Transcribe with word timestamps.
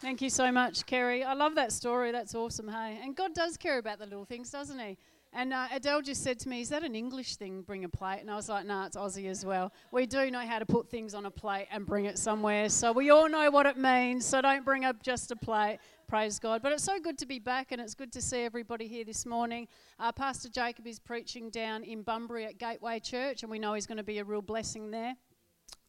Thank 0.00 0.22
you 0.22 0.30
so 0.30 0.52
much, 0.52 0.86
Kerry. 0.86 1.24
I 1.24 1.34
love 1.34 1.56
that 1.56 1.72
story. 1.72 2.12
That's 2.12 2.32
awesome, 2.32 2.68
hey? 2.68 3.00
And 3.02 3.16
God 3.16 3.34
does 3.34 3.56
care 3.56 3.78
about 3.78 3.98
the 3.98 4.06
little 4.06 4.24
things, 4.24 4.48
doesn't 4.48 4.78
He? 4.78 4.96
And 5.32 5.52
uh, 5.52 5.66
Adele 5.72 6.02
just 6.02 6.22
said 6.22 6.38
to 6.40 6.48
me, 6.48 6.60
Is 6.60 6.68
that 6.68 6.84
an 6.84 6.94
English 6.94 7.34
thing, 7.34 7.62
bring 7.62 7.82
a 7.82 7.88
plate? 7.88 8.20
And 8.20 8.30
I 8.30 8.36
was 8.36 8.48
like, 8.48 8.64
No, 8.64 8.74
nah, 8.74 8.86
it's 8.86 8.96
Aussie 8.96 9.28
as 9.28 9.44
well. 9.44 9.72
We 9.90 10.06
do 10.06 10.30
know 10.30 10.46
how 10.46 10.60
to 10.60 10.66
put 10.66 10.88
things 10.88 11.14
on 11.14 11.26
a 11.26 11.32
plate 11.32 11.66
and 11.72 11.84
bring 11.84 12.04
it 12.04 12.16
somewhere. 12.16 12.68
So 12.68 12.92
we 12.92 13.10
all 13.10 13.28
know 13.28 13.50
what 13.50 13.66
it 13.66 13.76
means. 13.76 14.24
So 14.24 14.40
don't 14.40 14.64
bring 14.64 14.84
up 14.84 15.02
just 15.02 15.32
a 15.32 15.36
plate. 15.36 15.80
Praise 16.06 16.38
God. 16.38 16.62
But 16.62 16.70
it's 16.70 16.84
so 16.84 17.00
good 17.00 17.18
to 17.18 17.26
be 17.26 17.40
back 17.40 17.72
and 17.72 17.80
it's 17.80 17.94
good 17.96 18.12
to 18.12 18.22
see 18.22 18.42
everybody 18.42 18.86
here 18.86 19.04
this 19.04 19.26
morning. 19.26 19.66
Uh, 19.98 20.12
Pastor 20.12 20.48
Jacob 20.48 20.86
is 20.86 21.00
preaching 21.00 21.50
down 21.50 21.82
in 21.82 22.02
Bunbury 22.02 22.46
at 22.46 22.56
Gateway 22.56 23.00
Church, 23.00 23.42
and 23.42 23.50
we 23.50 23.58
know 23.58 23.74
he's 23.74 23.86
going 23.86 23.98
to 23.98 24.04
be 24.04 24.18
a 24.18 24.24
real 24.24 24.42
blessing 24.42 24.92
there. 24.92 25.16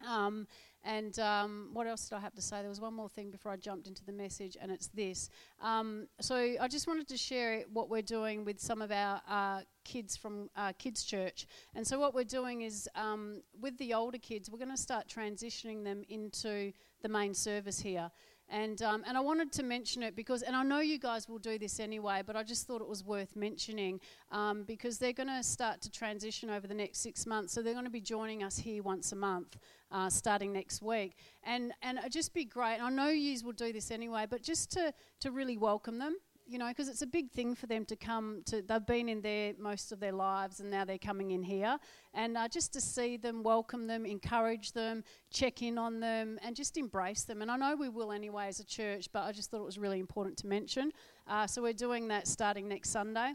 Um, 0.07 0.47
and 0.84 1.18
um, 1.20 1.70
what 1.73 1.88
else 1.88 2.07
did 2.07 2.16
I 2.16 2.20
have 2.20 2.34
to 2.36 2.41
say? 2.41 2.61
There 2.61 2.70
was 2.70 2.79
one 2.79 2.93
more 2.93 3.09
thing 3.09 3.32
before 3.32 3.52
I 3.52 3.57
jumped 3.57 3.88
into 3.88 4.04
the 4.05 4.11
message, 4.11 4.57
and 4.59 4.71
it's 4.71 4.88
this. 4.88 5.29
Um, 5.61 6.07
so 6.21 6.36
I 6.36 6.68
just 6.68 6.87
wanted 6.87 7.07
to 7.10 7.18
share 7.18 7.64
what 7.74 7.89
we're 7.89 8.01
doing 8.01 8.46
with 8.46 8.60
some 8.60 8.82
of 8.82 8.92
our 8.92 9.21
uh, 9.29 9.61
kids 9.84 10.15
from 10.15 10.50
uh, 10.56 10.71
Kids 10.78 11.04
Church. 11.04 11.47
And 11.75 11.86
so 11.86 12.00
what 12.00 12.14
we're 12.14 12.23
doing 12.23 12.61
is 12.61 12.87
um, 12.96 13.42
with 13.60 13.78
the 13.78 13.93
older 13.93 14.18
kids, 14.18 14.50
we're 14.50 14.57
going 14.57 14.71
to 14.71 14.78
start 14.78 15.07
transitioning 15.07 15.84
them 15.84 16.04
into 16.10 16.71
the 17.01 17.09
main 17.09 17.34
service 17.34 17.79
here. 17.79 18.11
And, 18.49 18.81
um, 18.81 19.03
and 19.07 19.15
I 19.15 19.19
wanted 19.19 19.51
to 19.53 19.63
mention 19.63 20.01
it 20.01 20.15
because, 20.15 20.41
and 20.41 20.55
I 20.55 20.63
know 20.63 20.79
you 20.79 20.97
guys 20.97 21.29
will 21.29 21.37
do 21.37 21.59
this 21.59 21.79
anyway, 21.79 22.23
but 22.25 22.35
I 22.35 22.43
just 22.43 22.65
thought 22.65 22.81
it 22.81 22.87
was 22.87 23.03
worth 23.03 23.35
mentioning 23.35 23.99
um, 24.31 24.63
because 24.63 24.97
they're 24.97 25.13
going 25.13 25.29
to 25.29 25.43
start 25.43 25.81
to 25.81 25.91
transition 25.91 26.49
over 26.49 26.65
the 26.65 26.73
next 26.73 26.99
six 26.99 27.25
months. 27.25 27.53
So 27.53 27.61
they're 27.61 27.73
going 27.73 27.85
to 27.85 27.91
be 27.91 28.01
joining 28.01 28.43
us 28.43 28.57
here 28.57 28.81
once 28.81 29.11
a 29.11 29.15
month 29.15 29.57
uh, 29.91 30.09
starting 30.09 30.51
next 30.51 30.81
week. 30.81 31.15
And, 31.43 31.73
and 31.81 31.99
it'd 31.99 32.11
just 32.11 32.33
be 32.33 32.45
great. 32.45 32.80
I 32.81 32.89
know 32.89 33.09
you 33.09 33.38
will 33.44 33.52
do 33.52 33.72
this 33.72 33.91
anyway, 33.91 34.25
but 34.30 34.41
just 34.41 34.72
to, 34.72 34.94
to 35.19 35.31
really 35.31 35.58
welcome 35.58 36.00
them 36.00 36.17
you 36.49 36.58
know, 36.58 36.67
because 36.69 36.89
it's 36.89 37.02
a 37.03 37.08
big 37.08 37.31
thing 37.31 37.53
for 37.53 37.67
them 37.67 37.86
to 37.86 37.95
come 37.95 38.42
to. 38.45 38.61
They've 38.61 38.86
been 38.86 39.08
in 39.08 39.22
there 39.22 39.53
most 39.59 39.92
of 39.92 40.00
their 40.00 40.11
lives, 40.11 40.59
and 40.59 40.72
now 40.72 40.83
they're 40.83 40.97
coming 40.97 41.31
in 41.31 41.44
here, 41.44 41.78
and 42.14 42.36
uh, 42.36 42.47
just 42.47 42.73
to 42.73 42.81
see 42.81 43.17
them, 43.17 43.44
welcome 43.44 43.86
them, 43.86 44.06
encourage 44.06 44.72
them, 44.72 45.03
check 45.31 45.61
in 45.61 45.78
on 45.78 46.00
them, 46.00 46.39
and 46.41 46.56
just 46.56 46.78
embrace 46.78 47.23
them. 47.23 47.41
And 47.41 47.52
I 47.52 47.58
know 47.58 47.75
we 47.75 47.89
will 47.89 48.11
anyway 48.11 48.47
as 48.47 48.59
a 48.59 48.66
church, 48.66 49.08
but 49.14 49.23
I 49.23 49.31
just 49.31 49.52
thought 49.52 49.61
it 49.61 49.66
was 49.66 49.78
really 49.78 50.00
important 50.00 50.38
to 50.38 50.47
mention. 50.47 50.91
Uh, 51.28 51.45
so 51.45 51.61
we're 51.61 51.73
doing 51.73 52.08
that 52.08 52.28
starting 52.28 52.67
next 52.67 52.89
Sunday 52.89 53.34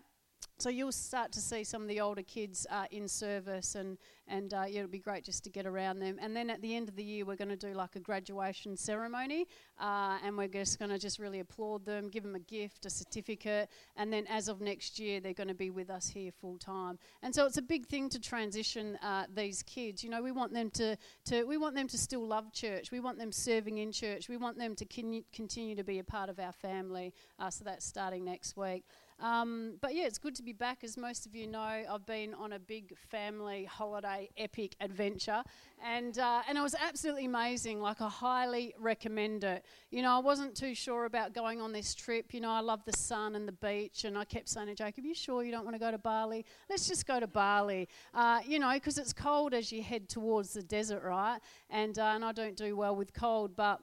so 0.58 0.70
you'll 0.70 0.92
start 0.92 1.32
to 1.32 1.40
see 1.40 1.64
some 1.64 1.82
of 1.82 1.88
the 1.88 2.00
older 2.00 2.22
kids 2.22 2.66
uh, 2.70 2.84
in 2.90 3.08
service, 3.08 3.74
and 3.74 3.98
and 4.28 4.54
uh, 4.54 4.64
yeah, 4.68 4.78
it'll 4.78 4.90
be 4.90 4.98
great 4.98 5.24
just 5.24 5.44
to 5.44 5.50
get 5.50 5.66
around 5.66 5.98
them. 5.98 6.16
And 6.20 6.34
then 6.34 6.48
at 6.48 6.62
the 6.62 6.74
end 6.74 6.88
of 6.88 6.96
the 6.96 7.04
year, 7.04 7.26
we're 7.26 7.36
going 7.36 7.50
to 7.50 7.56
do 7.56 7.74
like 7.74 7.96
a 7.96 8.00
graduation 8.00 8.76
ceremony, 8.76 9.46
uh, 9.80 10.18
and 10.24 10.38
we're 10.38 10.48
just 10.48 10.78
going 10.78 10.90
to 10.90 10.98
just 10.98 11.18
really 11.18 11.40
applaud 11.40 11.84
them, 11.84 12.08
give 12.08 12.22
them 12.22 12.34
a 12.34 12.40
gift, 12.40 12.86
a 12.86 12.90
certificate, 12.90 13.68
and 13.96 14.12
then 14.12 14.26
as 14.28 14.48
of 14.48 14.60
next 14.60 14.98
year, 14.98 15.20
they're 15.20 15.34
going 15.34 15.48
to 15.48 15.54
be 15.54 15.70
with 15.70 15.90
us 15.90 16.08
here 16.08 16.30
full 16.40 16.56
time. 16.56 16.98
And 17.22 17.34
so 17.34 17.46
it's 17.46 17.58
a 17.58 17.62
big 17.62 17.86
thing 17.86 18.08
to 18.10 18.20
transition 18.20 18.96
uh, 19.02 19.24
these 19.34 19.62
kids. 19.64 20.04
You 20.04 20.10
know, 20.10 20.22
we 20.22 20.32
want 20.32 20.54
them 20.54 20.70
to 20.70 20.96
to 21.26 21.44
we 21.44 21.56
want 21.56 21.74
them 21.74 21.88
to 21.88 21.98
still 21.98 22.26
love 22.26 22.52
church. 22.52 22.92
We 22.92 23.00
want 23.00 23.18
them 23.18 23.32
serving 23.32 23.78
in 23.78 23.90
church. 23.90 24.28
We 24.28 24.36
want 24.36 24.56
them 24.56 24.76
to 24.76 24.84
con- 24.84 25.24
continue 25.32 25.74
to 25.74 25.84
be 25.84 25.98
a 25.98 26.04
part 26.04 26.30
of 26.30 26.38
our 26.38 26.52
family. 26.52 27.12
Uh, 27.38 27.50
so 27.50 27.64
that's 27.64 27.84
starting 27.84 28.24
next 28.24 28.56
week. 28.56 28.84
Um, 29.20 29.74
but 29.80 29.94
yeah, 29.94 30.04
it's 30.04 30.18
good 30.18 30.34
to 30.36 30.42
be 30.42 30.52
back. 30.52 30.82
As 30.82 30.96
most 30.96 31.24
of 31.24 31.34
you 31.34 31.46
know, 31.46 31.60
I've 31.60 32.04
been 32.04 32.34
on 32.34 32.52
a 32.52 32.58
big 32.58 32.96
family 33.10 33.64
holiday 33.64 34.28
epic 34.36 34.74
adventure, 34.80 35.42
and 35.82 36.18
uh, 36.18 36.42
and 36.48 36.58
it 36.58 36.60
was 36.60 36.74
absolutely 36.74 37.26
amazing. 37.26 37.80
Like 37.80 38.00
I 38.00 38.08
highly 38.08 38.74
recommend 38.78 39.44
it. 39.44 39.64
You 39.90 40.02
know, 40.02 40.10
I 40.16 40.18
wasn't 40.18 40.56
too 40.56 40.74
sure 40.74 41.04
about 41.04 41.32
going 41.32 41.60
on 41.60 41.72
this 41.72 41.94
trip. 41.94 42.34
You 42.34 42.40
know, 42.40 42.50
I 42.50 42.60
love 42.60 42.84
the 42.84 42.96
sun 42.96 43.36
and 43.36 43.46
the 43.46 43.52
beach, 43.52 44.04
and 44.04 44.18
I 44.18 44.24
kept 44.24 44.48
saying 44.48 44.66
to 44.66 44.74
Jacob, 44.74 45.04
"You 45.04 45.14
sure 45.14 45.44
you 45.44 45.52
don't 45.52 45.64
want 45.64 45.76
to 45.76 45.80
go 45.80 45.90
to 45.90 45.98
Bali? 45.98 46.44
Let's 46.68 46.88
just 46.88 47.06
go 47.06 47.20
to 47.20 47.26
Bali." 47.28 47.88
Uh, 48.12 48.40
you 48.44 48.58
know, 48.58 48.72
because 48.74 48.98
it's 48.98 49.12
cold 49.12 49.54
as 49.54 49.70
you 49.70 49.82
head 49.82 50.08
towards 50.08 50.54
the 50.54 50.62
desert, 50.62 51.02
right? 51.04 51.38
And 51.70 51.98
uh, 51.98 52.12
and 52.14 52.24
I 52.24 52.32
don't 52.32 52.56
do 52.56 52.76
well 52.76 52.96
with 52.96 53.14
cold, 53.14 53.54
but 53.56 53.80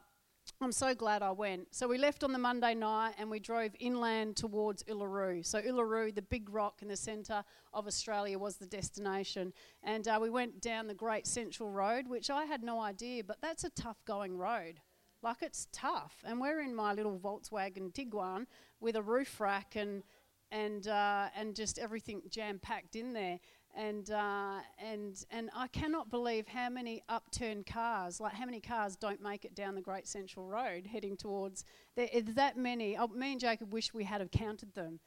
I'm 0.61 0.71
so 0.71 0.93
glad 0.93 1.23
I 1.23 1.31
went. 1.31 1.73
So 1.73 1.87
we 1.87 1.97
left 1.97 2.23
on 2.23 2.33
the 2.33 2.37
Monday 2.37 2.75
night 2.75 3.13
and 3.17 3.31
we 3.31 3.39
drove 3.39 3.71
inland 3.79 4.35
towards 4.35 4.83
Uluru. 4.83 5.43
So 5.43 5.59
Uluru, 5.59 6.13
the 6.13 6.21
big 6.21 6.51
rock 6.51 6.83
in 6.83 6.87
the 6.87 6.95
centre 6.95 7.43
of 7.73 7.87
Australia, 7.87 8.37
was 8.37 8.57
the 8.57 8.67
destination. 8.67 9.53
And 9.81 10.07
uh, 10.07 10.19
we 10.21 10.29
went 10.29 10.61
down 10.61 10.85
the 10.85 10.93
Great 10.93 11.25
Central 11.25 11.71
Road, 11.71 12.07
which 12.07 12.29
I 12.29 12.45
had 12.45 12.61
no 12.61 12.79
idea, 12.79 13.23
but 13.23 13.37
that's 13.41 13.63
a 13.63 13.71
tough 13.71 14.05
going 14.05 14.37
road. 14.37 14.81
Like 15.23 15.41
it's 15.41 15.67
tough. 15.71 16.17
And 16.23 16.39
we're 16.39 16.61
in 16.61 16.75
my 16.75 16.93
little 16.93 17.17
Volkswagen 17.17 17.91
Tiguan 17.91 18.45
with 18.79 18.95
a 18.95 19.01
roof 19.01 19.39
rack 19.39 19.75
and 19.75 20.03
and 20.51 20.87
uh, 20.87 21.29
and 21.35 21.55
just 21.55 21.79
everything 21.79 22.21
jam 22.29 22.59
packed 22.59 22.95
in 22.95 23.13
there 23.13 23.39
and 23.75 24.09
uh, 24.11 24.59
and 24.79 25.23
and 25.31 25.49
I 25.55 25.67
cannot 25.67 26.09
believe 26.09 26.47
how 26.47 26.69
many 26.69 27.03
upturned 27.09 27.65
cars, 27.65 28.19
like 28.19 28.33
how 28.33 28.45
many 28.45 28.59
cars 28.59 28.95
don't 28.95 29.21
make 29.21 29.45
it 29.45 29.55
down 29.55 29.75
the 29.75 29.81
Great 29.81 30.07
Central 30.07 30.45
Road 30.45 30.87
heading 30.87 31.15
towards. 31.15 31.63
There 31.95 32.09
is 32.11 32.25
that 32.35 32.57
many. 32.57 32.97
Oh, 32.97 33.07
me 33.07 33.33
and 33.33 33.41
Jacob 33.41 33.73
wish 33.73 33.93
we 33.93 34.03
had 34.03 34.21
have 34.21 34.31
counted 34.31 34.73
them. 34.73 34.99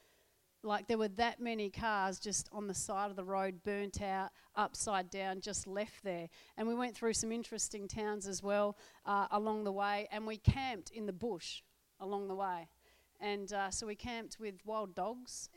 Like 0.62 0.88
there 0.88 0.96
were 0.96 1.08
that 1.08 1.40
many 1.40 1.68
cars 1.68 2.18
just 2.18 2.48
on 2.50 2.66
the 2.66 2.74
side 2.74 3.10
of 3.10 3.16
the 3.16 3.24
road, 3.24 3.62
burnt 3.64 4.00
out, 4.00 4.30
upside 4.56 5.10
down, 5.10 5.42
just 5.42 5.66
left 5.66 6.02
there. 6.02 6.28
And 6.56 6.66
we 6.66 6.74
went 6.74 6.96
through 6.96 7.12
some 7.12 7.32
interesting 7.32 7.86
towns 7.86 8.26
as 8.26 8.42
well 8.42 8.78
uh, 9.04 9.26
along 9.30 9.64
the 9.64 9.72
way, 9.72 10.08
and 10.10 10.26
we 10.26 10.38
camped 10.38 10.90
in 10.90 11.04
the 11.04 11.12
bush 11.12 11.60
along 12.00 12.28
the 12.28 12.34
way. 12.34 12.68
And 13.20 13.52
uh, 13.52 13.70
so 13.70 13.86
we 13.86 13.94
camped 13.94 14.38
with 14.40 14.54
wild 14.64 14.94
dogs, 14.94 15.50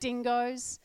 dingoes 0.00 0.80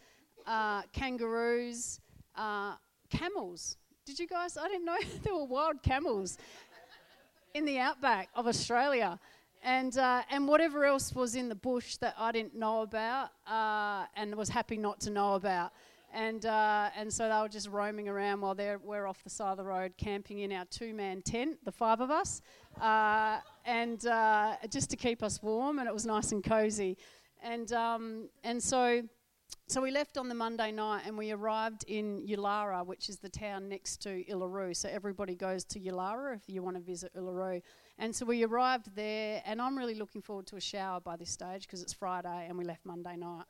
uh, 0.45 0.83
kangaroos, 0.91 1.99
uh, 2.35 2.75
camels. 3.09 3.77
Did 4.05 4.19
you 4.19 4.27
guys? 4.27 4.57
I 4.57 4.67
didn't 4.67 4.85
know 4.85 4.97
there 5.23 5.33
were 5.33 5.45
wild 5.45 5.81
camels 5.83 6.37
in 7.53 7.65
the 7.65 7.79
outback 7.79 8.29
of 8.35 8.47
Australia. 8.47 9.19
And, 9.65 9.97
uh, 9.97 10.23
and 10.29 10.45
whatever 10.45 10.83
else 10.83 11.13
was 11.13 11.35
in 11.35 11.47
the 11.47 11.55
bush 11.55 11.95
that 11.97 12.15
I 12.17 12.33
didn't 12.33 12.53
know 12.53 12.81
about 12.81 13.29
uh, 13.47 14.05
and 14.15 14.35
was 14.35 14.49
happy 14.49 14.75
not 14.75 14.99
to 15.01 15.09
know 15.09 15.35
about. 15.35 15.71
And, 16.13 16.45
uh, 16.45 16.89
and 16.97 17.11
so 17.11 17.29
they 17.29 17.41
were 17.41 17.47
just 17.47 17.69
roaming 17.69 18.09
around 18.09 18.41
while 18.41 18.55
we're 18.83 19.07
off 19.07 19.23
the 19.23 19.29
side 19.29 19.51
of 19.51 19.57
the 19.57 19.63
road 19.63 19.93
camping 19.97 20.39
in 20.39 20.51
our 20.51 20.65
two 20.65 20.93
man 20.93 21.21
tent, 21.21 21.57
the 21.63 21.71
five 21.71 22.01
of 22.01 22.11
us, 22.11 22.41
uh, 22.81 23.37
and 23.65 24.01
just 24.69 24.89
to 24.89 24.97
keep 24.97 25.23
us 25.23 25.41
warm. 25.41 25.79
And 25.79 25.87
it 25.87 25.93
was 25.93 26.05
nice 26.05 26.33
and 26.33 26.43
cozy. 26.43 26.97
And, 27.41 27.71
um, 27.71 28.29
and 28.43 28.61
so 28.61 29.01
so 29.67 29.81
we 29.81 29.91
left 29.91 30.17
on 30.17 30.27
the 30.27 30.35
Monday 30.35 30.71
night 30.71 31.03
and 31.05 31.17
we 31.17 31.31
arrived 31.31 31.85
in 31.87 32.21
Yulara, 32.27 32.85
which 32.85 33.07
is 33.07 33.17
the 33.17 33.29
town 33.29 33.69
next 33.69 34.01
to 34.03 34.23
Uluru. 34.25 34.75
So 34.75 34.89
everybody 34.89 35.35
goes 35.35 35.63
to 35.65 35.79
Yulara 35.79 36.35
if 36.35 36.43
you 36.47 36.61
want 36.61 36.75
to 36.75 36.81
visit 36.81 37.13
Uluru. 37.15 37.61
And 37.97 38.13
so 38.13 38.25
we 38.25 38.43
arrived 38.43 38.93
there, 38.95 39.41
and 39.45 39.61
I'm 39.61 39.77
really 39.77 39.95
looking 39.95 40.21
forward 40.21 40.47
to 40.47 40.57
a 40.57 40.61
shower 40.61 40.99
by 40.99 41.15
this 41.15 41.29
stage 41.29 41.61
because 41.61 41.81
it's 41.81 41.93
Friday 41.93 42.45
and 42.47 42.57
we 42.57 42.65
left 42.65 42.85
Monday 42.85 43.15
night. 43.15 43.45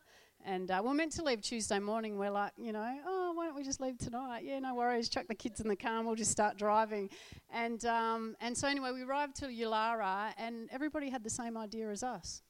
And 0.45 0.69
uh, 0.69 0.81
we're 0.83 0.93
meant 0.93 1.13
to 1.13 1.23
leave 1.23 1.41
Tuesday 1.41 1.79
morning. 1.79 2.17
We're 2.17 2.29
like, 2.29 2.51
you 2.57 2.73
know, 2.73 2.97
oh, 3.07 3.31
why 3.33 3.47
don't 3.47 3.55
we 3.55 3.63
just 3.63 3.81
leave 3.81 3.97
tonight? 3.97 4.43
Yeah, 4.43 4.59
no 4.59 4.75
worries. 4.75 5.09
Chuck 5.09 5.27
the 5.27 5.35
kids 5.35 5.61
in 5.61 5.67
the 5.67 5.75
car 5.75 5.97
and 5.97 6.05
we'll 6.05 6.15
just 6.15 6.31
start 6.31 6.57
driving. 6.57 7.09
And, 7.51 7.83
um, 7.85 8.35
and 8.39 8.55
so, 8.55 8.67
anyway, 8.67 8.91
we 8.93 9.01
arrived 9.01 9.37
to 9.37 9.47
Yulara, 9.47 10.33
and 10.37 10.69
everybody 10.71 11.09
had 11.09 11.23
the 11.23 11.29
same 11.29 11.57
idea 11.57 11.89
as 11.89 12.03
us. 12.03 12.41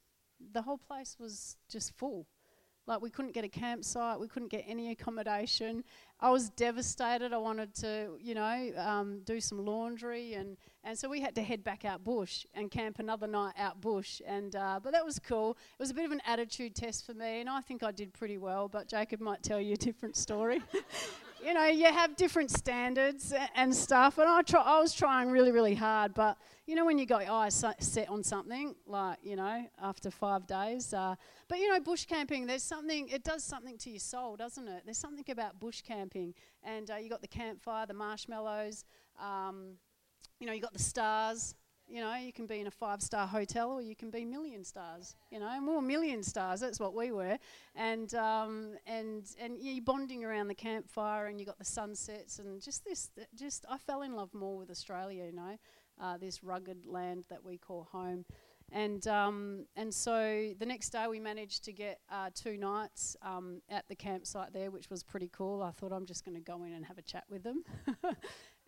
The 0.52 0.62
whole 0.62 0.78
place 0.78 1.16
was 1.18 1.56
just 1.70 1.96
full. 1.96 2.26
Like, 2.86 3.00
we 3.00 3.10
couldn't 3.10 3.32
get 3.32 3.44
a 3.44 3.48
campsite, 3.48 4.20
we 4.20 4.28
couldn't 4.28 4.50
get 4.50 4.64
any 4.66 4.90
accommodation. 4.90 5.84
I 6.20 6.30
was 6.30 6.50
devastated. 6.50 7.32
I 7.32 7.38
wanted 7.38 7.74
to, 7.76 8.18
you 8.20 8.34
know, 8.34 8.70
um, 8.76 9.20
do 9.24 9.40
some 9.40 9.64
laundry, 9.64 10.34
and, 10.34 10.56
and 10.84 10.98
so 10.98 11.08
we 11.08 11.20
had 11.20 11.34
to 11.36 11.42
head 11.42 11.64
back 11.64 11.84
out 11.84 12.04
bush 12.04 12.44
and 12.54 12.70
camp 12.70 12.98
another 12.98 13.26
night 13.26 13.54
out 13.58 13.80
bush. 13.80 14.20
And, 14.26 14.54
uh, 14.54 14.80
but 14.82 14.92
that 14.92 15.04
was 15.04 15.18
cool. 15.18 15.56
It 15.78 15.82
was 15.82 15.90
a 15.90 15.94
bit 15.94 16.04
of 16.04 16.12
an 16.12 16.20
attitude 16.26 16.74
test 16.74 17.06
for 17.06 17.14
me, 17.14 17.40
and 17.40 17.48
I 17.48 17.62
think 17.62 17.82
I 17.82 17.90
did 17.90 18.12
pretty 18.12 18.36
well, 18.36 18.68
but 18.68 18.86
Jacob 18.86 19.20
might 19.20 19.42
tell 19.42 19.60
you 19.60 19.72
a 19.72 19.76
different 19.78 20.14
story. 20.14 20.60
you 21.44 21.54
know, 21.54 21.66
you 21.66 21.86
have 21.86 22.16
different 22.16 22.50
standards 22.50 23.32
and 23.54 23.74
stuff, 23.74 24.18
and 24.18 24.28
I, 24.28 24.42
try, 24.42 24.60
I 24.60 24.78
was 24.80 24.92
trying 24.92 25.30
really, 25.30 25.52
really 25.52 25.74
hard, 25.74 26.12
but 26.14 26.36
you 26.66 26.74
know 26.74 26.86
when 26.86 26.98
you 26.98 27.04
got 27.06 27.24
your 27.24 27.32
eyes 27.32 27.64
set 27.78 28.08
on 28.08 28.22
something, 28.22 28.74
like, 28.86 29.18
you 29.22 29.36
know, 29.36 29.66
after 29.82 30.10
five 30.10 30.46
days. 30.46 30.94
Uh, 30.94 31.14
but, 31.48 31.58
you 31.58 31.70
know, 31.70 31.80
bush 31.80 32.06
camping, 32.06 32.46
there's 32.46 32.62
something, 32.62 33.08
it 33.08 33.22
does 33.24 33.44
something 33.44 33.76
to 33.78 33.90
your 33.90 34.00
soul, 34.00 34.36
doesn't 34.36 34.66
it? 34.66 34.82
There's 34.84 34.98
something 34.98 35.24
about 35.28 35.60
bush 35.60 35.82
camping. 35.82 36.34
And 36.62 36.90
uh, 36.90 36.96
you 36.96 37.10
got 37.10 37.20
the 37.20 37.28
campfire, 37.28 37.86
the 37.86 37.94
marshmallows, 37.94 38.84
um, 39.22 39.74
you 40.38 40.46
know, 40.46 40.52
you 40.52 40.60
got 40.60 40.72
the 40.72 40.78
stars. 40.78 41.54
You 41.86 42.00
know, 42.00 42.14
you 42.14 42.32
can 42.32 42.46
be 42.46 42.60
in 42.60 42.66
a 42.66 42.70
five 42.70 43.02
star 43.02 43.26
hotel 43.26 43.70
or 43.70 43.82
you 43.82 43.94
can 43.94 44.10
be 44.10 44.24
million 44.24 44.64
stars, 44.64 45.16
you 45.30 45.38
know, 45.38 45.60
more 45.60 45.82
million 45.82 46.22
stars, 46.22 46.60
that's 46.60 46.80
what 46.80 46.94
we 46.94 47.12
were. 47.12 47.38
And, 47.74 48.14
um, 48.14 48.78
and, 48.86 49.26
and 49.38 49.58
you're 49.60 49.84
bonding 49.84 50.24
around 50.24 50.48
the 50.48 50.54
campfire 50.54 51.26
and 51.26 51.38
you 51.38 51.44
got 51.44 51.58
the 51.58 51.64
sunsets 51.64 52.38
and 52.38 52.62
just 52.62 52.86
this, 52.86 53.10
just, 53.34 53.66
I 53.68 53.76
fell 53.76 54.00
in 54.00 54.16
love 54.16 54.32
more 54.32 54.56
with 54.56 54.70
Australia, 54.70 55.26
you 55.26 55.32
know 55.32 55.58
uh, 56.00 56.16
this 56.16 56.42
rugged 56.42 56.86
land 56.86 57.24
that 57.28 57.44
we 57.44 57.58
call 57.58 57.88
home. 57.90 58.24
And, 58.72 59.06
um, 59.06 59.66
and 59.76 59.92
so 59.92 60.52
the 60.58 60.66
next 60.66 60.90
day 60.90 61.06
we 61.06 61.20
managed 61.20 61.64
to 61.66 61.72
get 61.72 62.00
uh, 62.10 62.30
two 62.34 62.56
nights 62.56 63.16
um, 63.22 63.60
at 63.68 63.86
the 63.88 63.94
campsite 63.94 64.52
there, 64.52 64.70
which 64.70 64.90
was 64.90 65.02
pretty 65.02 65.30
cool. 65.32 65.62
I 65.62 65.70
thought 65.70 65.92
I'm 65.92 66.06
just 66.06 66.24
going 66.24 66.34
to 66.34 66.40
go 66.40 66.64
in 66.64 66.72
and 66.72 66.84
have 66.86 66.98
a 66.98 67.02
chat 67.02 67.24
with 67.28 67.42
them. 67.42 67.62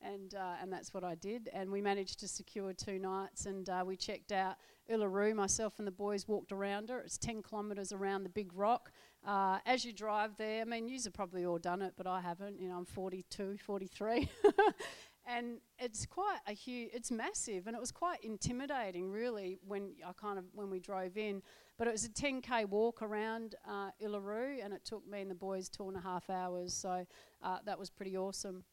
and, 0.06 0.34
uh, 0.34 0.54
and 0.60 0.72
that's 0.72 0.94
what 0.94 1.04
I 1.04 1.14
did. 1.14 1.48
And 1.52 1.70
we 1.70 1.80
managed 1.80 2.20
to 2.20 2.28
secure 2.28 2.72
two 2.72 2.98
nights 2.98 3.46
and 3.46 3.68
uh, 3.68 3.84
we 3.86 3.96
checked 3.96 4.32
out 4.32 4.56
Uluru. 4.90 5.34
Myself 5.34 5.74
and 5.78 5.86
the 5.86 5.92
boys 5.92 6.28
walked 6.28 6.52
around 6.52 6.88
her. 6.90 7.00
It's 7.00 7.18
10 7.18 7.42
kilometres 7.42 7.92
around 7.92 8.22
the 8.22 8.28
big 8.28 8.52
rock. 8.54 8.92
Uh, 9.26 9.58
as 9.66 9.84
you 9.84 9.92
drive 9.92 10.36
there, 10.36 10.62
I 10.62 10.64
mean, 10.64 10.88
you 10.88 10.98
have 11.02 11.12
probably 11.12 11.44
all 11.44 11.58
done 11.58 11.82
it, 11.82 11.94
but 11.96 12.06
I 12.06 12.20
haven't. 12.20 12.60
You 12.60 12.68
know, 12.68 12.76
I'm 12.76 12.84
42, 12.84 13.58
43. 13.58 14.28
and 15.26 15.58
it's 15.78 16.06
quite 16.06 16.38
a 16.46 16.52
huge 16.52 16.90
it's 16.94 17.10
massive 17.10 17.66
and 17.66 17.74
it 17.74 17.80
was 17.80 17.90
quite 17.90 18.22
intimidating 18.22 19.10
really 19.10 19.58
when 19.66 19.90
i 20.06 20.12
kind 20.12 20.38
of 20.38 20.44
when 20.54 20.70
we 20.70 20.78
drove 20.78 21.16
in 21.16 21.42
but 21.78 21.88
it 21.88 21.90
was 21.90 22.04
a 22.04 22.08
10k 22.08 22.66
walk 22.68 23.02
around 23.02 23.56
uh, 23.68 23.90
Uluru 24.02 24.64
and 24.64 24.72
it 24.72 24.84
took 24.84 25.06
me 25.06 25.20
and 25.20 25.30
the 25.30 25.34
boys 25.34 25.68
two 25.68 25.88
and 25.88 25.96
a 25.96 26.00
half 26.00 26.30
hours 26.30 26.72
so 26.72 27.04
uh, 27.42 27.58
that 27.64 27.78
was 27.78 27.90
pretty 27.90 28.16
awesome 28.16 28.64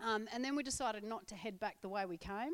um, 0.00 0.28
and 0.32 0.44
then 0.44 0.56
we 0.56 0.62
decided 0.62 1.04
not 1.04 1.26
to 1.28 1.34
head 1.34 1.58
back 1.58 1.76
the 1.80 1.88
way 1.88 2.04
we 2.06 2.16
came 2.16 2.52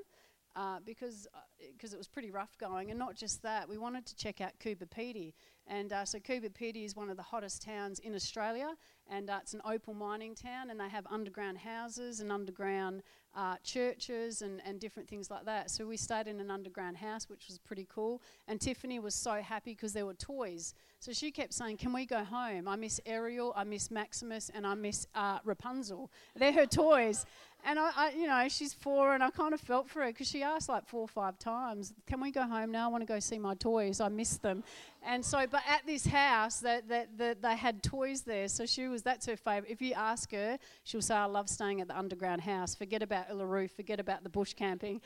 uh, 0.57 0.79
because 0.85 1.29
because 1.73 1.93
uh, 1.93 1.97
it 1.97 1.99
was 1.99 2.09
pretty 2.09 2.31
rough 2.31 2.57
going. 2.59 2.91
And 2.91 2.99
not 2.99 3.15
just 3.15 3.43
that, 3.43 3.69
we 3.69 3.79
wanted 3.79 4.07
to 4.07 4.17
check 4.17 4.41
out 4.41 4.53
Coober 4.59 4.89
Pedy. 4.89 5.35
And 5.67 5.93
uh, 5.93 6.05
so 6.05 6.19
Coober 6.19 6.51
Pedy 6.51 6.85
is 6.85 6.97
one 6.97 7.11
of 7.11 7.17
the 7.17 7.23
hottest 7.23 7.63
towns 7.63 7.99
in 8.01 8.15
Australia, 8.15 8.75
and 9.09 9.31
uh, 9.31 9.39
it's 9.43 9.55
an 9.55 9.61
opal 9.65 9.95
mining 9.95 10.35
town, 10.35 10.71
and 10.71 10.81
they 10.81 10.89
have 10.89 11.07
underground 11.11 11.59
houses 11.59 12.21
and 12.21 12.33
underground 12.33 13.03
uh, 13.35 13.57
churches 13.63 14.43
and, 14.43 14.61
and 14.65 14.81
different 14.81 15.09
things 15.09 15.31
like 15.31 15.45
that. 15.45 15.71
So 15.71 15.87
we 15.87 15.97
stayed 15.97 16.27
in 16.27 16.41
an 16.41 16.51
underground 16.51 16.97
house, 16.97 17.29
which 17.29 17.47
was 17.49 17.59
pretty 17.59 17.87
cool. 17.93 18.23
And 18.49 18.61
Tiffany 18.61 18.99
was 18.99 19.15
so 19.15 19.35
happy 19.35 19.73
because 19.73 19.93
there 19.93 20.07
were 20.07 20.15
toys. 20.15 20.75
So 20.99 21.13
she 21.13 21.31
kept 21.31 21.55
saying, 21.55 21.79
Can 21.79 21.93
we 21.93 22.07
go 22.07 22.25
home? 22.25 22.69
I 22.69 22.77
miss 22.77 23.01
Ariel, 23.07 23.53
I 23.57 23.65
miss 23.65 23.91
Maximus, 23.91 24.51
and 24.55 24.67
I 24.67 24.75
miss 24.75 25.07
uh, 25.15 25.39
Rapunzel. 25.45 26.11
They're 26.37 26.53
her 26.53 26.67
toys. 26.67 27.25
And 27.65 27.79
I, 27.79 27.91
I, 27.95 28.11
you 28.13 28.27
know, 28.27 28.49
she's 28.49 28.73
four, 28.73 29.15
and 29.15 29.23
I 29.23 29.31
kind 29.31 29.53
of 29.53 29.61
felt 29.61 29.89
for 29.89 30.01
her 30.01 30.09
because 30.09 30.29
she 30.29 30.43
asked 30.43 30.69
like 30.69 30.87
four 30.87 31.03
or 31.03 31.09
five 31.09 31.39
times, 31.39 31.93
"Can 32.07 32.21
we 32.21 32.31
go 32.31 32.43
home 32.43 32.73
now? 32.73 32.87
I 32.87 32.89
want 32.91 33.03
to 33.03 33.07
go 33.07 33.21
see 33.21 33.39
my 33.39 33.55
toys. 33.55 34.01
I 34.01 34.09
miss 34.09 34.39
them." 34.39 34.65
And 35.03 35.25
so, 35.25 35.47
but 35.47 35.63
at 35.69 35.87
this 35.87 36.07
house, 36.07 36.61
that, 36.61 36.89
that, 36.89 37.17
that 37.19 37.43
they 37.43 37.57
had 37.57 37.83
toys 37.83 38.23
there, 38.23 38.49
so 38.49 38.67
she 38.67 38.89
was 38.89 39.03
that's 39.03 39.27
her 39.27 39.37
favourite. 39.37 39.71
If 39.71 39.83
you 39.83 39.93
ask 39.95 40.33
her, 40.33 40.59
she'll 40.85 41.03
say, 41.03 41.15
"I 41.15 41.27
love 41.27 41.49
staying 41.49 41.81
at 41.81 41.89
the 41.89 41.99
underground 41.99 42.41
house. 42.41 42.75
Forget 42.75 43.03
about 43.03 43.29
Uluru. 43.29 43.71
Forget 43.71 44.01
about 44.01 44.23
the 44.23 44.31
bush 44.31 44.55
camping." 44.55 45.01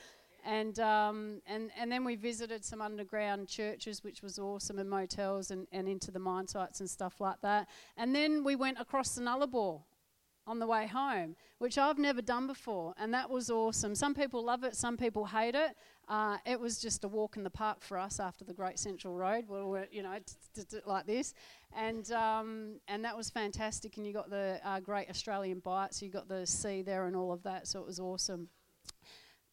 And, 0.47 0.79
um, 0.79 1.41
and, 1.47 1.71
and 1.79 1.91
then 1.91 2.05
we 2.05 2.17
visited 2.17 2.67
some 2.67 2.83
underground 2.83 3.49
churches, 3.49 4.05
which 4.05 4.23
was 4.23 4.39
awesome, 4.39 4.79
and 4.79 4.91
motels 4.91 5.51
and, 5.51 5.67
and 5.73 5.89
into 5.89 6.11
the 6.11 6.19
mine 6.19 6.47
sites 6.47 6.81
and 6.81 6.91
stuff 6.91 7.19
like 7.19 7.41
that. 7.41 7.67
And 7.97 8.15
then 8.15 8.45
we 8.45 8.55
went 8.55 8.79
across 8.79 9.15
the 9.15 9.23
Nullarbor 9.23 9.81
on 10.47 10.59
the 10.59 10.67
way 10.67 10.87
home, 10.87 11.37
which 11.59 11.79
I've 11.79 11.99
never 11.99 12.21
done 12.21 12.47
before, 12.47 12.95
and 12.99 13.13
that 13.15 13.31
was 13.31 13.51
awesome. 13.51 13.95
Some 13.95 14.15
people 14.15 14.45
love 14.45 14.65
it, 14.65 14.77
some 14.77 14.97
people 14.97 15.25
hate 15.27 15.55
it. 15.55 15.77
Uh, 16.09 16.37
it 16.45 16.61
was 16.61 16.79
just 16.79 17.05
a 17.05 17.09
walk 17.09 17.37
in 17.37 17.45
the 17.45 17.51
park 17.51 17.83
for 17.83 17.97
us 17.97 18.21
after 18.21 18.45
the 18.45 18.53
Great 18.53 18.79
Central 18.79 19.15
Road, 19.15 19.45
where 19.49 19.67
we're, 19.67 19.89
you 19.91 20.03
know, 20.03 20.19
like 20.85 21.07
this, 21.07 21.33
and 21.75 22.11
um, 22.13 22.81
and 22.89 23.05
that 23.05 23.17
was 23.17 23.31
fantastic. 23.31 23.97
And 23.97 24.07
you 24.07 24.13
got 24.13 24.31
the 24.31 24.61
uh, 24.65 24.81
Great 24.81 25.09
Australian 25.09 25.63
so 25.65 26.05
you 26.05 26.11
got 26.11 26.29
the 26.29 26.47
sea 26.47 26.83
there 26.83 27.07
and 27.07 27.17
all 27.17 27.33
of 27.33 27.43
that, 27.45 27.67
so 27.67 27.81
it 27.81 27.87
was 27.87 27.99
awesome. 27.99 28.49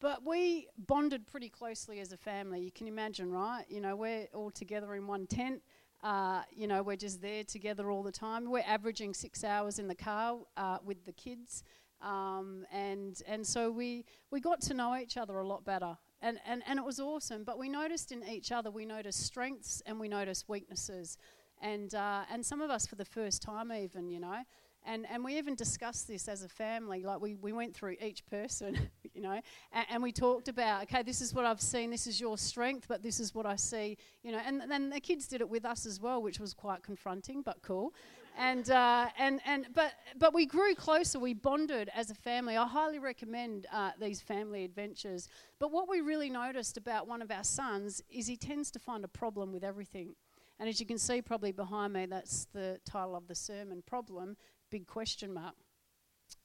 But 0.02 0.26
we 0.26 0.66
bonded 0.76 1.28
pretty 1.28 1.48
closely 1.48 2.00
as 2.00 2.12
a 2.12 2.16
family. 2.16 2.60
You 2.60 2.72
can 2.72 2.88
imagine, 2.88 3.30
right? 3.30 3.64
You 3.68 3.80
know, 3.80 3.94
we're 3.94 4.26
all 4.34 4.50
together 4.50 4.96
in 4.96 5.06
one 5.06 5.28
tent. 5.28 5.62
Uh, 6.02 6.42
you 6.50 6.66
know, 6.66 6.82
we're 6.82 6.96
just 6.96 7.22
there 7.22 7.44
together 7.44 7.90
all 7.90 8.02
the 8.02 8.12
time. 8.12 8.50
We're 8.50 8.64
averaging 8.66 9.14
six 9.14 9.44
hours 9.44 9.78
in 9.78 9.86
the 9.88 9.94
car 9.94 10.38
uh, 10.56 10.78
with 10.84 11.04
the 11.04 11.12
kids. 11.12 11.62
Um, 12.00 12.66
and 12.72 13.22
and 13.28 13.46
so 13.46 13.70
we 13.70 14.04
we 14.32 14.40
got 14.40 14.60
to 14.62 14.74
know 14.74 14.96
each 14.96 15.16
other 15.16 15.38
a 15.38 15.46
lot 15.46 15.64
better, 15.64 15.96
and, 16.20 16.40
and 16.44 16.62
and 16.66 16.80
it 16.80 16.84
was 16.84 16.98
awesome. 16.98 17.44
But 17.44 17.58
we 17.60 17.68
noticed 17.68 18.10
in 18.10 18.24
each 18.28 18.50
other, 18.50 18.72
we 18.72 18.84
noticed 18.84 19.24
strengths 19.24 19.82
and 19.86 20.00
we 20.00 20.08
noticed 20.08 20.48
weaknesses, 20.48 21.16
and 21.60 21.94
uh, 21.94 22.22
and 22.28 22.44
some 22.44 22.60
of 22.60 22.70
us 22.70 22.86
for 22.88 22.96
the 22.96 23.04
first 23.04 23.40
time 23.40 23.70
even, 23.72 24.08
you 24.08 24.18
know, 24.18 24.42
and, 24.84 25.06
and 25.08 25.24
we 25.24 25.38
even 25.38 25.54
discussed 25.54 26.08
this 26.08 26.28
as 26.28 26.42
a 26.42 26.48
family. 26.48 27.04
Like 27.04 27.20
we, 27.20 27.34
we 27.34 27.52
went 27.52 27.74
through 27.74 27.96
each 28.02 28.26
person, 28.26 28.90
you 29.22 29.28
know, 29.28 29.40
and, 29.72 29.86
and, 29.88 30.02
we 30.02 30.10
talked 30.10 30.48
about, 30.48 30.82
okay, 30.82 31.04
this 31.04 31.20
is 31.20 31.32
what 31.32 31.44
I've 31.44 31.60
seen, 31.60 31.90
this 31.90 32.08
is 32.08 32.20
your 32.20 32.36
strength, 32.36 32.86
but 32.88 33.04
this 33.04 33.20
is 33.20 33.32
what 33.32 33.46
I 33.46 33.54
see, 33.54 33.96
you 34.24 34.32
know. 34.32 34.40
And 34.44 34.60
then 34.68 34.90
the 34.90 34.98
kids 34.98 35.28
did 35.28 35.40
it 35.40 35.48
with 35.48 35.64
us 35.64 35.86
as 35.86 36.00
well, 36.00 36.20
which 36.20 36.40
was 36.40 36.52
quite 36.54 36.82
confronting, 36.82 37.40
but 37.42 37.62
cool. 37.62 37.94
and 38.36 38.68
uh, 38.68 39.06
and 39.16 39.40
and 39.46 39.68
but 39.74 39.92
but 40.18 40.34
we 40.34 40.44
grew 40.44 40.74
closer. 40.74 41.20
We 41.20 41.34
bonded 41.34 41.88
as 41.94 42.10
a 42.10 42.14
family. 42.14 42.56
I 42.56 42.66
highly 42.66 42.98
recommend 42.98 43.66
uh, 43.72 43.92
these 44.00 44.20
family 44.20 44.64
adventures. 44.64 45.28
But 45.60 45.70
what 45.70 45.88
we 45.88 46.00
really 46.00 46.30
noticed 46.30 46.76
about 46.76 47.06
one 47.06 47.22
of 47.22 47.30
our 47.30 47.44
sons 47.44 48.02
is 48.10 48.26
he 48.26 48.36
tends 48.36 48.72
to 48.72 48.80
find 48.80 49.04
a 49.04 49.08
problem 49.08 49.52
with 49.52 49.62
everything. 49.62 50.16
And 50.58 50.68
as 50.68 50.80
you 50.80 50.86
can 50.86 50.98
see, 50.98 51.22
probably 51.22 51.52
behind 51.52 51.92
me, 51.92 52.06
that's 52.06 52.46
the 52.52 52.80
title 52.84 53.14
of 53.14 53.28
the 53.28 53.36
sermon 53.36 53.82
problem 53.86 54.36
big 54.72 54.86
question 54.86 55.32
mark. 55.34 55.54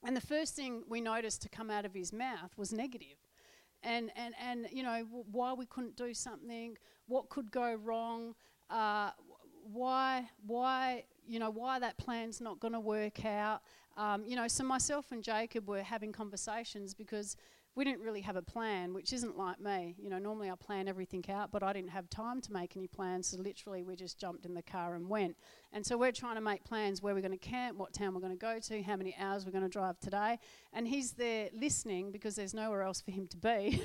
And 0.03 0.15
the 0.15 0.21
first 0.21 0.55
thing 0.55 0.83
we 0.87 1.01
noticed 1.01 1.41
to 1.43 1.49
come 1.49 1.69
out 1.69 1.85
of 1.85 1.93
his 1.93 2.13
mouth 2.13 2.57
was 2.57 2.71
negative. 2.71 3.17
And, 3.83 4.11
and, 4.15 4.33
and 4.41 4.67
you 4.71 4.83
know, 4.83 5.03
w- 5.03 5.25
why 5.31 5.53
we 5.53 5.65
couldn't 5.65 5.95
do 5.95 6.13
something, 6.13 6.77
what 7.07 7.29
could 7.29 7.51
go 7.51 7.75
wrong, 7.75 8.35
uh, 8.69 9.11
why, 9.63 10.29
why, 10.45 11.03
you 11.27 11.39
know, 11.39 11.49
why 11.49 11.79
that 11.79 11.97
plan's 11.97 12.41
not 12.41 12.59
going 12.59 12.73
to 12.73 12.79
work 12.79 13.25
out. 13.25 13.61
Um, 13.97 14.23
you 14.25 14.35
know, 14.35 14.47
so 14.47 14.63
myself 14.63 15.11
and 15.11 15.23
Jacob 15.23 15.67
were 15.67 15.83
having 15.83 16.11
conversations 16.11 16.93
because 16.93 17.35
we 17.77 17.83
didn't 17.83 18.01
really 18.01 18.21
have 18.21 18.35
a 18.35 18.41
plan, 18.41 18.91
which 18.91 19.13
isn't 19.13 19.37
like 19.37 19.61
me. 19.61 19.95
You 20.01 20.09
know, 20.09 20.17
normally 20.17 20.49
I 20.49 20.55
plan 20.55 20.87
everything 20.87 21.23
out, 21.29 21.51
but 21.51 21.61
I 21.61 21.73
didn't 21.73 21.91
have 21.91 22.09
time 22.09 22.41
to 22.41 22.51
make 22.51 22.75
any 22.75 22.87
plans, 22.87 23.27
so 23.27 23.37
literally 23.37 23.83
we 23.83 23.95
just 23.95 24.17
jumped 24.17 24.47
in 24.47 24.55
the 24.55 24.63
car 24.63 24.95
and 24.95 25.07
went. 25.07 25.37
And 25.71 25.85
so 25.85 25.95
we're 25.95 26.11
trying 26.11 26.35
to 26.35 26.41
make 26.41 26.63
plans 26.63 27.03
where 27.03 27.13
we're 27.13 27.21
going 27.21 27.37
to 27.37 27.37
camp, 27.37 27.77
what 27.77 27.93
town 27.93 28.15
we're 28.15 28.19
going 28.19 28.33
to 28.33 28.37
go 28.37 28.57
to, 28.57 28.81
how 28.81 28.95
many 28.95 29.15
hours 29.19 29.45
we're 29.45 29.51
going 29.51 29.63
to 29.63 29.69
drive 29.69 29.99
today. 29.99 30.39
And 30.73 30.87
he's 30.87 31.11
there 31.11 31.49
listening 31.53 32.11
because 32.11 32.35
there's 32.35 32.55
nowhere 32.55 32.81
else 32.81 32.99
for 32.99 33.11
him 33.11 33.27
to 33.27 33.37
be. 33.37 33.83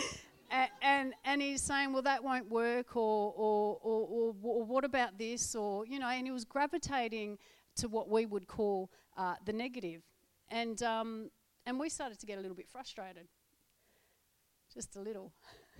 and, 0.50 0.70
and, 0.82 1.14
and 1.24 1.40
he's 1.40 1.62
saying, 1.62 1.92
well, 1.92 2.02
that 2.02 2.24
won't 2.24 2.50
work, 2.50 2.96
or, 2.96 3.32
or, 3.36 3.78
or, 3.80 4.34
or, 4.42 4.64
what 4.64 4.84
about 4.84 5.16
this, 5.16 5.54
or, 5.54 5.86
you 5.86 6.00
know, 6.00 6.08
and 6.08 6.26
he 6.26 6.32
was 6.32 6.44
gravitating 6.44 7.38
to 7.76 7.88
what 7.88 8.10
we 8.10 8.26
would 8.26 8.48
call 8.48 8.90
uh, 9.16 9.36
the 9.44 9.52
negative. 9.52 10.02
And, 10.50 10.82
um, 10.82 11.30
and 11.68 11.78
we 11.78 11.90
started 11.90 12.18
to 12.18 12.24
get 12.24 12.38
a 12.38 12.40
little 12.40 12.56
bit 12.56 12.66
frustrated. 12.66 13.28
Just 14.72 14.96
a 14.96 15.00
little. 15.00 15.34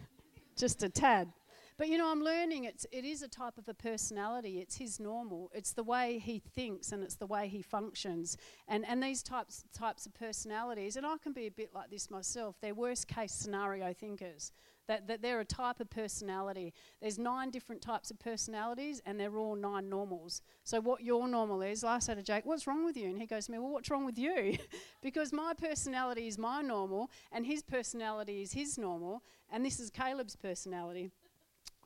Just 0.57 0.83
a 0.83 0.91
tad. 0.91 1.33
But 1.79 1.89
you 1.89 1.97
know, 1.97 2.11
I'm 2.11 2.23
learning 2.23 2.65
it's 2.65 2.85
it 2.93 3.07
is 3.07 3.23
a 3.23 3.29
type 3.29 3.57
of 3.57 3.69
a 3.69 3.75
personality. 3.75 4.59
It's 4.61 4.77
his 4.77 5.01
normal. 5.01 5.51
It's 5.55 5.73
the 5.73 5.83
way 5.83 6.19
he 6.19 6.41
thinks 6.41 6.93
and 6.93 7.03
it's 7.03 7.15
the 7.15 7.27
way 7.27 7.49
he 7.49 7.63
functions. 7.63 8.37
And 8.67 8.85
and 8.87 9.03
these 9.03 9.23
types 9.23 9.65
types 9.73 10.05
of 10.05 10.13
personalities, 10.13 10.97
and 10.97 11.07
I 11.07 11.17
can 11.23 11.33
be 11.33 11.47
a 11.47 11.51
bit 11.51 11.71
like 11.75 11.91
this 11.91 12.11
myself. 12.11 12.57
They're 12.61 12.75
worst 12.75 13.09
case 13.09 13.33
scenario 13.33 13.95
thinkers. 13.95 14.53
That, 14.89 15.07
that 15.07 15.23
they're 15.23 15.41
a 15.41 15.45
type 15.45 15.81
of 15.81 15.91
personality. 15.91 16.73
There's 17.01 17.19
nine 17.19 17.51
different 17.51 17.83
types 17.83 18.11
of 18.11 18.19
personalities, 18.19 19.01
and 19.07 19.21
they're 19.21 19.37
all 19.37 19.55
nine 19.55 19.89
normals. 19.89 20.43
So, 20.65 20.81
what 20.81 21.03
your 21.03 21.29
normal 21.29 21.63
is, 21.63 21.85
I 21.85 21.99
say 21.99 22.15
to 22.15 22.23
Jake, 22.23 22.45
What's 22.45 22.67
wrong 22.67 22.85
with 22.85 22.97
you? 22.97 23.09
And 23.09 23.19
he 23.19 23.27
goes 23.27 23.47
to 23.47 23.53
me, 23.53 23.59
Well, 23.59 23.71
what's 23.71 23.91
wrong 23.91 24.07
with 24.07 24.19
you? 24.19 24.59
because 25.03 25.33
my 25.33 25.53
personality 25.55 26.27
is 26.27 26.39
my 26.39 26.63
normal, 26.63 27.11
and 27.31 27.47
his 27.47 27.63
personality 27.63 28.43
is 28.43 28.53
his 28.53 28.79
normal, 28.79 29.23
and 29.53 29.65
this 29.65 29.79
is 29.79 29.91
Caleb's 29.91 30.37
personality. 30.37 31.11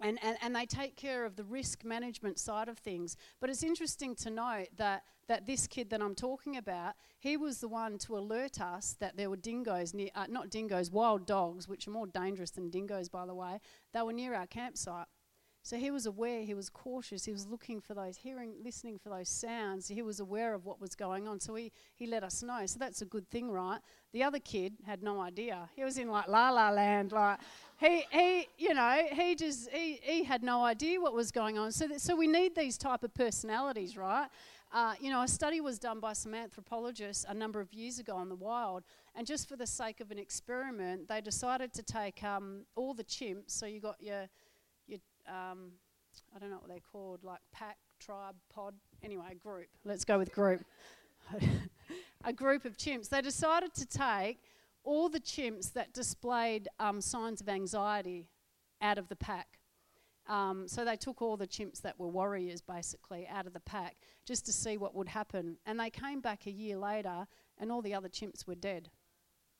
And, 0.00 0.18
and, 0.22 0.36
and 0.42 0.56
they 0.56 0.66
take 0.66 0.96
care 0.96 1.24
of 1.24 1.36
the 1.36 1.44
risk 1.44 1.84
management 1.84 2.38
side 2.38 2.68
of 2.68 2.78
things. 2.78 3.16
But 3.40 3.50
it's 3.50 3.62
interesting 3.62 4.14
to 4.16 4.30
note 4.30 4.68
that, 4.76 5.04
that 5.28 5.46
this 5.46 5.66
kid 5.66 5.90
that 5.90 6.02
I'm 6.02 6.14
talking 6.14 6.56
about, 6.56 6.94
he 7.20 7.36
was 7.36 7.58
the 7.58 7.68
one 7.68 7.98
to 7.98 8.16
alert 8.16 8.60
us 8.60 8.96
that 8.98 9.16
there 9.16 9.30
were 9.30 9.36
dingoes, 9.36 9.94
near, 9.94 10.08
uh, 10.14 10.26
not 10.28 10.50
dingoes, 10.50 10.90
wild 10.90 11.24
dogs, 11.26 11.68
which 11.68 11.86
are 11.86 11.92
more 11.92 12.06
dangerous 12.06 12.50
than 12.50 12.68
dingoes, 12.68 13.08
by 13.08 13.26
the 13.26 13.34
way. 13.34 13.60
They 13.92 14.02
were 14.02 14.12
near 14.12 14.34
our 14.34 14.46
campsite. 14.46 15.06
So 15.64 15.76
he 15.76 15.92
was 15.92 16.06
aware, 16.06 16.42
he 16.42 16.54
was 16.54 16.68
cautious, 16.68 17.24
he 17.24 17.30
was 17.30 17.46
looking 17.46 17.80
for 17.80 17.94
those, 17.94 18.16
hearing, 18.16 18.54
listening 18.64 18.98
for 18.98 19.10
those 19.10 19.28
sounds. 19.28 19.86
He 19.86 20.02
was 20.02 20.18
aware 20.18 20.54
of 20.54 20.66
what 20.66 20.80
was 20.80 20.96
going 20.96 21.28
on. 21.28 21.38
So 21.38 21.54
he, 21.54 21.70
he 21.94 22.06
let 22.06 22.24
us 22.24 22.42
know. 22.42 22.66
So 22.66 22.80
that's 22.80 23.00
a 23.00 23.04
good 23.04 23.30
thing, 23.30 23.48
right? 23.48 23.78
The 24.12 24.24
other 24.24 24.40
kid 24.40 24.74
had 24.84 25.04
no 25.04 25.20
idea. 25.20 25.70
He 25.76 25.84
was 25.84 25.98
in 25.98 26.08
like 26.08 26.26
la 26.26 26.50
la 26.50 26.70
land, 26.70 27.12
like 27.12 27.38
he, 27.78 28.04
he 28.10 28.48
you 28.58 28.74
know, 28.74 29.06
he 29.12 29.36
just, 29.36 29.70
he, 29.70 30.00
he 30.02 30.24
had 30.24 30.42
no 30.42 30.64
idea 30.64 31.00
what 31.00 31.14
was 31.14 31.30
going 31.30 31.58
on. 31.58 31.70
So, 31.70 31.86
so 31.96 32.16
we 32.16 32.26
need 32.26 32.56
these 32.56 32.76
type 32.76 33.04
of 33.04 33.14
personalities, 33.14 33.96
right? 33.96 34.28
Uh, 34.72 34.94
you 35.00 35.10
know, 35.10 35.22
a 35.22 35.28
study 35.28 35.60
was 35.60 35.78
done 35.78 36.00
by 36.00 36.14
some 36.14 36.34
anthropologists 36.34 37.26
a 37.28 37.34
number 37.34 37.60
of 37.60 37.72
years 37.74 37.98
ago 37.98 38.20
in 38.22 38.28
the 38.30 38.34
wild, 38.34 38.82
and 39.14 39.26
just 39.26 39.46
for 39.46 39.54
the 39.54 39.66
sake 39.66 40.00
of 40.00 40.10
an 40.10 40.18
experiment, 40.18 41.06
they 41.08 41.20
decided 41.20 41.74
to 41.74 41.82
take 41.82 42.24
um, 42.24 42.62
all 42.74 42.94
the 42.94 43.04
chimps. 43.04 43.50
So 43.50 43.66
you 43.66 43.80
got 43.80 43.96
your 44.00 44.28
um, 45.28 45.72
I 46.34 46.38
don't 46.38 46.50
know 46.50 46.56
what 46.56 46.68
they're 46.68 46.78
called, 46.80 47.24
like 47.24 47.40
pack, 47.52 47.78
tribe, 48.00 48.34
pod. 48.52 48.74
Anyway, 49.02 49.36
group. 49.42 49.68
Let's 49.84 50.04
go 50.04 50.18
with 50.18 50.32
group. 50.32 50.64
a 52.24 52.32
group 52.32 52.64
of 52.64 52.76
chimps. 52.76 53.08
They 53.08 53.20
decided 53.20 53.74
to 53.74 53.86
take 53.86 54.40
all 54.84 55.08
the 55.08 55.20
chimps 55.20 55.72
that 55.72 55.92
displayed 55.92 56.68
um, 56.78 57.00
signs 57.00 57.40
of 57.40 57.48
anxiety 57.48 58.28
out 58.80 58.98
of 58.98 59.08
the 59.08 59.16
pack. 59.16 59.58
Um, 60.28 60.68
so 60.68 60.84
they 60.84 60.96
took 60.96 61.20
all 61.20 61.36
the 61.36 61.46
chimps 61.46 61.80
that 61.82 61.98
were 61.98 62.08
warriors 62.08 62.60
basically 62.60 63.26
out 63.28 63.46
of 63.46 63.52
the 63.52 63.60
pack 63.60 63.96
just 64.24 64.46
to 64.46 64.52
see 64.52 64.76
what 64.76 64.94
would 64.94 65.08
happen. 65.08 65.56
And 65.66 65.80
they 65.80 65.90
came 65.90 66.20
back 66.20 66.46
a 66.46 66.50
year 66.50 66.76
later 66.76 67.26
and 67.58 67.72
all 67.72 67.82
the 67.82 67.94
other 67.94 68.08
chimps 68.08 68.46
were 68.46 68.54
dead. 68.54 68.90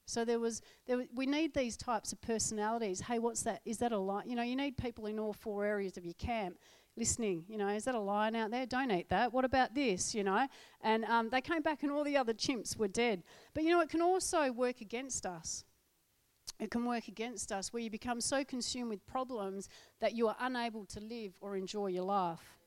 So 0.07 0.25
there 0.25 0.41
was, 0.41 0.63
there 0.87 1.05
we 1.15 1.27
need 1.27 1.55
these 1.55 1.77
types 1.77 2.13
of 2.13 2.21
personalities. 2.21 3.01
Hey, 3.01 3.19
what's 3.19 3.43
that? 3.43 3.61
Is 3.65 3.79
that 3.79 3.93
a 3.93 3.99
lion? 3.99 4.29
You 4.29 4.37
know, 4.37 4.43
you 4.43 4.57
need 4.57 4.77
people 4.77 5.07
in 5.07 5.19
all 5.19 5.33
four 5.33 5.65
areas 5.65 5.97
of 5.97 6.05
your 6.05 6.15
camp 6.15 6.57
listening. 6.97 7.45
You 7.49 7.59
know, 7.59 7.69
is 7.69 7.85
that 7.85 7.95
a 7.95 8.01
lion 8.01 8.37
out 8.37 8.51
there? 8.51 8.67
Don't 8.67 8.91
eat 8.91 9.09
that. 9.11 9.33
What 9.33 9.45
about 9.45 9.75
this? 9.75 10.15
You 10.15 10.25
know, 10.25 10.47
and 10.83 11.05
um, 11.05 11.31
they 11.31 11.41
came 11.41 11.63
back 11.63 11.83
and 11.83 11.93
all 11.93 12.05
the 12.05 12.17
other 12.17 12.35
chimps 12.35 12.77
were 12.77 12.89
dead. 12.89 13.23
But 13.55 13.65
you 13.65 13.71
know, 13.71 13.81
it 13.81 13.89
can 13.89 14.03
also 14.03 14.53
work 14.53 14.81
against 14.81 15.25
us. 15.25 15.65
It 16.59 16.71
can 16.71 16.85
work 16.85 17.09
against 17.09 17.51
us 17.51 17.73
where 17.73 17.83
you 17.83 17.91
become 17.91 18.21
so 18.21 18.45
consumed 18.45 18.91
with 18.91 19.05
problems 19.07 19.69
that 20.01 20.15
you 20.15 20.29
are 20.29 20.37
unable 20.41 20.85
to 20.87 21.01
live 21.01 21.33
or 21.41 21.57
enjoy 21.57 21.89
your 21.89 22.05
life. 22.05 22.59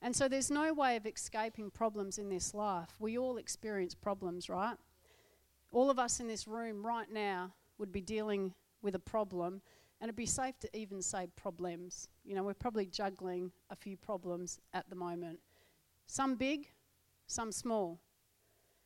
And 0.00 0.14
so 0.14 0.28
there's 0.28 0.50
no 0.50 0.72
way 0.72 0.96
of 0.96 1.06
escaping 1.06 1.70
problems 1.70 2.18
in 2.18 2.28
this 2.28 2.54
life. 2.54 2.90
We 2.98 3.16
all 3.16 3.36
experience 3.36 3.94
problems, 3.94 4.48
right? 4.48 4.76
All 5.72 5.90
of 5.90 5.98
us 5.98 6.20
in 6.20 6.28
this 6.28 6.46
room 6.46 6.86
right 6.86 7.10
now 7.10 7.54
would 7.78 7.90
be 7.90 8.02
dealing 8.02 8.54
with 8.82 8.94
a 8.94 9.00
problem, 9.00 9.62
and 10.00 10.08
it'd 10.08 10.16
be 10.16 10.26
safe 10.26 10.58
to 10.60 10.76
even 10.76 11.00
say 11.00 11.28
problems. 11.34 12.08
You 12.24 12.34
know, 12.34 12.42
we're 12.42 12.54
probably 12.54 12.86
juggling 12.86 13.50
a 13.70 13.76
few 13.76 13.96
problems 13.96 14.60
at 14.74 14.88
the 14.90 14.96
moment. 14.96 15.40
Some 16.06 16.34
big, 16.34 16.68
some 17.26 17.50
small. 17.50 18.00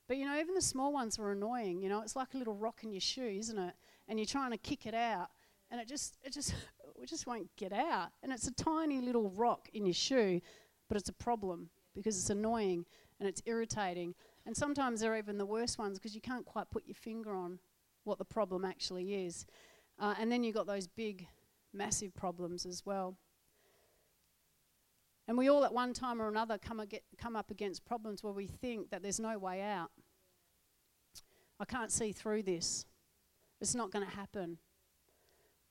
But 0.06 0.18
you 0.18 0.26
know, 0.26 0.38
even 0.38 0.54
the 0.54 0.62
small 0.62 0.92
ones 0.92 1.18
are 1.18 1.32
annoying. 1.32 1.82
You 1.82 1.88
know, 1.88 2.02
it's 2.02 2.14
like 2.14 2.34
a 2.34 2.38
little 2.38 2.54
rock 2.54 2.80
in 2.84 2.92
your 2.92 3.00
shoe, 3.00 3.36
isn't 3.38 3.58
it? 3.58 3.74
And 4.08 4.18
you're 4.18 4.26
trying 4.26 4.52
to 4.52 4.58
kick 4.58 4.86
it 4.86 4.94
out, 4.94 5.30
and 5.70 5.80
it 5.80 5.88
just, 5.88 6.16
it 6.22 6.32
just, 6.32 6.54
it 7.02 7.08
just 7.08 7.26
won't 7.26 7.48
get 7.56 7.72
out. 7.72 8.10
And 8.22 8.32
it's 8.32 8.46
a 8.46 8.54
tiny 8.54 9.00
little 9.00 9.30
rock 9.30 9.68
in 9.74 9.84
your 9.84 9.94
shoe, 9.94 10.40
but 10.88 10.96
it's 10.96 11.08
a 11.08 11.14
problem 11.14 11.70
because 11.94 12.16
it's 12.16 12.30
annoying 12.30 12.84
and 13.18 13.28
it's 13.28 13.42
irritating. 13.46 14.14
And 14.46 14.56
sometimes 14.56 15.00
they're 15.00 15.16
even 15.16 15.38
the 15.38 15.44
worst 15.44 15.76
ones 15.76 15.98
because 15.98 16.14
you 16.14 16.20
can't 16.20 16.46
quite 16.46 16.70
put 16.70 16.86
your 16.86 16.94
finger 16.94 17.34
on 17.34 17.58
what 18.04 18.18
the 18.18 18.24
problem 18.24 18.64
actually 18.64 19.26
is. 19.26 19.44
Uh, 19.98 20.14
and 20.20 20.30
then 20.30 20.44
you've 20.44 20.54
got 20.54 20.68
those 20.68 20.86
big, 20.86 21.26
massive 21.74 22.14
problems 22.14 22.64
as 22.64 22.86
well. 22.86 23.16
And 25.26 25.36
we 25.36 25.48
all, 25.48 25.64
at 25.64 25.74
one 25.74 25.92
time 25.92 26.22
or 26.22 26.28
another, 26.28 26.56
come, 26.58 26.78
ag- 26.78 27.02
come 27.18 27.34
up 27.34 27.50
against 27.50 27.84
problems 27.84 28.22
where 28.22 28.32
we 28.32 28.46
think 28.46 28.90
that 28.90 29.02
there's 29.02 29.18
no 29.18 29.36
way 29.36 29.60
out. 29.60 29.90
I 31.58 31.64
can't 31.64 31.90
see 31.90 32.12
through 32.12 32.44
this. 32.44 32.86
It's 33.60 33.74
not 33.74 33.90
going 33.90 34.04
to 34.04 34.14
happen. 34.14 34.58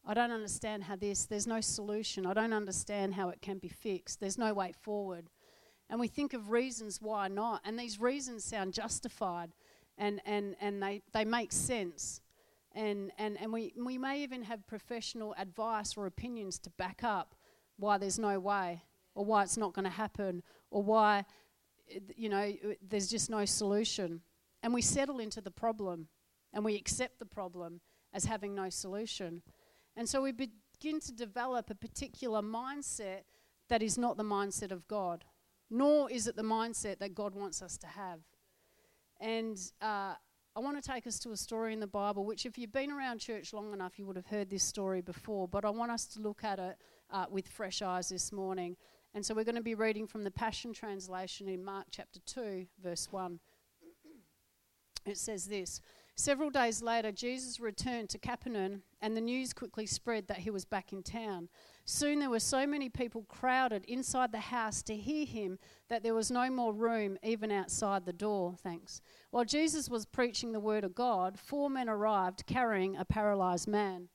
I 0.06 0.14
don't 0.14 0.32
understand 0.32 0.84
how 0.84 0.98
this, 0.98 1.26
there's 1.26 1.48
no 1.48 1.62
solution. 1.62 2.26
I 2.26 2.34
don't 2.34 2.54
understand 2.54 3.14
how 3.14 3.30
it 3.30 3.42
can 3.42 3.58
be 3.58 3.70
fixed. 3.70 4.20
There's 4.20 4.38
no 4.38 4.54
way 4.54 4.74
forward. 4.82 5.30
And 5.90 6.00
we 6.00 6.08
think 6.08 6.34
of 6.34 6.50
reasons 6.50 7.02
why 7.02 7.28
not. 7.28 7.62
And 7.64 7.78
these 7.78 8.00
reasons 8.00 8.44
sound 8.44 8.74
justified 8.74 9.52
and, 9.98 10.22
and, 10.26 10.56
and 10.60 10.82
they, 10.82 11.02
they 11.14 11.26
make 11.26 11.52
sense. 11.52 12.22
And, 12.74 13.12
and, 13.18 13.40
and 13.40 13.54
we, 13.54 13.74
we 13.78 13.98
may 13.98 14.24
even 14.24 14.44
have 14.44 14.68
professional 14.68 15.36
advice 15.38 15.96
or 15.96 16.06
opinions 16.08 16.60
to 16.60 16.70
back 16.72 17.04
up 17.04 17.36
why 17.78 17.98
there's 17.98 18.20
no 18.20 18.40
way 18.40 18.84
or 19.14 19.24
why 19.24 19.44
it's 19.44 19.58
not 19.58 19.74
going 19.74 19.86
to 19.86 19.92
happen 19.92 20.44
or 20.72 20.84
why, 20.84 21.24
you 22.16 22.30
know, 22.30 22.52
there's 22.88 23.08
just 23.08 23.30
no 23.30 23.46
solution. 23.46 24.22
And 24.64 24.74
we 24.74 24.82
settle 24.82 25.20
into 25.20 25.40
the 25.40 25.52
problem 25.52 26.08
and 26.52 26.66
we 26.66 26.76
accept 26.76 27.20
the 27.20 27.26
problem 27.26 27.80
as 28.14 28.26
having 28.26 28.56
no 28.56 28.70
solution. 28.70 29.42
And 29.96 30.10
so 30.10 30.22
we 30.22 30.32
begin 30.32 31.00
to 31.02 31.14
develop 31.14 31.70
a 31.70 31.76
particular 31.76 32.42
mindset 32.42 33.22
that 33.70 33.82
is 33.82 33.98
not 33.98 34.18
the 34.18 34.24
mindset 34.24 34.72
of 34.72 34.88
God 34.88 35.24
nor 35.70 36.10
is 36.12 36.28
it 36.28 36.36
the 36.36 36.44
mindset 36.44 37.00
that 37.00 37.16
God 37.16 37.34
wants 37.36 37.62
us 37.62 37.78
to 37.78 37.88
have. 37.88 38.20
And 39.20 39.58
uh, 39.82 40.14
I 40.56 40.60
want 40.60 40.82
to 40.82 40.90
take 40.90 41.08
us 41.08 41.20
to 41.20 41.32
a 41.32 41.38
story 41.38 41.74
in 41.74 41.80
the 41.80 41.88
Bible, 41.88 42.26
which, 42.26 42.46
if 42.46 42.58
you've 42.58 42.72
been 42.72 42.92
around 42.92 43.20
church 43.20 43.54
long 43.54 43.74
enough, 43.74 43.98
you 43.98 44.06
would 44.06 44.16
have 44.16 44.28
heard 44.28 44.50
this 44.50 44.64
story 44.64 45.02
before. 45.02 45.48
But 45.48 45.66
I 45.66 45.70
want 45.70 45.92
us 45.92 46.06
to 46.08 46.22
look 46.22 46.44
at 46.44 46.60
it 46.60 46.78
uh, 47.12 47.26
with 47.30 47.48
fresh 47.48 47.82
eyes 47.82 48.10
this 48.10 48.32
morning. 48.32 48.78
And 49.14 49.26
so 49.26 49.34
we're 49.34 49.46
going 49.46 49.56
to 49.56 49.62
be 49.62 49.76
reading 49.76 50.08
from 50.08 50.24
the 50.24 50.32
Passion 50.32 50.74
Translation 50.74 51.48
in 51.48 51.64
Mark 51.64 51.88
chapter 51.92 52.20
2, 52.26 52.68
verse 52.84 53.08
1. 53.12 53.40
It 55.06 55.18
says 55.18 55.46
this 55.46 55.82
Several 56.16 56.50
days 56.50 56.82
later, 56.82 57.12
Jesus 57.12 57.60
returned 57.60 58.10
to 58.10 58.18
Capernaum, 58.18 58.84
and 59.02 59.16
the 59.16 59.22
news 59.22 59.54
quickly 59.54 59.86
spread 59.86 60.28
that 60.28 60.38
he 60.40 60.50
was 60.50 60.64
back 60.64 60.94
in 60.94 61.04
town. 61.04 61.50
Soon 61.88 62.20
there 62.20 62.32
were 62.32 62.40
so 62.40 62.66
many 62.66 62.90
people 62.90 63.24
crowded 63.30 63.86
inside 63.86 64.32
the 64.32 64.40
house 64.40 64.82
to 64.82 64.96
hear 64.96 65.24
him 65.24 65.60
that 65.88 66.02
there 66.02 66.16
was 66.16 66.32
no 66.32 66.50
more 66.50 66.74
room 66.74 67.16
even 67.22 67.52
outside 67.52 68.06
the 68.06 68.14
door. 68.14 68.56
Thanks. 68.58 69.02
While 69.30 69.46
Jesus 69.46 69.88
was 69.88 70.08
preaching 70.08 70.52
the 70.52 70.60
word 70.60 70.84
of 70.84 70.96
God, 70.96 71.38
four 71.40 71.70
men 71.70 71.88
arrived 71.88 72.48
carrying 72.48 72.98
a 72.98 73.06
paralyzed 73.06 73.68
man. 73.68 74.10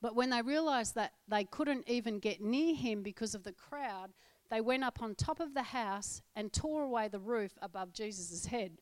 But 0.00 0.16
when 0.16 0.30
they 0.30 0.40
realized 0.40 0.94
that 0.94 1.12
they 1.28 1.44
couldn't 1.44 1.86
even 1.86 2.18
get 2.18 2.40
near 2.40 2.74
him 2.74 3.02
because 3.02 3.34
of 3.34 3.44
the 3.44 3.52
crowd, 3.52 4.14
they 4.50 4.62
went 4.62 4.84
up 4.84 5.02
on 5.02 5.14
top 5.14 5.38
of 5.38 5.52
the 5.52 5.62
house 5.62 6.22
and 6.34 6.50
tore 6.50 6.82
away 6.82 7.08
the 7.08 7.20
roof 7.20 7.52
above 7.60 7.92
Jesus' 7.92 8.46
head. 8.46 8.78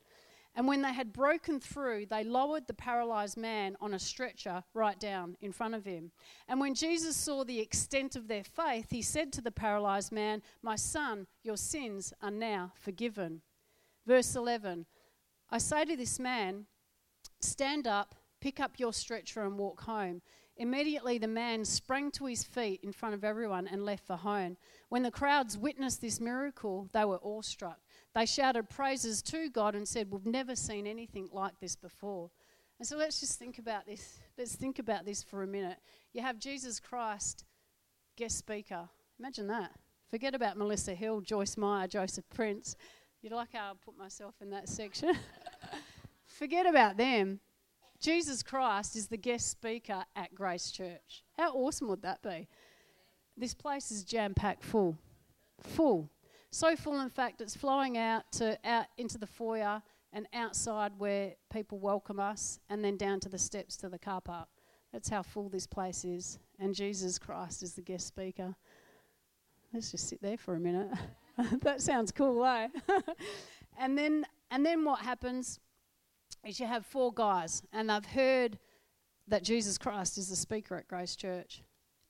And 0.60 0.68
when 0.68 0.82
they 0.82 0.92
had 0.92 1.14
broken 1.14 1.58
through, 1.58 2.04
they 2.10 2.22
lowered 2.22 2.66
the 2.66 2.74
paralyzed 2.74 3.38
man 3.38 3.78
on 3.80 3.94
a 3.94 3.98
stretcher 3.98 4.62
right 4.74 5.00
down 5.00 5.38
in 5.40 5.52
front 5.52 5.74
of 5.74 5.86
him. 5.86 6.12
And 6.48 6.60
when 6.60 6.74
Jesus 6.74 7.16
saw 7.16 7.44
the 7.44 7.60
extent 7.60 8.14
of 8.14 8.28
their 8.28 8.44
faith, 8.44 8.88
he 8.90 9.00
said 9.00 9.32
to 9.32 9.40
the 9.40 9.50
paralyzed 9.50 10.12
man, 10.12 10.42
My 10.60 10.76
son, 10.76 11.28
your 11.42 11.56
sins 11.56 12.12
are 12.20 12.30
now 12.30 12.72
forgiven. 12.74 13.40
Verse 14.06 14.36
11 14.36 14.84
I 15.50 15.56
say 15.56 15.86
to 15.86 15.96
this 15.96 16.18
man, 16.18 16.66
Stand 17.40 17.86
up, 17.86 18.14
pick 18.42 18.60
up 18.60 18.72
your 18.76 18.92
stretcher, 18.92 19.42
and 19.42 19.58
walk 19.58 19.80
home. 19.84 20.20
Immediately 20.58 21.16
the 21.16 21.26
man 21.26 21.64
sprang 21.64 22.10
to 22.10 22.26
his 22.26 22.44
feet 22.44 22.80
in 22.82 22.92
front 22.92 23.14
of 23.14 23.24
everyone 23.24 23.66
and 23.66 23.86
left 23.86 24.06
for 24.06 24.16
home. 24.16 24.58
When 24.90 25.04
the 25.04 25.10
crowds 25.10 25.56
witnessed 25.56 26.02
this 26.02 26.20
miracle, 26.20 26.86
they 26.92 27.06
were 27.06 27.18
awestruck. 27.24 27.80
They 28.14 28.26
shouted 28.26 28.68
praises 28.68 29.22
to 29.22 29.48
God 29.48 29.74
and 29.74 29.86
said, 29.86 30.10
We've 30.10 30.26
never 30.26 30.56
seen 30.56 30.86
anything 30.86 31.28
like 31.32 31.58
this 31.60 31.76
before. 31.76 32.30
And 32.78 32.86
so 32.86 32.96
let's 32.96 33.20
just 33.20 33.38
think 33.38 33.58
about 33.58 33.86
this. 33.86 34.18
Let's 34.38 34.54
think 34.54 34.78
about 34.78 35.04
this 35.04 35.22
for 35.22 35.42
a 35.42 35.46
minute. 35.46 35.78
You 36.12 36.22
have 36.22 36.38
Jesus 36.38 36.80
Christ, 36.80 37.44
guest 38.16 38.38
speaker. 38.38 38.88
Imagine 39.18 39.46
that. 39.48 39.72
Forget 40.10 40.34
about 40.34 40.56
Melissa 40.56 40.94
Hill, 40.94 41.20
Joyce 41.20 41.56
Meyer, 41.56 41.86
Joseph 41.86 42.24
Prince. 42.34 42.74
You'd 43.22 43.32
like 43.32 43.52
how 43.52 43.70
I 43.70 43.72
put 43.84 43.98
myself 43.98 44.34
in 44.40 44.50
that 44.50 44.68
section? 44.68 45.14
Forget 46.26 46.66
about 46.66 46.96
them. 46.96 47.40
Jesus 48.00 48.42
Christ 48.42 48.96
is 48.96 49.08
the 49.08 49.18
guest 49.18 49.50
speaker 49.50 50.04
at 50.16 50.34
Grace 50.34 50.70
Church. 50.70 51.22
How 51.36 51.52
awesome 51.52 51.88
would 51.88 52.00
that 52.02 52.22
be? 52.22 52.48
This 53.36 53.52
place 53.52 53.90
is 53.90 54.04
jam 54.04 54.32
packed 54.32 54.64
full. 54.64 54.96
Full. 55.60 56.08
So 56.50 56.74
full, 56.74 57.00
in 57.00 57.10
fact, 57.10 57.40
it's 57.40 57.56
flowing 57.56 57.96
out 57.96 58.30
to 58.32 58.58
out 58.64 58.86
into 58.98 59.18
the 59.18 59.26
foyer 59.26 59.82
and 60.12 60.26
outside 60.34 60.92
where 60.98 61.34
people 61.52 61.78
welcome 61.78 62.18
us, 62.18 62.58
and 62.68 62.84
then 62.84 62.96
down 62.96 63.20
to 63.20 63.28
the 63.28 63.38
steps 63.38 63.76
to 63.76 63.88
the 63.88 63.98
car 63.98 64.20
park. 64.20 64.48
That's 64.92 65.08
how 65.08 65.22
full 65.22 65.48
this 65.48 65.68
place 65.68 66.04
is. 66.04 66.40
And 66.58 66.74
Jesus 66.74 67.18
Christ 67.18 67.62
is 67.62 67.74
the 67.74 67.82
guest 67.82 68.08
speaker. 68.08 68.56
Let's 69.72 69.92
just 69.92 70.08
sit 70.08 70.20
there 70.20 70.36
for 70.36 70.56
a 70.56 70.60
minute. 70.60 70.90
that 71.62 71.80
sounds 71.80 72.10
cool, 72.10 72.44
eh? 72.44 72.68
and 73.78 73.96
then 73.96 74.26
and 74.50 74.66
then 74.66 74.84
what 74.84 75.00
happens 75.00 75.60
is 76.44 76.58
you 76.58 76.66
have 76.66 76.84
four 76.84 77.12
guys, 77.12 77.62
and 77.72 77.88
they've 77.88 78.04
heard 78.04 78.58
that 79.28 79.44
Jesus 79.44 79.78
Christ 79.78 80.18
is 80.18 80.28
the 80.28 80.36
speaker 80.36 80.74
at 80.74 80.88
Grace 80.88 81.14
Church, 81.14 81.62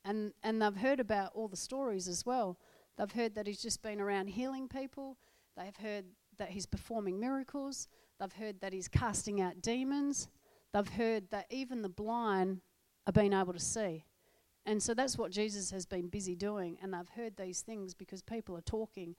and 0.02 0.32
and 0.42 0.62
they've 0.62 0.76
heard 0.76 1.00
about 1.00 1.32
all 1.34 1.48
the 1.48 1.56
stories 1.56 2.08
as 2.08 2.24
well. 2.24 2.58
They've 3.00 3.10
heard 3.10 3.34
that 3.36 3.46
he's 3.46 3.62
just 3.62 3.80
been 3.82 3.98
around 3.98 4.26
healing 4.26 4.68
people. 4.68 5.16
They've 5.56 5.76
heard 5.76 6.04
that 6.36 6.50
he's 6.50 6.66
performing 6.66 7.18
miracles. 7.18 7.88
They've 8.18 8.30
heard 8.30 8.60
that 8.60 8.74
he's 8.74 8.88
casting 8.88 9.40
out 9.40 9.62
demons. 9.62 10.28
They've 10.74 10.86
heard 10.86 11.30
that 11.30 11.46
even 11.48 11.80
the 11.80 11.88
blind 11.88 12.60
are 13.06 13.12
being 13.12 13.32
able 13.32 13.54
to 13.54 13.58
see. 13.58 14.04
And 14.66 14.82
so 14.82 14.92
that's 14.92 15.16
what 15.16 15.32
Jesus 15.32 15.70
has 15.70 15.86
been 15.86 16.08
busy 16.08 16.36
doing. 16.36 16.76
And 16.82 16.92
they've 16.92 17.08
heard 17.08 17.38
these 17.38 17.62
things 17.62 17.94
because 17.94 18.20
people 18.20 18.54
are 18.54 18.62
talking 18.62 19.16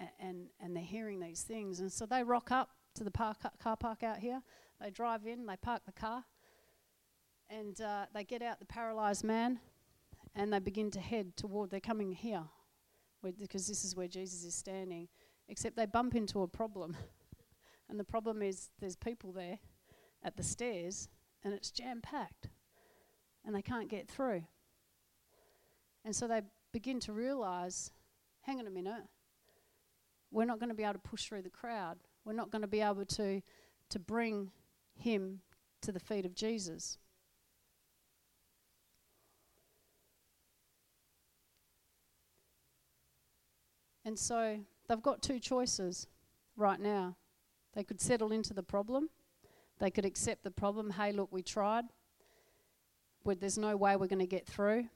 and, 0.00 0.08
and, 0.18 0.46
and 0.58 0.74
they're 0.74 0.82
hearing 0.82 1.20
these 1.20 1.42
things. 1.42 1.78
And 1.78 1.92
so 1.92 2.06
they 2.06 2.24
rock 2.24 2.50
up 2.50 2.70
to 2.96 3.04
the 3.04 3.12
park, 3.12 3.36
car 3.62 3.76
park 3.76 4.02
out 4.02 4.18
here. 4.18 4.42
They 4.80 4.90
drive 4.90 5.24
in, 5.24 5.46
they 5.46 5.56
park 5.56 5.82
the 5.86 5.92
car, 5.92 6.24
and 7.48 7.80
uh, 7.80 8.06
they 8.12 8.24
get 8.24 8.42
out 8.42 8.58
the 8.58 8.66
paralyzed 8.66 9.22
man 9.22 9.60
and 10.34 10.52
they 10.52 10.58
begin 10.58 10.90
to 10.90 11.00
head 11.00 11.36
toward, 11.36 11.70
they're 11.70 11.78
coming 11.78 12.10
here 12.10 12.42
because 13.32 13.66
this 13.66 13.84
is 13.84 13.96
where 13.96 14.08
Jesus 14.08 14.44
is 14.44 14.54
standing, 14.54 15.08
except 15.48 15.76
they 15.76 15.86
bump 15.86 16.14
into 16.14 16.42
a 16.42 16.48
problem. 16.48 16.96
and 17.88 17.98
the 17.98 18.04
problem 18.04 18.42
is 18.42 18.70
there's 18.80 18.96
people 18.96 19.32
there 19.32 19.58
at 20.22 20.36
the 20.36 20.42
stairs 20.42 21.08
and 21.42 21.52
it's 21.52 21.70
jam 21.70 22.00
packed 22.00 22.48
and 23.44 23.54
they 23.54 23.62
can't 23.62 23.88
get 23.88 24.08
through. 24.08 24.44
And 26.04 26.14
so 26.14 26.26
they 26.26 26.42
begin 26.72 27.00
to 27.00 27.12
realize 27.12 27.90
hang 28.44 28.60
on 28.60 28.66
a 28.66 28.70
minute, 28.70 29.02
we're 30.30 30.44
not 30.44 30.58
going 30.58 30.68
to 30.68 30.74
be 30.74 30.82
able 30.82 30.94
to 30.94 30.98
push 30.98 31.26
through 31.26 31.42
the 31.42 31.50
crowd. 31.50 31.96
We're 32.24 32.34
not 32.34 32.50
going 32.50 32.62
to 32.62 32.68
be 32.68 32.80
able 32.80 33.04
to, 33.04 33.40
to 33.90 33.98
bring 33.98 34.50
him 34.94 35.40
to 35.82 35.92
the 35.92 36.00
feet 36.00 36.26
of 36.26 36.34
Jesus. 36.34 36.98
And 44.04 44.18
so 44.18 44.58
they've 44.88 45.02
got 45.02 45.22
two 45.22 45.40
choices 45.40 46.06
right 46.56 46.78
now. 46.78 47.16
They 47.74 47.84
could 47.84 48.00
settle 48.00 48.32
into 48.32 48.54
the 48.54 48.62
problem, 48.62 49.08
they 49.80 49.90
could 49.90 50.04
accept 50.04 50.44
the 50.44 50.50
problem. 50.50 50.90
Hey, 50.90 51.12
look, 51.12 51.32
we 51.32 51.42
tried. 51.42 51.84
We're, 53.24 53.34
there's 53.34 53.58
no 53.58 53.76
way 53.76 53.96
we're 53.96 54.06
going 54.06 54.18
to 54.18 54.26
get 54.26 54.46
through. 54.46 54.86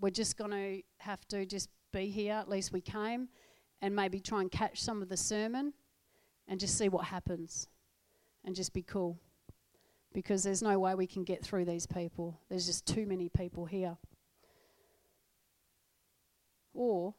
We're 0.00 0.10
just 0.10 0.38
going 0.38 0.52
to 0.52 0.82
have 0.98 1.26
to 1.28 1.44
just 1.44 1.68
be 1.92 2.06
here. 2.06 2.34
At 2.34 2.48
least 2.48 2.72
we 2.72 2.80
came, 2.80 3.28
and 3.82 3.94
maybe 3.94 4.20
try 4.20 4.40
and 4.40 4.50
catch 4.50 4.80
some 4.80 5.02
of 5.02 5.08
the 5.08 5.16
sermon 5.16 5.74
and 6.48 6.58
just 6.58 6.78
see 6.78 6.88
what 6.88 7.06
happens 7.06 7.68
and 8.44 8.54
just 8.54 8.72
be 8.72 8.82
cool. 8.82 9.18
Because 10.14 10.42
there's 10.42 10.62
no 10.62 10.78
way 10.78 10.94
we 10.94 11.06
can 11.06 11.24
get 11.24 11.42
through 11.42 11.64
these 11.64 11.86
people. 11.86 12.38
There's 12.48 12.66
just 12.66 12.86
too 12.86 13.06
many 13.06 13.28
people 13.28 13.66
here. 13.66 13.96
Or 16.74 17.14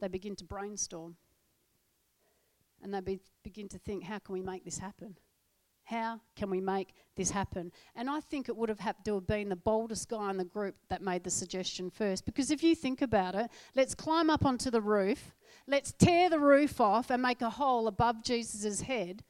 they 0.00 0.08
begin 0.08 0.36
to 0.36 0.44
brainstorm 0.44 1.16
and 2.82 2.92
they 2.92 3.00
be, 3.00 3.20
begin 3.42 3.68
to 3.68 3.78
think, 3.78 4.04
how 4.04 4.18
can 4.18 4.32
we 4.32 4.42
make 4.42 4.64
this 4.64 4.78
happen? 4.78 5.16
How 5.84 6.20
can 6.34 6.50
we 6.50 6.60
make 6.60 6.94
this 7.16 7.30
happen? 7.30 7.70
And 7.94 8.10
I 8.10 8.20
think 8.20 8.48
it 8.48 8.56
would 8.56 8.68
have 8.68 8.80
had 8.80 8.96
to 9.04 9.14
have 9.14 9.26
been 9.26 9.48
the 9.48 9.56
boldest 9.56 10.08
guy 10.08 10.30
in 10.30 10.36
the 10.36 10.44
group 10.44 10.74
that 10.88 11.00
made 11.00 11.22
the 11.22 11.30
suggestion 11.30 11.90
first. 11.90 12.26
Because 12.26 12.50
if 12.50 12.62
you 12.62 12.74
think 12.74 13.02
about 13.02 13.36
it, 13.36 13.48
let's 13.76 13.94
climb 13.94 14.28
up 14.28 14.44
onto 14.44 14.68
the 14.70 14.80
roof, 14.80 15.32
let's 15.68 15.92
tear 15.92 16.28
the 16.28 16.40
roof 16.40 16.80
off 16.80 17.10
and 17.10 17.22
make 17.22 17.40
a 17.40 17.50
hole 17.50 17.86
above 17.86 18.24
Jesus' 18.24 18.80
head. 18.80 19.22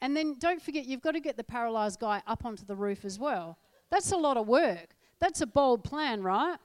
And 0.00 0.16
then 0.16 0.36
don't 0.38 0.62
forget, 0.62 0.86
you've 0.86 1.02
got 1.02 1.12
to 1.12 1.20
get 1.20 1.36
the 1.36 1.44
paralyzed 1.44 2.00
guy 2.00 2.22
up 2.26 2.44
onto 2.46 2.64
the 2.64 2.74
roof 2.74 3.04
as 3.04 3.18
well. 3.18 3.58
That's 3.90 4.12
a 4.12 4.16
lot 4.16 4.38
of 4.38 4.48
work. 4.48 4.96
That's 5.20 5.42
a 5.42 5.46
bold 5.46 5.84
plan, 5.84 6.22
right? 6.22 6.56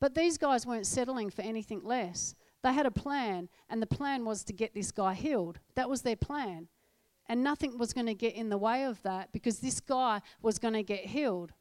But 0.00 0.14
these 0.14 0.38
guys 0.38 0.64
weren't 0.64 0.86
settling 0.86 1.30
for 1.30 1.42
anything 1.42 1.82
less. 1.82 2.36
They 2.66 2.72
had 2.72 2.84
a 2.84 2.90
plan, 2.90 3.48
and 3.70 3.80
the 3.80 3.86
plan 3.86 4.24
was 4.24 4.42
to 4.42 4.52
get 4.52 4.74
this 4.74 4.90
guy 4.90 5.14
healed. 5.14 5.60
That 5.76 5.88
was 5.88 6.02
their 6.02 6.16
plan. 6.16 6.66
And 7.28 7.44
nothing 7.44 7.78
was 7.78 7.92
going 7.92 8.06
to 8.06 8.14
get 8.14 8.34
in 8.34 8.48
the 8.48 8.58
way 8.58 8.82
of 8.82 9.00
that 9.04 9.30
because 9.30 9.60
this 9.60 9.78
guy 9.78 10.20
was 10.42 10.58
going 10.58 10.74
to 10.74 10.82
get 10.82 11.04
healed. 11.04 11.52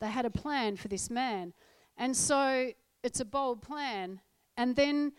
They 0.00 0.06
had 0.06 0.24
a 0.24 0.30
plan 0.30 0.76
for 0.76 0.86
this 0.86 1.10
man. 1.10 1.54
And 1.96 2.16
so 2.16 2.70
it's 3.02 3.18
a 3.18 3.24
bold 3.24 3.62
plan. 3.62 4.20
And 4.56 4.76
then, 4.76 5.14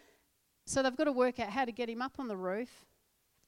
so 0.65 0.81
they've 0.81 0.95
got 0.95 1.03
to 1.03 1.11
work 1.11 1.37
out 1.37 1.49
how 1.49 1.65
to 1.65 1.73
get 1.73 1.89
him 1.89 2.01
up 2.01 2.13
on 2.17 2.29
the 2.29 2.37
roof, 2.37 2.85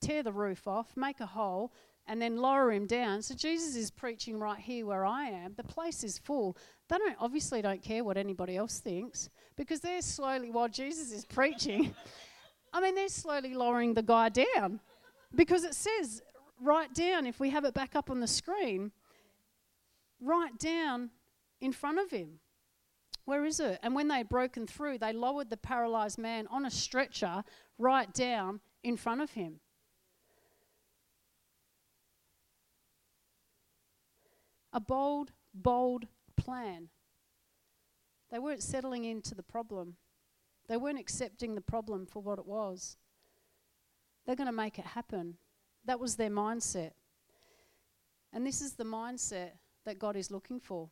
tear 0.01 0.24
the 0.24 0.34
roof 0.34 0.67
off, 0.67 0.98
make 0.98 1.22
a 1.22 1.25
hole, 1.25 1.72
and 2.07 2.21
then 2.21 2.37
lower 2.37 2.71
him 2.71 2.85
down. 2.85 3.21
So 3.21 3.35
Jesus 3.35 3.75
is 3.75 3.91
preaching 3.91 4.39
right 4.39 4.59
here 4.59 4.85
where 4.85 5.05
I 5.05 5.25
am. 5.25 5.53
The 5.55 5.63
place 5.63 6.03
is 6.03 6.17
full. 6.17 6.57
They 6.89 6.97
don't 6.97 7.17
obviously 7.19 7.61
don't 7.61 7.81
care 7.81 8.03
what 8.03 8.17
anybody 8.17 8.55
else 8.55 8.79
thinks 8.79 9.29
because 9.55 9.81
they're 9.81 10.01
slowly 10.01 10.49
while 10.49 10.69
Jesus 10.69 11.11
is 11.11 11.25
preaching. 11.25 11.93
I 12.74 12.81
mean, 12.81 12.96
they're 12.96 13.09
slowly 13.09 13.53
lowering 13.53 13.93
the 13.93 14.03
guy 14.03 14.29
down 14.29 14.79
because 15.35 15.63
it 15.63 15.74
says 15.74 16.22
right 16.61 16.93
down, 16.93 17.25
if 17.25 17.39
we 17.39 17.50
have 17.50 17.65
it 17.65 17.74
back 17.74 17.96
up 17.96 18.09
on 18.09 18.20
the 18.20 18.27
screen, 18.27 18.91
right 20.22 20.57
down 20.57 21.09
in 21.61 21.72
front 21.72 22.00
of 22.00 22.11
him. 22.11 22.39
Where 23.25 23.46
is 23.46 23.59
it? 23.59 23.79
And 23.83 23.93
when 23.93 24.07
they 24.07 24.17
had 24.17 24.29
broken 24.29 24.65
through, 24.65 25.00
they 25.00 25.11
lowered 25.11 25.50
the 25.50 25.57
paralyzed 25.57 26.17
man 26.17 26.48
on 26.48 26.65
a 26.65 26.72
stretcher 26.72 27.43
right 27.77 28.11
down 28.13 28.61
in 28.83 28.96
front 28.96 29.22
of 29.22 29.31
him. 29.31 29.59
A 34.77 34.79
bold, 34.79 35.31
bold 35.55 36.05
plan. 36.35 36.90
They 38.29 38.37
weren't 38.37 38.61
settling 38.61 39.05
into 39.05 39.33
the 39.33 39.42
problem, 39.42 39.96
they 40.70 40.77
weren't 40.77 41.00
accepting 41.00 41.55
the 41.55 41.61
problem 41.61 42.05
for 42.05 42.22
what 42.22 42.37
it 42.37 42.46
was. 42.46 42.96
They're 44.24 44.35
going 44.35 44.46
to 44.46 44.53
make 44.53 44.77
it 44.77 44.85
happen. 44.85 45.37
That 45.85 46.00
was 46.00 46.16
their 46.16 46.29
mindset. 46.29 46.92
And 48.31 48.46
this 48.46 48.61
is 48.61 48.74
the 48.74 48.83
mindset 48.83 49.53
that 49.83 49.98
God 49.98 50.16
is 50.16 50.29
looking 50.29 50.59
for. 50.59 50.92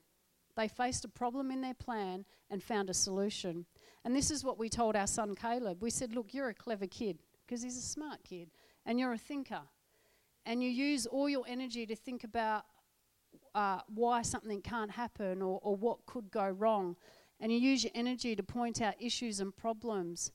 They 0.55 0.67
faced 0.67 1.05
a 1.05 1.09
problem 1.09 1.51
in 1.51 1.61
their 1.61 1.75
plan 1.75 2.25
and 2.49 2.63
found 2.63 2.89
a 2.89 2.93
solution. 2.93 3.67
And 4.03 4.15
this 4.15 4.31
is 4.31 4.43
what 4.43 4.57
we 4.57 4.67
told 4.67 4.95
our 4.95 5.05
son 5.05 5.35
Caleb. 5.35 5.83
We 5.83 5.91
said, 5.91 6.15
Look, 6.15 6.33
you're 6.33 6.49
a 6.49 6.55
clever 6.55 6.87
kid 6.87 7.19
because 7.45 7.61
he's 7.61 7.77
a 7.77 7.81
smart 7.81 8.23
kid 8.23 8.49
and 8.83 8.99
you're 8.99 9.13
a 9.13 9.17
thinker. 9.19 9.61
And 10.43 10.63
you 10.63 10.71
use 10.71 11.05
all 11.05 11.29
your 11.29 11.45
energy 11.47 11.85
to 11.85 11.95
think 11.95 12.23
about 12.23 12.63
uh, 13.55 13.79
why 13.87 14.21
something 14.21 14.61
can't 14.61 14.91
happen 14.91 15.41
or, 15.41 15.59
or 15.63 15.75
what 15.75 16.05
could 16.05 16.29
go 16.29 16.47
wrong. 16.47 16.95
And 17.39 17.51
you 17.51 17.57
use 17.57 17.83
your 17.83 17.91
energy 17.95 18.35
to 18.35 18.43
point 18.43 18.81
out 18.81 18.93
issues 18.99 19.39
and 19.39 19.55
problems 19.55 20.31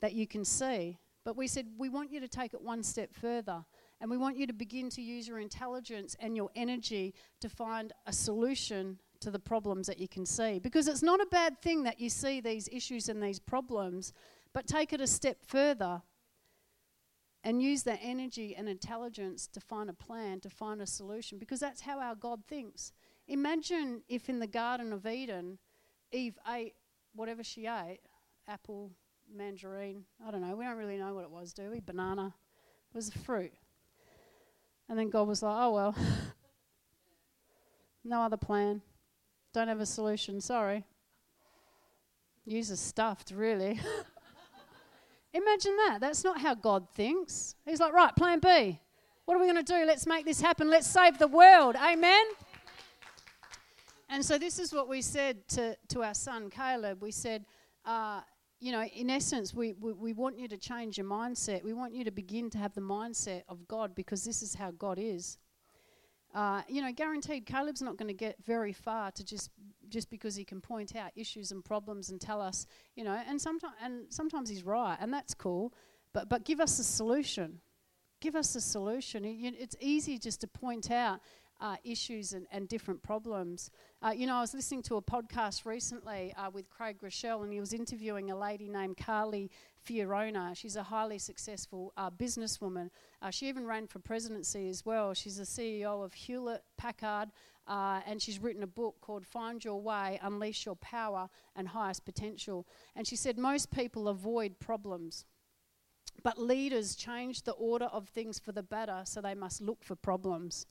that 0.00 0.12
you 0.12 0.26
can 0.26 0.44
see. 0.44 0.98
But 1.24 1.36
we 1.36 1.46
said, 1.46 1.66
we 1.78 1.88
want 1.88 2.12
you 2.12 2.20
to 2.20 2.28
take 2.28 2.52
it 2.54 2.60
one 2.60 2.82
step 2.82 3.14
further. 3.14 3.64
And 4.00 4.10
we 4.10 4.18
want 4.18 4.36
you 4.36 4.46
to 4.46 4.52
begin 4.52 4.90
to 4.90 5.02
use 5.02 5.26
your 5.26 5.38
intelligence 5.38 6.14
and 6.20 6.36
your 6.36 6.50
energy 6.54 7.14
to 7.40 7.48
find 7.48 7.92
a 8.06 8.12
solution 8.12 8.98
to 9.20 9.30
the 9.30 9.38
problems 9.38 9.86
that 9.86 9.98
you 9.98 10.08
can 10.08 10.26
see. 10.26 10.58
Because 10.58 10.86
it's 10.86 11.02
not 11.02 11.20
a 11.20 11.26
bad 11.26 11.60
thing 11.62 11.82
that 11.84 11.98
you 11.98 12.10
see 12.10 12.40
these 12.40 12.68
issues 12.70 13.08
and 13.08 13.22
these 13.22 13.38
problems, 13.38 14.12
but 14.52 14.66
take 14.66 14.92
it 14.92 15.00
a 15.00 15.06
step 15.06 15.38
further 15.46 16.02
and 17.44 17.62
use 17.62 17.82
that 17.82 18.00
energy 18.02 18.56
and 18.56 18.68
intelligence 18.68 19.46
to 19.46 19.60
find 19.60 19.90
a 19.90 19.92
plan, 19.92 20.40
to 20.40 20.48
find 20.48 20.80
a 20.80 20.86
solution, 20.86 21.38
because 21.38 21.60
that's 21.60 21.82
how 21.82 22.00
our 22.00 22.14
God 22.14 22.40
thinks. 22.48 22.92
Imagine 23.28 24.02
if 24.08 24.30
in 24.30 24.38
the 24.38 24.46
Garden 24.46 24.92
of 24.94 25.06
Eden, 25.06 25.58
Eve 26.10 26.38
ate 26.48 26.74
whatever 27.14 27.44
she 27.44 27.66
ate 27.66 28.00
apple, 28.48 28.90
mandarine, 29.34 30.02
I 30.26 30.30
don't 30.30 30.40
know, 30.40 30.56
we 30.56 30.64
don't 30.64 30.78
really 30.78 30.96
know 30.96 31.14
what 31.14 31.24
it 31.24 31.30
was, 31.30 31.52
do 31.52 31.70
we? 31.70 31.80
Banana. 31.80 32.34
It 32.92 32.96
was 32.96 33.08
a 33.08 33.18
fruit. 33.18 33.52
And 34.88 34.98
then 34.98 35.10
God 35.10 35.28
was 35.28 35.42
like, 35.42 35.56
oh, 35.56 35.72
well, 35.72 35.94
no 38.04 38.22
other 38.22 38.36
plan. 38.36 38.80
Don't 39.52 39.68
have 39.68 39.80
a 39.80 39.86
solution, 39.86 40.40
sorry. 40.40 40.84
Use 42.46 42.78
stuffed, 42.78 43.32
really. 43.34 43.80
Imagine 45.34 45.76
that. 45.76 45.98
That's 46.00 46.22
not 46.22 46.40
how 46.40 46.54
God 46.54 46.88
thinks. 46.94 47.56
He's 47.66 47.80
like, 47.80 47.92
right, 47.92 48.14
plan 48.14 48.38
B. 48.38 48.80
What 49.24 49.36
are 49.36 49.40
we 49.40 49.46
going 49.46 49.62
to 49.62 49.72
do? 49.72 49.84
Let's 49.84 50.06
make 50.06 50.24
this 50.24 50.40
happen. 50.40 50.70
Let's 50.70 50.86
save 50.86 51.18
the 51.18 51.26
world. 51.26 51.74
Amen? 51.76 52.24
And 54.08 54.24
so 54.24 54.38
this 54.38 54.60
is 54.60 54.72
what 54.72 54.88
we 54.88 55.02
said 55.02 55.48
to, 55.48 55.76
to 55.88 56.04
our 56.04 56.14
son 56.14 56.50
Caleb. 56.50 57.02
We 57.02 57.10
said, 57.10 57.44
uh, 57.84 58.20
you 58.60 58.70
know, 58.70 58.84
in 58.84 59.10
essence, 59.10 59.52
we, 59.52 59.72
we, 59.72 59.92
we 59.92 60.12
want 60.12 60.38
you 60.38 60.46
to 60.46 60.56
change 60.56 60.98
your 60.98 61.06
mindset. 61.06 61.64
We 61.64 61.72
want 61.72 61.94
you 61.94 62.04
to 62.04 62.12
begin 62.12 62.48
to 62.50 62.58
have 62.58 62.72
the 62.74 62.80
mindset 62.80 63.42
of 63.48 63.66
God 63.66 63.94
because 63.94 64.24
this 64.24 64.40
is 64.40 64.54
how 64.54 64.70
God 64.70 64.98
is. 65.00 65.38
Uh, 66.34 66.62
you 66.68 66.82
know, 66.82 66.92
guaranteed, 66.92 67.46
Caleb's 67.46 67.80
not 67.80 67.96
going 67.96 68.08
to 68.08 68.14
get 68.14 68.36
very 68.44 68.72
far 68.72 69.12
to 69.12 69.24
just 69.24 69.50
just 69.88 70.10
because 70.10 70.34
he 70.34 70.44
can 70.44 70.60
point 70.60 70.96
out 70.96 71.12
issues 71.14 71.52
and 71.52 71.64
problems 71.64 72.10
and 72.10 72.20
tell 72.20 72.40
us, 72.40 72.66
you 72.96 73.04
know, 73.04 73.16
and 73.28 73.40
sometimes 73.40 73.74
and 73.82 74.06
sometimes 74.08 74.48
he's 74.48 74.64
right, 74.64 74.96
and 75.00 75.12
that's 75.12 75.34
cool. 75.34 75.72
But 76.12 76.28
but 76.28 76.44
give 76.44 76.60
us 76.60 76.78
a 76.78 76.84
solution. 76.84 77.60
Give 78.20 78.34
us 78.34 78.56
a 78.56 78.60
solution. 78.60 79.24
It's 79.24 79.76
easy 79.80 80.18
just 80.18 80.40
to 80.40 80.48
point 80.48 80.90
out 80.90 81.20
uh, 81.60 81.76
issues 81.84 82.32
and, 82.32 82.46
and, 82.50 82.68
different 82.68 83.02
problems. 83.02 83.70
Uh, 84.02 84.10
you 84.10 84.26
know, 84.26 84.34
I 84.34 84.40
was 84.40 84.54
listening 84.54 84.82
to 84.82 84.96
a 84.96 85.02
podcast 85.02 85.64
recently 85.64 86.34
uh, 86.36 86.50
with 86.50 86.68
Craig 86.68 86.98
Groeschel, 87.00 87.42
and 87.42 87.52
he 87.52 87.60
was 87.60 87.72
interviewing 87.72 88.30
a 88.30 88.36
lady 88.36 88.68
named 88.68 88.96
Carly 88.96 89.50
Fiorina. 89.84 90.56
She's 90.56 90.76
a 90.76 90.82
highly 90.82 91.18
successful 91.18 91.92
uh, 91.96 92.10
businesswoman. 92.10 92.90
Uh, 93.20 93.30
she 93.30 93.48
even 93.48 93.66
ran 93.66 93.86
for 93.86 93.98
presidency 93.98 94.68
as 94.68 94.84
well. 94.84 95.14
She's 95.14 95.36
the 95.36 95.44
CEO 95.44 96.04
of 96.04 96.12
Hewlett 96.14 96.62
Packard, 96.76 97.30
uh, 97.66 98.00
and 98.06 98.20
she's 98.20 98.38
written 98.38 98.62
a 98.62 98.68
book 98.68 98.96
called 99.00 99.26
Find 99.26 99.64
Your 99.64 99.80
Way, 99.80 100.18
Unleash 100.22 100.66
Your 100.66 100.76
Power 100.76 101.28
and 101.56 101.68
Highest 101.68 102.04
Potential. 102.04 102.66
And 102.96 103.06
she 103.06 103.16
said 103.16 103.38
most 103.38 103.70
people 103.70 104.08
avoid 104.08 104.58
problems. 104.58 105.24
But 106.22 106.38
leaders 106.38 106.94
change 106.94 107.42
the 107.42 107.52
order 107.52 107.86
of 107.86 108.08
things 108.08 108.38
for 108.38 108.52
the 108.52 108.62
better, 108.62 109.02
so 109.04 109.20
they 109.20 109.34
must 109.34 109.60
look 109.60 109.82
for 109.82 109.96
problems 109.96 110.66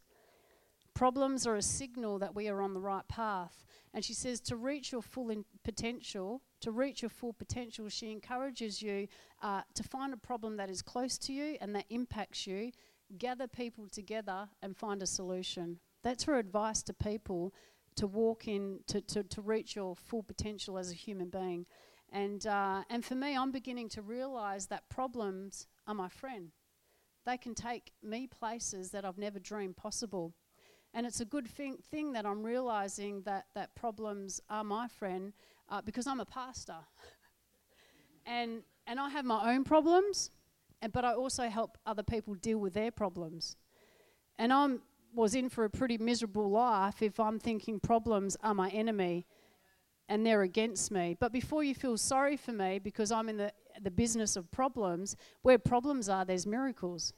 Problems 0.94 1.48
are 1.48 1.56
a 1.56 1.62
signal 1.62 2.20
that 2.20 2.36
we 2.36 2.48
are 2.48 2.62
on 2.62 2.74
the 2.74 2.80
right 2.80 3.08
path. 3.08 3.66
And 3.94 4.06
she 4.06 4.14
says 4.14 4.40
to 4.42 4.56
reach 4.56 4.92
your 4.92 5.02
full 5.02 5.32
potential, 5.64 6.42
to 6.64 6.72
reach 6.72 7.02
your 7.02 7.10
full 7.10 7.34
potential, 7.34 7.90
she 7.90 8.12
encourages 8.12 8.82
you 8.82 9.08
uh, 9.42 9.62
to 9.76 9.84
find 9.84 10.14
a 10.14 10.18
problem 10.18 10.58
that 10.58 10.70
is 10.70 10.82
close 10.82 11.18
to 11.18 11.34
you 11.34 11.58
and 11.60 11.76
that 11.76 11.86
impacts 11.90 12.48
you, 12.48 12.72
gather 13.18 13.48
people 13.48 13.88
together 13.88 14.48
and 14.62 14.76
find 14.76 15.04
a 15.04 15.06
solution. 15.06 15.80
That's 16.04 16.24
her 16.24 16.38
advice 16.38 16.82
to 16.84 16.94
people 16.94 17.54
to 17.96 18.08
walk 18.08 18.48
in, 18.48 18.80
to, 18.88 19.02
to, 19.02 19.24
to 19.24 19.42
reach 19.42 19.76
your 19.76 19.96
full 19.96 20.24
potential 20.24 20.78
as 20.78 20.90
a 20.90 20.96
human 20.96 21.30
being. 21.30 21.66
And, 22.12 22.46
uh, 22.48 22.84
and 22.90 23.04
for 23.04 23.16
me, 23.16 23.36
I'm 23.36 23.52
beginning 23.52 23.90
to 23.90 24.02
realize 24.02 24.68
that 24.68 24.90
problems 24.90 25.68
are 25.86 25.94
my 25.94 26.08
friend. 26.10 26.52
They 27.26 27.38
can 27.38 27.56
take 27.56 27.92
me 28.02 28.28
places 28.28 28.92
that 28.92 29.04
I've 29.04 29.18
never 29.18 29.40
dreamed 29.40 29.76
possible. 29.76 30.34
And 30.94 31.06
it's 31.08 31.22
a 31.22 31.26
good 31.26 31.48
thing, 31.48 31.78
thing 31.90 32.14
that 32.14 32.26
I'm 32.26 32.44
realizing 32.44 33.22
that, 33.24 33.46
that 33.56 33.74
problems 33.76 34.40
are 34.50 34.64
my 34.64 34.88
friend 34.88 35.34
uh, 35.70 35.82
because 35.82 36.06
I'm 36.06 36.20
a 36.20 36.26
pastor. 36.26 36.78
and, 38.26 38.62
and 38.86 39.00
I 39.00 39.10
have 39.10 39.26
my 39.26 39.54
own 39.54 39.64
problems, 39.64 40.30
and, 40.82 40.94
but 40.94 41.04
I 41.04 41.14
also 41.14 41.50
help 41.50 41.78
other 41.86 42.04
people 42.04 42.36
deal 42.36 42.60
with 42.60 42.74
their 42.74 42.92
problems. 42.92 43.56
And 44.38 44.54
I 44.54 44.76
was 45.16 45.36
in 45.36 45.50
for 45.50 45.66
a 45.66 45.70
pretty 45.70 45.98
miserable 45.98 46.50
life 46.50 47.02
if 47.02 47.20
I'm 47.20 47.40
thinking 47.40 47.80
problems 47.80 48.38
are 48.44 48.54
my 48.54 48.70
enemy 48.70 49.26
and 50.10 50.26
they're 50.26 50.42
against 50.42 50.92
me. 50.92 51.16
But 51.20 51.32
before 51.32 51.64
you 51.64 51.74
feel 51.74 51.98
sorry 51.98 52.38
for 52.38 52.52
me 52.52 52.80
because 52.80 53.12
I'm 53.12 53.30
in 53.30 53.38
the, 53.38 53.52
the 53.82 53.92
business 53.92 54.36
of 54.36 54.50
problems, 54.52 55.16
where 55.42 55.58
problems 55.58 56.10
are, 56.10 56.26
there's 56.26 56.46
miracles. 56.46 57.14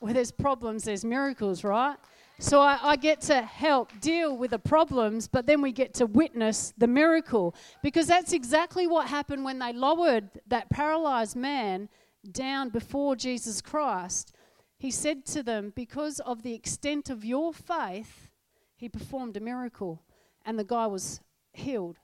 Where 0.00 0.12
there's 0.12 0.30
problems, 0.30 0.84
there's 0.84 1.04
miracles, 1.04 1.64
right? 1.64 1.96
So 2.38 2.60
I, 2.60 2.78
I, 2.82 2.96
get 2.96 3.22
to 3.22 3.40
help 3.40 3.98
deal 4.00 4.36
with 4.36 4.50
the 4.50 4.58
problems, 4.58 5.26
but 5.26 5.46
then 5.46 5.62
we 5.62 5.72
get 5.72 5.94
to 5.94 6.06
witness 6.06 6.74
the 6.76 6.86
miracle. 6.86 7.54
Because 7.82 8.06
that's 8.06 8.34
exactly 8.34 8.86
what 8.86 9.08
happened 9.08 9.42
when 9.42 9.58
they 9.58 9.72
lowered 9.72 10.28
that 10.48 10.68
paralyzed 10.68 11.34
man 11.34 11.88
down 12.32 12.68
before 12.68 13.16
Jesus 13.16 13.62
Christ. 13.62 14.34
He 14.76 14.90
said 14.90 15.24
to 15.26 15.42
them, 15.42 15.72
Because 15.74 16.20
of 16.20 16.42
the 16.42 16.52
extent 16.52 17.08
of 17.08 17.24
your 17.24 17.54
faith, 17.54 18.28
he 18.76 18.90
performed 18.90 19.38
a 19.38 19.40
miracle, 19.40 20.02
and 20.44 20.58
the 20.58 20.64
guy 20.64 20.86
was 20.86 21.20
healed. 21.54 21.96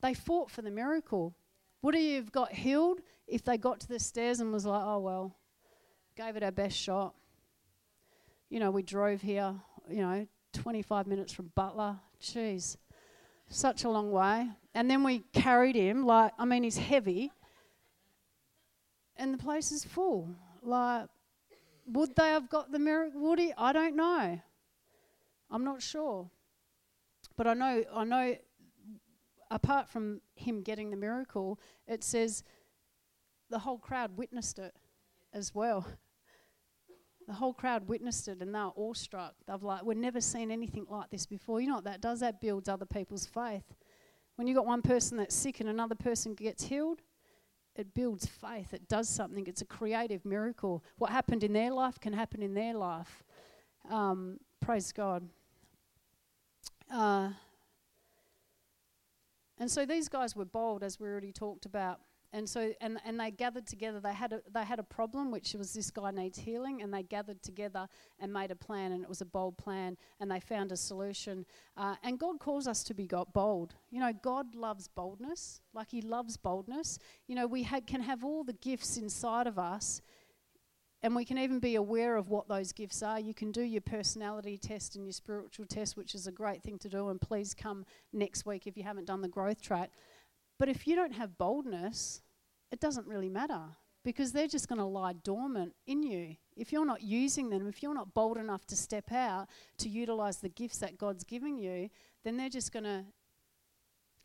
They 0.00 0.14
fought 0.14 0.52
for 0.52 0.62
the 0.62 0.70
miracle. 0.70 1.34
Would 1.82 1.96
he 1.96 2.14
have 2.14 2.30
got 2.30 2.52
healed 2.52 3.00
if 3.26 3.42
they 3.42 3.58
got 3.58 3.80
to 3.80 3.88
the 3.88 3.98
stairs 3.98 4.38
and 4.38 4.52
was 4.52 4.64
like, 4.64 4.82
oh, 4.84 5.00
well, 5.00 5.36
gave 6.18 6.36
it 6.36 6.42
our 6.42 6.50
best 6.50 6.76
shot? 6.76 7.14
You 8.50 8.58
know, 8.58 8.72
we 8.72 8.82
drove 8.82 9.22
here, 9.22 9.54
you 9.88 10.02
know, 10.02 10.26
25 10.52 11.06
minutes 11.06 11.32
from 11.32 11.52
Butler. 11.54 11.96
Jeez, 12.20 12.76
such 13.48 13.84
a 13.84 13.88
long 13.88 14.10
way. 14.10 14.48
And 14.74 14.90
then 14.90 15.04
we 15.04 15.20
carried 15.32 15.76
him, 15.76 16.04
like, 16.04 16.32
I 16.36 16.44
mean, 16.44 16.64
he's 16.64 16.76
heavy, 16.76 17.30
and 19.16 19.32
the 19.32 19.38
place 19.38 19.70
is 19.70 19.84
full. 19.84 20.34
Like, 20.60 21.06
would 21.86 22.16
they 22.16 22.30
have 22.30 22.48
got 22.48 22.72
the 22.72 22.80
miracle? 22.80 23.20
Would 23.20 23.38
he? 23.38 23.52
I 23.56 23.72
don't 23.72 23.94
know. 23.94 24.40
I'm 25.50 25.64
not 25.64 25.82
sure. 25.82 26.28
But 27.36 27.46
I 27.46 27.54
know, 27.54 27.84
I 27.94 28.04
know 28.04 28.36
apart 29.52 29.88
from 29.88 30.20
him 30.34 30.62
getting 30.62 30.90
the 30.90 30.96
miracle, 30.96 31.60
it 31.86 32.02
says 32.02 32.42
the 33.50 33.60
whole 33.60 33.78
crowd 33.78 34.16
witnessed 34.16 34.58
it 34.58 34.74
as 35.32 35.54
well. 35.54 35.86
The 37.28 37.34
whole 37.34 37.52
crowd 37.52 37.86
witnessed 37.88 38.26
it 38.28 38.40
and 38.40 38.54
they 38.54 38.58
were 38.58 38.72
awestruck. 38.74 39.34
They've 39.46 39.62
like, 39.62 39.84
we've 39.84 39.98
never 39.98 40.18
seen 40.20 40.50
anything 40.50 40.86
like 40.88 41.10
this 41.10 41.26
before. 41.26 41.60
You 41.60 41.68
know 41.68 41.74
what 41.74 41.84
that 41.84 42.00
does? 42.00 42.20
That 42.20 42.40
builds 42.40 42.70
other 42.70 42.86
people's 42.86 43.26
faith. 43.26 43.74
When 44.36 44.46
you've 44.46 44.56
got 44.56 44.64
one 44.64 44.80
person 44.80 45.18
that's 45.18 45.34
sick 45.34 45.60
and 45.60 45.68
another 45.68 45.94
person 45.94 46.32
gets 46.32 46.64
healed, 46.64 47.02
it 47.76 47.92
builds 47.92 48.24
faith. 48.26 48.72
It 48.72 48.88
does 48.88 49.10
something. 49.10 49.46
It's 49.46 49.60
a 49.60 49.66
creative 49.66 50.24
miracle. 50.24 50.82
What 50.96 51.10
happened 51.10 51.44
in 51.44 51.52
their 51.52 51.70
life 51.70 52.00
can 52.00 52.14
happen 52.14 52.42
in 52.42 52.54
their 52.54 52.72
life. 52.72 53.22
Um, 53.90 54.40
praise 54.62 54.90
God. 54.90 55.28
Uh, 56.90 57.28
and 59.58 59.70
so 59.70 59.84
these 59.84 60.08
guys 60.08 60.34
were 60.34 60.46
bold, 60.46 60.82
as 60.82 60.98
we 60.98 61.06
already 61.06 61.32
talked 61.32 61.66
about. 61.66 62.00
And 62.32 62.46
so, 62.48 62.72
and, 62.82 62.98
and 63.06 63.18
they 63.18 63.30
gathered 63.30 63.66
together. 63.66 64.00
They 64.00 64.12
had, 64.12 64.34
a, 64.34 64.42
they 64.52 64.64
had 64.64 64.78
a 64.78 64.82
problem, 64.82 65.30
which 65.30 65.54
was 65.54 65.72
this 65.72 65.90
guy 65.90 66.10
needs 66.10 66.38
healing, 66.38 66.82
and 66.82 66.92
they 66.92 67.02
gathered 67.02 67.42
together 67.42 67.88
and 68.20 68.32
made 68.32 68.50
a 68.50 68.56
plan, 68.56 68.92
and 68.92 69.02
it 69.02 69.08
was 69.08 69.22
a 69.22 69.26
bold 69.26 69.56
plan, 69.56 69.96
and 70.20 70.30
they 70.30 70.40
found 70.40 70.70
a 70.70 70.76
solution. 70.76 71.46
Uh, 71.76 71.94
and 72.02 72.18
God 72.18 72.38
calls 72.38 72.68
us 72.68 72.82
to 72.84 72.94
be 72.94 73.08
bold. 73.32 73.74
You 73.90 74.00
know, 74.00 74.12
God 74.12 74.54
loves 74.54 74.88
boldness, 74.88 75.62
like 75.72 75.90
He 75.90 76.02
loves 76.02 76.36
boldness. 76.36 76.98
You 77.26 77.34
know, 77.34 77.46
we 77.46 77.62
ha- 77.62 77.80
can 77.86 78.02
have 78.02 78.22
all 78.22 78.44
the 78.44 78.52
gifts 78.52 78.98
inside 78.98 79.46
of 79.46 79.58
us, 79.58 80.02
and 81.00 81.14
we 81.14 81.24
can 81.24 81.38
even 81.38 81.60
be 81.60 81.76
aware 81.76 82.16
of 82.16 82.28
what 82.28 82.48
those 82.48 82.72
gifts 82.72 83.02
are. 83.02 83.20
You 83.20 83.32
can 83.32 83.52
do 83.52 83.62
your 83.62 83.80
personality 83.80 84.58
test 84.58 84.96
and 84.96 85.04
your 85.04 85.12
spiritual 85.12 85.64
test, 85.64 85.96
which 85.96 86.14
is 86.14 86.26
a 86.26 86.32
great 86.32 86.62
thing 86.62 86.76
to 86.80 86.88
do. 86.88 87.08
And 87.08 87.20
please 87.20 87.54
come 87.54 87.86
next 88.12 88.44
week 88.44 88.66
if 88.66 88.76
you 88.76 88.82
haven't 88.82 89.06
done 89.06 89.20
the 89.20 89.28
growth 89.28 89.62
track. 89.62 89.90
But 90.58 90.68
if 90.68 90.86
you 90.86 90.96
don't 90.96 91.12
have 91.12 91.38
boldness, 91.38 92.22
it 92.70 92.80
doesn't 92.80 93.06
really 93.06 93.28
matter 93.28 93.62
because 94.04 94.32
they're 94.32 94.48
just 94.48 94.68
going 94.68 94.78
to 94.78 94.84
lie 94.84 95.12
dormant 95.12 95.74
in 95.86 96.02
you. 96.02 96.36
If 96.56 96.72
you're 96.72 96.86
not 96.86 97.02
using 97.02 97.50
them, 97.50 97.66
if 97.68 97.82
you're 97.82 97.94
not 97.94 98.14
bold 98.14 98.36
enough 98.36 98.64
to 98.66 98.76
step 98.76 99.12
out 99.12 99.48
to 99.78 99.88
utilize 99.88 100.38
the 100.38 100.48
gifts 100.48 100.78
that 100.78 100.98
God's 100.98 101.24
giving 101.24 101.58
you, 101.58 101.90
then 102.24 102.36
they're 102.36 102.48
just 102.48 102.72
going 102.72 102.84
to 102.84 103.04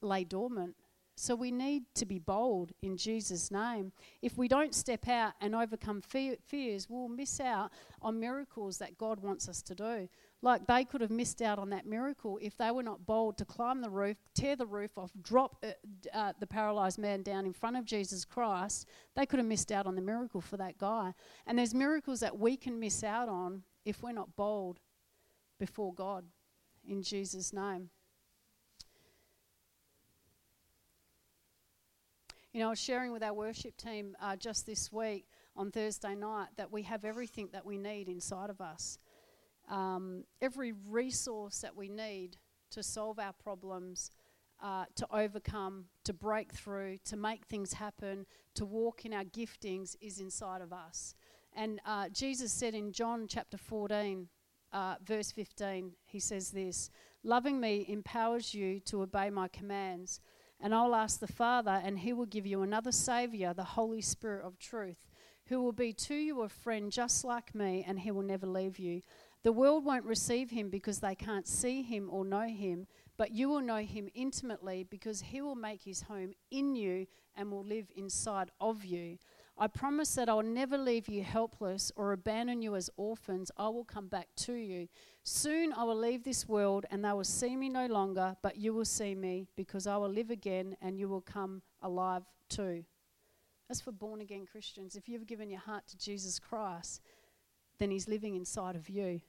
lay 0.02 0.24
dormant. 0.24 0.76
So 1.16 1.36
we 1.36 1.52
need 1.52 1.84
to 1.96 2.06
be 2.06 2.18
bold 2.18 2.72
in 2.82 2.98
Jesus' 2.98 3.52
name. 3.52 3.92
If 4.22 4.38
we 4.38 4.48
don't 4.48 4.74
step 4.74 5.08
out 5.08 5.34
and 5.42 5.54
overcome 5.54 6.02
fear, 6.02 6.38
fears, 6.48 6.90
we'll 6.90 7.08
miss 7.08 7.40
out 7.40 7.72
on 8.02 8.20
miracles 8.20 8.80
that 8.80 8.98
God 8.98 9.20
wants 9.20 9.48
us 9.48 9.62
to 9.64 9.76
do. 9.76 10.10
Like 10.44 10.68
they 10.68 10.84
could 10.84 11.00
have 11.00 11.10
missed 11.10 11.42
out 11.42 11.58
on 11.58 11.70
that 11.70 11.86
miracle 11.86 12.38
if 12.42 12.58
they 12.58 12.70
were 12.70 12.84
not 12.84 13.06
bold 13.06 13.38
to 13.38 13.46
climb 13.46 13.80
the 13.80 13.90
roof, 13.90 14.18
tear 14.36 14.58
the 14.58 14.66
roof 14.66 14.98
off, 14.98 15.10
drop 15.22 15.64
uh, 15.64 15.72
uh, 16.14 16.34
the 16.38 16.46
paralyzed 16.46 17.00
man 17.00 17.24
down 17.24 17.46
in 17.46 17.54
front 17.54 17.78
of 17.78 17.86
Jesus 17.86 18.26
Christ. 18.26 18.90
They 19.16 19.26
could 19.26 19.40
have 19.40 19.48
missed 19.48 19.72
out 19.72 19.88
on 19.88 19.96
the 19.96 20.02
miracle 20.02 20.42
for 20.42 20.58
that 20.58 20.78
guy. 20.78 21.14
And 21.48 21.58
there's 21.58 21.74
miracles 21.74 22.20
that 22.20 22.38
we 22.38 22.58
can 22.58 22.78
miss 22.78 23.06
out 23.06 23.30
on 23.30 23.64
if 23.86 24.04
we're 24.04 24.12
not 24.12 24.36
bold 24.36 24.82
before 25.60 25.94
God 25.94 26.26
in 26.86 27.04
Jesus' 27.04 27.54
name. 27.54 27.90
You 32.52 32.60
know, 32.60 32.68
I 32.68 32.72
was 32.72 32.82
sharing 32.82 33.14
with 33.14 33.24
our 33.24 33.34
worship 33.34 33.78
team 33.78 34.18
uh, 34.22 34.36
just 34.36 34.66
this 34.66 34.92
week 34.92 35.26
on 35.56 35.72
Thursday 35.72 36.16
night 36.16 36.50
that 36.58 36.70
we 36.70 36.82
have 36.84 37.06
everything 37.06 37.48
that 37.54 37.66
we 37.66 37.78
need 37.78 38.10
inside 38.10 38.50
of 38.50 38.60
us. 38.60 39.00
Um, 39.74 40.26
every 40.40 40.74
resource 40.88 41.58
that 41.62 41.76
we 41.76 41.90
need 41.90 42.38
to 42.70 42.84
solve 42.84 43.18
our 43.18 43.34
problems, 43.34 44.12
uh, 44.62 44.86
to 44.96 45.08
overcome, 45.12 45.86
to 46.04 46.14
break 46.14 46.54
through, 46.54 47.00
to 47.06 47.18
make 47.18 47.46
things 47.46 47.74
happen, 47.74 48.28
to 48.54 48.66
walk 48.66 49.04
in 49.04 49.14
our 49.14 49.24
giftings 49.24 49.96
is 50.00 50.20
inside 50.20 50.62
of 50.62 50.72
us. 50.72 51.16
And 51.56 51.82
uh, 51.88 52.10
Jesus 52.10 52.52
said 52.52 52.76
in 52.76 52.92
John 52.92 53.26
chapter 53.28 53.58
14, 53.58 54.28
uh, 54.74 54.96
verse 55.04 55.32
15, 55.32 55.94
he 56.06 56.20
says 56.20 56.52
this 56.52 56.92
Loving 57.24 57.60
me 57.60 57.86
empowers 57.90 58.54
you 58.54 58.80
to 58.82 59.02
obey 59.02 59.32
my 59.32 59.48
commands. 59.48 60.20
And 60.62 60.74
I'll 60.74 60.96
ask 60.96 61.20
the 61.20 61.28
Father, 61.28 61.82
and 61.84 62.00
he 62.00 62.14
will 62.14 62.28
give 62.28 62.46
you 62.46 62.62
another 62.62 62.92
Saviour, 62.92 63.54
the 63.54 63.64
Holy 63.64 64.02
Spirit 64.02 64.46
of 64.46 64.60
truth, 64.60 65.10
who 65.48 65.62
will 65.62 65.74
be 65.74 65.92
to 65.94 66.16
you 66.16 66.42
a 66.42 66.48
friend 66.48 66.92
just 66.92 67.26
like 67.26 67.54
me, 67.54 67.84
and 67.86 68.00
he 68.00 68.12
will 68.12 68.22
never 68.22 68.48
leave 68.48 68.80
you. 68.80 69.02
The 69.44 69.52
world 69.52 69.84
won't 69.84 70.06
receive 70.06 70.52
him 70.52 70.70
because 70.70 71.00
they 71.00 71.16
can't 71.16 71.46
see 71.48 71.82
him 71.82 72.08
or 72.10 72.24
know 72.24 72.48
him, 72.48 72.88
but 73.18 73.32
you 73.32 73.50
will 73.50 73.60
know 73.60 73.80
him 73.80 74.08
intimately 74.16 74.86
because 74.90 75.22
he 75.22 75.42
will 75.42 75.56
make 75.56 75.84
his 75.84 76.04
home 76.04 76.34
in 76.50 76.76
you 76.76 77.08
and 77.36 77.52
will 77.52 77.66
live 77.66 77.88
inside 77.96 78.52
of 78.62 78.86
you. 78.86 79.18
I 79.58 79.68
promise 79.68 80.16
that 80.16 80.30
I'll 80.30 80.42
never 80.42 80.78
leave 80.78 81.10
you 81.10 81.24
helpless 81.24 81.92
or 81.98 82.14
abandon 82.14 82.62
you 82.62 82.76
as 82.76 82.90
orphans. 82.96 83.52
I 83.58 83.68
will 83.68 83.84
come 83.84 84.08
back 84.08 84.30
to 84.38 84.54
you. 84.54 84.88
Soon 85.24 85.74
I 85.74 85.84
will 85.84 85.98
leave 85.98 86.24
this 86.24 86.48
world 86.48 86.86
and 86.90 87.04
they 87.04 87.12
will 87.12 87.24
see 87.26 87.56
me 87.56 87.70
no 87.70 87.86
longer, 87.86 88.38
but 88.42 88.58
you 88.58 88.74
will 88.74 88.86
see 88.86 89.14
me 89.14 89.48
because 89.58 89.86
I 89.88 89.98
will 89.98 90.10
live 90.10 90.32
again 90.32 90.78
and 90.82 90.98
you 90.98 91.10
will 91.10 91.22
come 91.22 91.62
alive 91.82 92.24
too. 92.50 92.86
As 93.70 93.82
for 93.82 93.92
born 93.92 94.22
again 94.22 94.46
Christians, 94.50 94.96
if 94.96 95.10
you've 95.10 95.28
given 95.28 95.50
your 95.50 95.60
heart 95.60 95.86
to 95.88 95.98
Jesus 95.98 96.40
Christ, 96.40 97.02
then 97.78 97.92
He's 97.92 98.08
living 98.08 98.36
inside 98.36 98.76
of 98.76 98.90
you. 98.90 99.22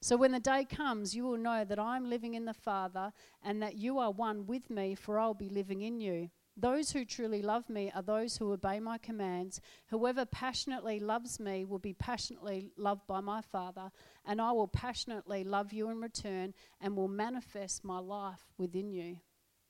So 0.00 0.16
when 0.16 0.32
the 0.32 0.40
day 0.40 0.64
comes, 0.64 1.16
you 1.16 1.24
will 1.24 1.38
know 1.38 1.64
that 1.64 1.78
I'm 1.78 2.08
living 2.08 2.34
in 2.34 2.44
the 2.44 2.54
Father 2.54 3.12
and 3.42 3.62
that 3.62 3.76
you 3.76 3.98
are 3.98 4.10
one 4.10 4.46
with 4.46 4.70
me, 4.70 4.94
for 4.94 5.18
I'll 5.18 5.34
be 5.34 5.48
living 5.48 5.82
in 5.82 6.00
you. 6.00 6.30
Those 6.58 6.90
who 6.90 7.04
truly 7.04 7.42
love 7.42 7.68
me 7.68 7.92
are 7.94 8.02
those 8.02 8.36
who 8.36 8.52
obey 8.52 8.80
my 8.80 8.96
commands. 8.96 9.60
Whoever 9.88 10.24
passionately 10.24 11.00
loves 11.00 11.38
me 11.38 11.64
will 11.64 11.78
be 11.78 11.92
passionately 11.92 12.72
loved 12.78 13.06
by 13.06 13.20
my 13.20 13.42
Father, 13.42 13.90
and 14.24 14.40
I 14.40 14.52
will 14.52 14.68
passionately 14.68 15.44
love 15.44 15.72
you 15.72 15.90
in 15.90 16.00
return 16.00 16.54
and 16.80 16.96
will 16.96 17.08
manifest 17.08 17.84
my 17.84 17.98
life 17.98 18.46
within 18.56 18.90
you. 18.90 19.18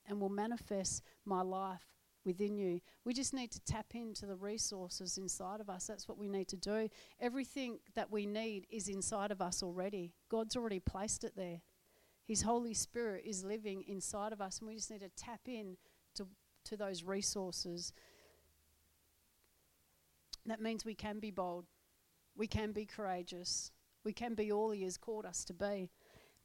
And 0.09 0.21
will 0.21 0.29
manifest 0.29 1.03
my 1.25 1.41
life 1.41 1.96
within 2.27 2.57
you. 2.57 2.81
We 3.05 3.15
just 3.15 3.33
need 3.33 3.51
to 3.51 3.59
tap 3.61 3.87
into 3.95 4.27
the 4.27 4.35
resources 4.35 5.17
inside 5.17 5.59
of 5.59 5.69
us. 5.69 5.87
That's 5.87 6.07
what 6.07 6.19
we 6.19 6.29
need 6.29 6.47
to 6.49 6.57
do. 6.57 6.89
Everything 7.19 7.79
that 7.95 8.11
we 8.11 8.27
need 8.27 8.67
is 8.69 8.87
inside 8.87 9.31
of 9.31 9.41
us 9.41 9.63
already. 9.63 10.13
God's 10.29 10.55
already 10.55 10.79
placed 10.79 11.23
it 11.23 11.33
there. 11.35 11.61
His 12.27 12.43
Holy 12.43 12.75
Spirit 12.75 13.23
is 13.25 13.43
living 13.43 13.83
inside 13.87 14.33
of 14.33 14.41
us, 14.41 14.59
and 14.59 14.67
we 14.67 14.75
just 14.75 14.91
need 14.91 14.99
to 14.99 15.09
tap 15.15 15.41
in 15.47 15.77
to 16.15 16.27
to 16.65 16.77
those 16.77 17.03
resources. 17.03 17.93
That 20.45 20.61
means 20.61 20.85
we 20.85 20.95
can 20.95 21.19
be 21.19 21.31
bold, 21.31 21.65
we 22.35 22.47
can 22.47 22.71
be 22.71 22.85
courageous, 22.85 23.71
we 24.03 24.13
can 24.13 24.33
be 24.33 24.51
all 24.51 24.71
He 24.71 24.83
has 24.83 24.97
called 24.97 25.25
us 25.25 25.43
to 25.45 25.53
be. 25.53 25.89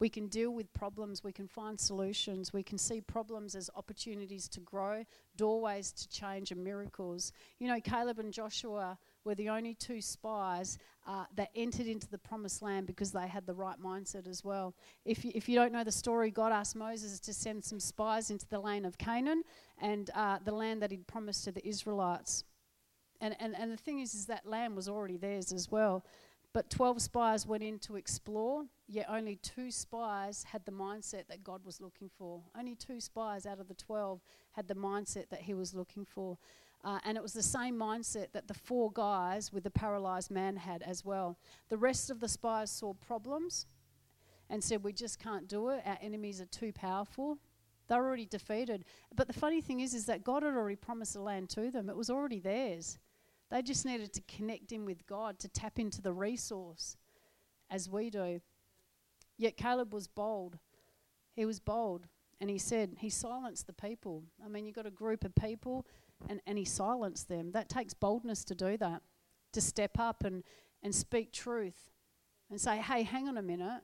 We 0.03 0.09
can 0.09 0.27
deal 0.27 0.51
with 0.51 0.73
problems, 0.73 1.23
we 1.23 1.31
can 1.31 1.47
find 1.47 1.79
solutions, 1.79 2.53
we 2.53 2.65
can 2.65 2.77
see 2.77 3.01
problems 3.01 3.55
as 3.55 3.71
opportunities 3.77 4.49
to 4.49 4.59
grow, 4.59 5.05
doorways 5.37 5.93
to 5.93 6.09
change, 6.09 6.51
and 6.51 6.65
miracles. 6.65 7.31
You 7.61 7.69
know, 7.69 7.79
Caleb 7.79 8.19
and 8.19 8.33
Joshua 8.33 8.99
were 9.25 9.37
the 9.37 9.49
only 9.49 9.75
two 9.75 10.01
spies 10.01 10.77
uh, 11.07 11.27
that 11.37 11.51
entered 11.55 11.87
into 11.87 12.11
the 12.11 12.19
promised 12.19 12.63
land 12.63 12.89
because 12.89 13.13
they 13.13 13.29
had 13.29 13.47
the 13.47 13.55
right 13.55 13.81
mindset 13.81 14.27
as 14.27 14.43
well. 14.43 14.75
If 15.05 15.25
you, 15.25 15.31
if 15.37 15.49
you 15.49 15.55
don't 15.55 15.71
know 15.71 15.85
the 15.85 15.93
story, 15.93 16.33
God 16.33 16.51
asked 16.51 16.75
Moses 16.75 17.21
to 17.21 17.33
send 17.33 17.63
some 17.63 17.79
spies 17.79 18.33
into 18.33 18.49
the 18.49 18.59
land 18.59 18.87
of 18.87 18.99
Canaan 18.99 19.45
and 19.81 20.11
uh, 20.17 20.39
the 20.45 20.51
land 20.51 20.83
that 20.83 20.91
he'd 20.91 21.07
promised 21.07 21.45
to 21.45 21.53
the 21.53 21.65
Israelites. 21.65 22.43
And, 23.21 23.37
and, 23.39 23.55
and 23.57 23.71
the 23.71 23.77
thing 23.77 24.01
is, 24.01 24.15
is 24.15 24.27
that 24.27 24.47
land 24.47 24.75
was 24.75 24.89
already 24.89 25.17
theirs 25.17 25.53
as 25.53 25.71
well. 25.71 26.05
But 26.55 26.69
12 26.69 27.01
spies 27.01 27.47
went 27.47 27.63
in 27.63 27.79
to 27.81 27.97
explore, 27.97 28.65
yet 28.87 29.07
only 29.09 29.37
two 29.37 29.71
spies 29.71 30.45
had 30.45 30.65
the 30.67 30.73
mindset 30.73 31.27
that 31.29 31.43
God 31.43 31.65
was 31.65 31.81
looking 31.81 32.11
for. 32.19 32.43
Only 32.59 32.75
two 32.75 33.01
spies 33.01 33.47
out 33.47 33.59
of 33.59 33.69
the 33.69 33.75
12 33.75 34.21
had 34.53 34.69
the 34.69 34.75
mindset 34.75 35.31
that 35.31 35.43
he 35.43 35.55
was 35.55 35.75
looking 35.75 36.05
for. 36.05 36.37
Uh, 36.85 36.99
and 37.05 37.17
it 37.17 37.23
was 37.23 37.33
the 37.33 37.43
same 37.43 37.77
mindset 37.77 38.33
that 38.33 38.49
the 38.49 38.55
four 38.55 38.91
guys 38.93 39.53
with 39.53 39.65
the 39.65 39.71
paralyzed 39.71 40.31
man 40.31 40.57
had 40.57 40.83
as 40.83 41.05
well. 41.05 41.39
The 41.71 41.79
rest 41.79 42.11
of 42.11 42.21
the 42.21 42.29
spies 42.29 42.71
saw 42.71 42.93
problems 42.93 43.67
and 44.51 44.63
said, 44.63 44.83
We 44.83 44.93
just 44.93 45.19
can't 45.19 45.49
do 45.49 45.69
it. 45.71 45.83
Our 45.87 45.99
enemies 46.03 46.41
are 46.41 46.47
too 46.47 46.73
powerful. 46.73 47.39
They're 47.89 48.05
already 48.05 48.27
defeated. 48.27 48.85
But 49.15 49.27
the 49.27 49.33
funny 49.33 49.61
thing 49.61 49.81
is, 49.81 49.95
is 49.95 50.07
that 50.07 50.25
God 50.25 50.43
had 50.43 50.55
already 50.55 50.77
promised 50.77 51.15
the 51.15 51.21
land 51.21 51.49
to 51.51 51.71
them, 51.71 51.89
it 51.89 51.97
was 51.97 52.11
already 52.11 52.41
theirs. 52.41 52.99
They 53.53 53.61
just 53.61 53.85
needed 53.85 54.15
to 54.15 54.23
connect 54.23 54.73
in 54.73 54.87
with 54.87 55.07
God 55.07 55.39
to 55.41 55.49
tap 55.49 55.79
into 55.79 56.01
the 56.01 56.15
resource 56.15 56.97
as 57.71 57.87
we 57.87 58.09
do. 58.09 58.41
Yet 59.37 59.59
Caleb 59.59 59.93
was 59.93 60.09
bold. 60.09 60.59
He 61.35 61.45
was 61.45 61.61
bold. 61.61 62.07
And 62.41 62.49
he 62.49 62.57
said, 62.57 62.97
he 62.97 63.11
silenced 63.11 63.67
the 63.67 63.75
people. 63.75 64.23
I 64.43 64.49
mean, 64.49 64.65
you've 64.65 64.75
got 64.75 64.87
a 64.87 64.91
group 64.91 65.23
of 65.23 65.35
people 65.35 65.85
and, 66.31 66.41
and 66.47 66.57
he 66.57 66.65
silenced 66.65 67.29
them. 67.29 67.53
That 67.53 67.69
takes 67.69 67.93
boldness 67.93 68.43
to 68.45 68.55
do 68.55 68.79
that, 68.79 69.03
to 69.53 69.61
step 69.61 69.99
up 69.99 70.25
and, 70.25 70.45
and 70.83 70.95
speak 70.95 71.31
truth 71.31 71.91
and 72.49 72.59
say, 72.59 72.79
hey, 72.79 73.03
hang 73.03 73.29
on 73.29 73.37
a 73.37 73.43
minute. 73.43 73.83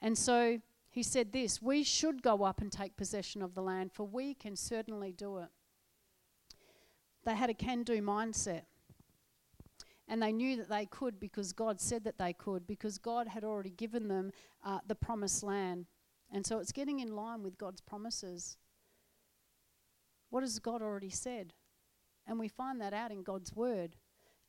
And 0.00 0.16
so 0.16 0.60
he 0.88 1.02
said 1.02 1.32
this 1.32 1.60
We 1.60 1.82
should 1.82 2.22
go 2.22 2.44
up 2.44 2.60
and 2.60 2.70
take 2.70 2.96
possession 2.96 3.42
of 3.42 3.56
the 3.56 3.62
land, 3.62 3.90
for 3.92 4.06
we 4.06 4.34
can 4.34 4.54
certainly 4.54 5.10
do 5.10 5.38
it. 5.38 5.48
They 7.24 7.34
had 7.34 7.50
a 7.50 7.54
can 7.54 7.82
do 7.82 8.00
mindset. 8.00 8.62
And 10.08 10.22
they 10.22 10.32
knew 10.32 10.56
that 10.56 10.68
they 10.68 10.86
could 10.86 11.18
because 11.20 11.52
God 11.52 11.80
said 11.80 12.04
that 12.04 12.18
they 12.18 12.32
could, 12.32 12.66
because 12.66 12.98
God 12.98 13.28
had 13.28 13.44
already 13.44 13.70
given 13.70 14.08
them 14.08 14.32
uh, 14.64 14.80
the 14.86 14.94
promised 14.94 15.42
land. 15.42 15.86
And 16.30 16.44
so 16.44 16.58
it's 16.58 16.72
getting 16.72 17.00
in 17.00 17.14
line 17.14 17.42
with 17.42 17.56
God's 17.56 17.80
promises. 17.80 18.58
What 20.30 20.42
has 20.42 20.58
God 20.58 20.82
already 20.82 21.10
said? 21.10 21.54
And 22.26 22.38
we 22.38 22.48
find 22.48 22.80
that 22.80 22.92
out 22.92 23.10
in 23.10 23.22
God's 23.22 23.54
word. 23.54 23.96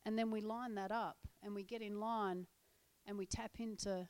And 0.04 0.18
then 0.18 0.30
we 0.30 0.40
line 0.40 0.74
that 0.74 0.90
up 0.90 1.16
and 1.42 1.54
we 1.54 1.62
get 1.62 1.82
in 1.82 1.98
line 1.98 2.46
and 3.06 3.16
we 3.16 3.26
tap 3.26 3.52
into 3.58 4.08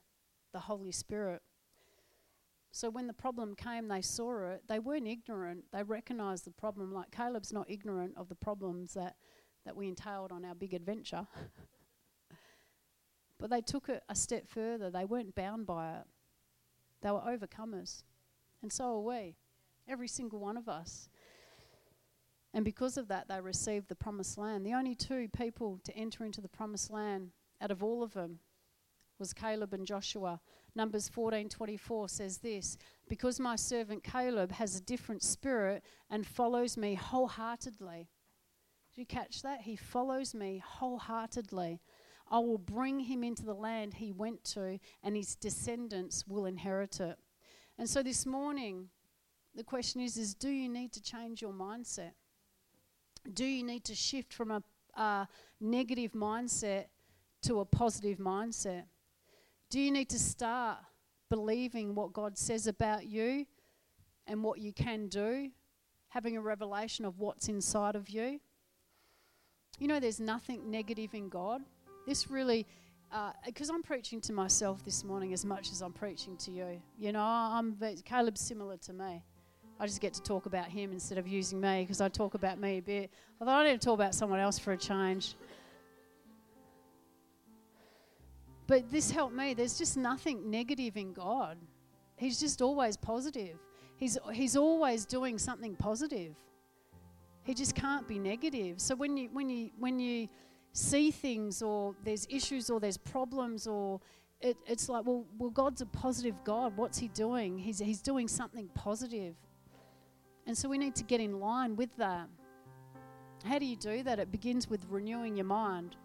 the 0.53 0.61
Holy 0.61 0.93
Spirit. 0.93 1.43
So 2.75 2.91
when 2.91 3.07
the 3.07 3.13
problem 3.13 3.55
came, 3.55 3.87
they 3.87 4.03
saw 4.03 4.49
it. 4.49 4.65
They 4.67 4.81
weren't 4.81 5.07
ignorant. 5.07 5.67
They 5.73 5.85
recognized 5.85 6.45
the 6.45 6.51
problem. 6.51 6.93
Like 6.93 7.13
Caleb's 7.13 7.53
not 7.53 7.71
ignorant 7.71 8.15
of 8.17 8.29
the 8.29 8.35
problems 8.35 8.95
that, 8.95 9.15
that 9.65 9.77
we 9.77 9.87
entailed 9.87 10.33
on 10.33 10.45
our 10.45 10.57
big 10.57 10.75
adventure. 10.75 11.29
but 13.39 13.49
they 13.49 13.61
took 13.61 13.89
it 13.89 14.03
a 14.09 14.17
step 14.17 14.49
further. 14.49 14.91
They 14.91 15.05
weren't 15.05 15.37
bound 15.37 15.67
by 15.67 15.99
it. 15.99 16.07
They 17.01 17.13
were 17.13 17.21
overcomers. 17.21 18.03
And 18.61 18.73
so 18.73 18.87
are 18.87 19.01
we. 19.01 19.37
Every 19.89 20.09
single 20.09 20.41
one 20.41 20.57
of 20.57 20.69
us. 20.69 21.09
And 22.53 22.65
because 22.65 22.97
of 22.97 23.07
that, 23.07 23.29
they 23.29 23.41
received 23.41 23.87
the 23.87 23.95
promised 23.95 24.37
land. 24.37 24.67
The 24.67 24.75
only 24.75 24.97
two 24.97 25.29
people 25.29 25.79
to 25.85 25.97
enter 25.97 26.25
into 26.25 26.41
the 26.41 26.49
promised 26.49 26.91
land 26.91 27.31
out 27.61 27.71
of 27.71 27.85
all 27.85 28.03
of 28.03 28.15
them 28.15 28.41
was 29.19 29.33
Caleb 29.33 29.73
and 29.73 29.87
Joshua. 29.87 30.41
Numbers 30.75 31.09
14:24 31.09 32.09
says 32.09 32.39
this, 32.39 32.77
"Because 33.09 33.39
my 33.39 33.57
servant 33.57 34.03
Caleb 34.03 34.53
has 34.53 34.77
a 34.77 34.81
different 34.81 35.23
spirit 35.23 35.85
and 36.11 36.27
follows 36.27 36.77
me 36.77 36.95
wholeheartedly." 36.95 38.09
Did 38.91 39.01
you 39.01 39.07
catch 39.07 39.43
that? 39.43 39.63
He 39.63 39.77
follows 39.77 40.35
me 40.35 40.59
wholeheartedly. 40.59 41.81
I 42.29 42.39
will 42.39 42.59
bring 42.59 43.01
him 43.01 43.23
into 43.23 43.45
the 43.45 43.55
land 43.55 43.95
he 43.95 44.13
went 44.13 44.45
to, 44.45 44.79
and 45.03 45.17
his 45.17 45.37
descendants 45.37 46.27
will 46.27 46.47
inherit 46.47 47.01
it. 47.01 47.19
And 47.77 47.89
so 47.89 48.03
this 48.03 48.25
morning, 48.25 48.91
the 49.55 49.65
question 49.65 50.01
is, 50.01 50.17
is 50.17 50.35
do 50.35 50.49
you 50.49 50.69
need 50.69 50.93
to 50.93 51.03
change 51.03 51.43
your 51.43 51.53
mindset? 51.53 52.15
do 53.33 53.45
you 53.45 53.65
need 53.65 53.85
to 53.85 53.95
shift 53.95 54.33
from 54.33 54.51
a, 54.51 54.63
a 54.95 55.29
negative 55.61 56.13
mindset 56.13 56.87
to 57.43 57.61
a 57.61 57.65
positive 57.65 58.19
mindset? 58.19 58.85
Do 59.75 59.81
you 59.81 59.91
need 59.91 60.09
to 60.11 60.21
start 60.21 60.79
believing 61.29 61.97
what 61.97 62.13
God 62.13 62.39
says 62.39 62.69
about 62.69 63.07
you 63.07 63.45
and 64.29 64.45
what 64.45 64.61
you 64.61 64.73
can 64.73 65.09
do, 65.09 65.51
having 66.11 66.37
a 66.37 66.41
revelation 66.41 67.05
of 67.05 67.19
what's 67.19 67.49
inside 67.49 67.97
of 67.97 68.09
you? 68.09 68.39
You 69.81 69.89
know, 69.89 69.99
there's 69.99 70.21
nothing 70.21 70.71
negative 70.71 71.13
in 71.13 71.29
God. 71.29 71.63
This 72.07 72.31
really, 72.31 72.69
because 73.45 73.69
uh, 73.69 73.75
I'm 73.75 73.83
preaching 73.83 74.21
to 74.21 74.33
myself 74.33 74.85
this 74.85 75.03
morning 75.03 75.33
as 75.33 75.45
much 75.45 75.73
as 75.73 75.83
I'm 75.83 75.93
preaching 75.93 76.37
to 76.37 76.53
you. 76.53 76.81
You 76.97 77.11
know, 77.11 77.25
I'm 77.25 77.77
Caleb's 78.05 78.43
similar 78.43 78.77
to 78.77 78.93
me. 78.93 79.25
I 79.81 79.87
just 79.87 80.01
get 80.01 80.15
to 80.15 80.23
talk 80.23 80.47
about 80.47 80.69
him 80.69 80.93
instead 80.93 81.19
of 81.19 81.27
using 81.27 81.61
me 81.61 81.83
because 81.83 82.01
I 82.01 82.09
talk 82.09 82.35
about 82.35 82.61
me 82.61 82.79
a 82.79 82.81
bit. 82.81 83.11
I 83.41 83.45
thought 83.45 83.67
I 83.67 83.71
need 83.73 83.81
to 83.81 83.85
talk 83.85 83.95
about 83.95 84.15
someone 84.15 84.39
else 84.39 84.57
for 84.57 84.71
a 84.71 84.79
change. 84.79 85.35
But 88.67 88.91
this 88.91 89.11
helped 89.11 89.35
me. 89.35 89.55
There's 89.55 89.77
just 89.77 89.97
nothing 89.97 90.51
negative 90.51 90.97
in 90.97 91.13
God. 91.13 91.59
He's 92.17 92.41
just 92.41 92.63
always 92.63 92.97
positive. 92.97 93.59
He's, 93.97 94.19
he's 94.33 94.57
always 94.57 95.05
doing 95.05 95.39
something 95.39 95.77
positive. 95.77 96.35
He 97.43 97.55
just 97.55 97.75
can't 97.75 98.09
be 98.09 98.19
negative. 98.19 98.81
So 98.81 98.95
when 98.95 99.17
you, 99.17 99.29
when 99.33 99.51
you, 99.51 99.71
when 99.79 100.01
you 100.01 100.29
see 100.73 101.11
things 101.11 101.63
or 101.63 101.95
there's 102.05 102.27
issues 102.31 102.71
or 102.71 102.81
there's 102.81 102.97
problems 102.97 103.67
or 103.67 104.01
it, 104.41 104.57
it's 104.67 104.89
like, 104.89 105.07
well, 105.07 105.25
well, 105.39 105.51
God's 105.51 105.81
a 105.81 105.87
positive 105.87 106.35
God. 106.45 106.77
What's 106.77 106.99
He 106.99 107.09
doing? 107.09 107.59
He's, 107.59 107.79
he's 107.79 108.03
doing 108.03 108.29
something 108.29 108.69
positive. 108.75 109.35
And 110.47 110.57
so 110.57 110.69
we 110.69 110.79
need 110.79 110.95
to 110.97 111.05
get 111.05 111.21
in 111.21 111.41
line 111.41 111.77
with 111.77 111.95
that. 111.97 112.29
How 113.45 113.59
do 113.59 113.67
you 113.67 113.77
do 113.77 114.03
that? 114.03 114.19
It 114.19 114.33
begins 114.33 114.69
with 114.69 114.85
renewing 114.89 115.37
your 115.37 115.47
mind. 115.47 115.97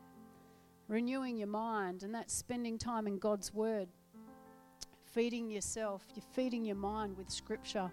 Renewing 0.90 1.38
your 1.38 1.48
mind, 1.48 2.02
and 2.02 2.14
that's 2.16 2.34
spending 2.34 2.80
time 2.80 3.06
in 3.06 3.20
God's 3.20 3.54
Word. 3.54 3.90
Feeding 5.06 5.52
yourself, 5.52 6.04
you're 6.16 6.26
feeding 6.34 6.66
your 6.66 6.78
mind 6.78 7.16
with 7.16 7.30
Scripture. 7.30 7.92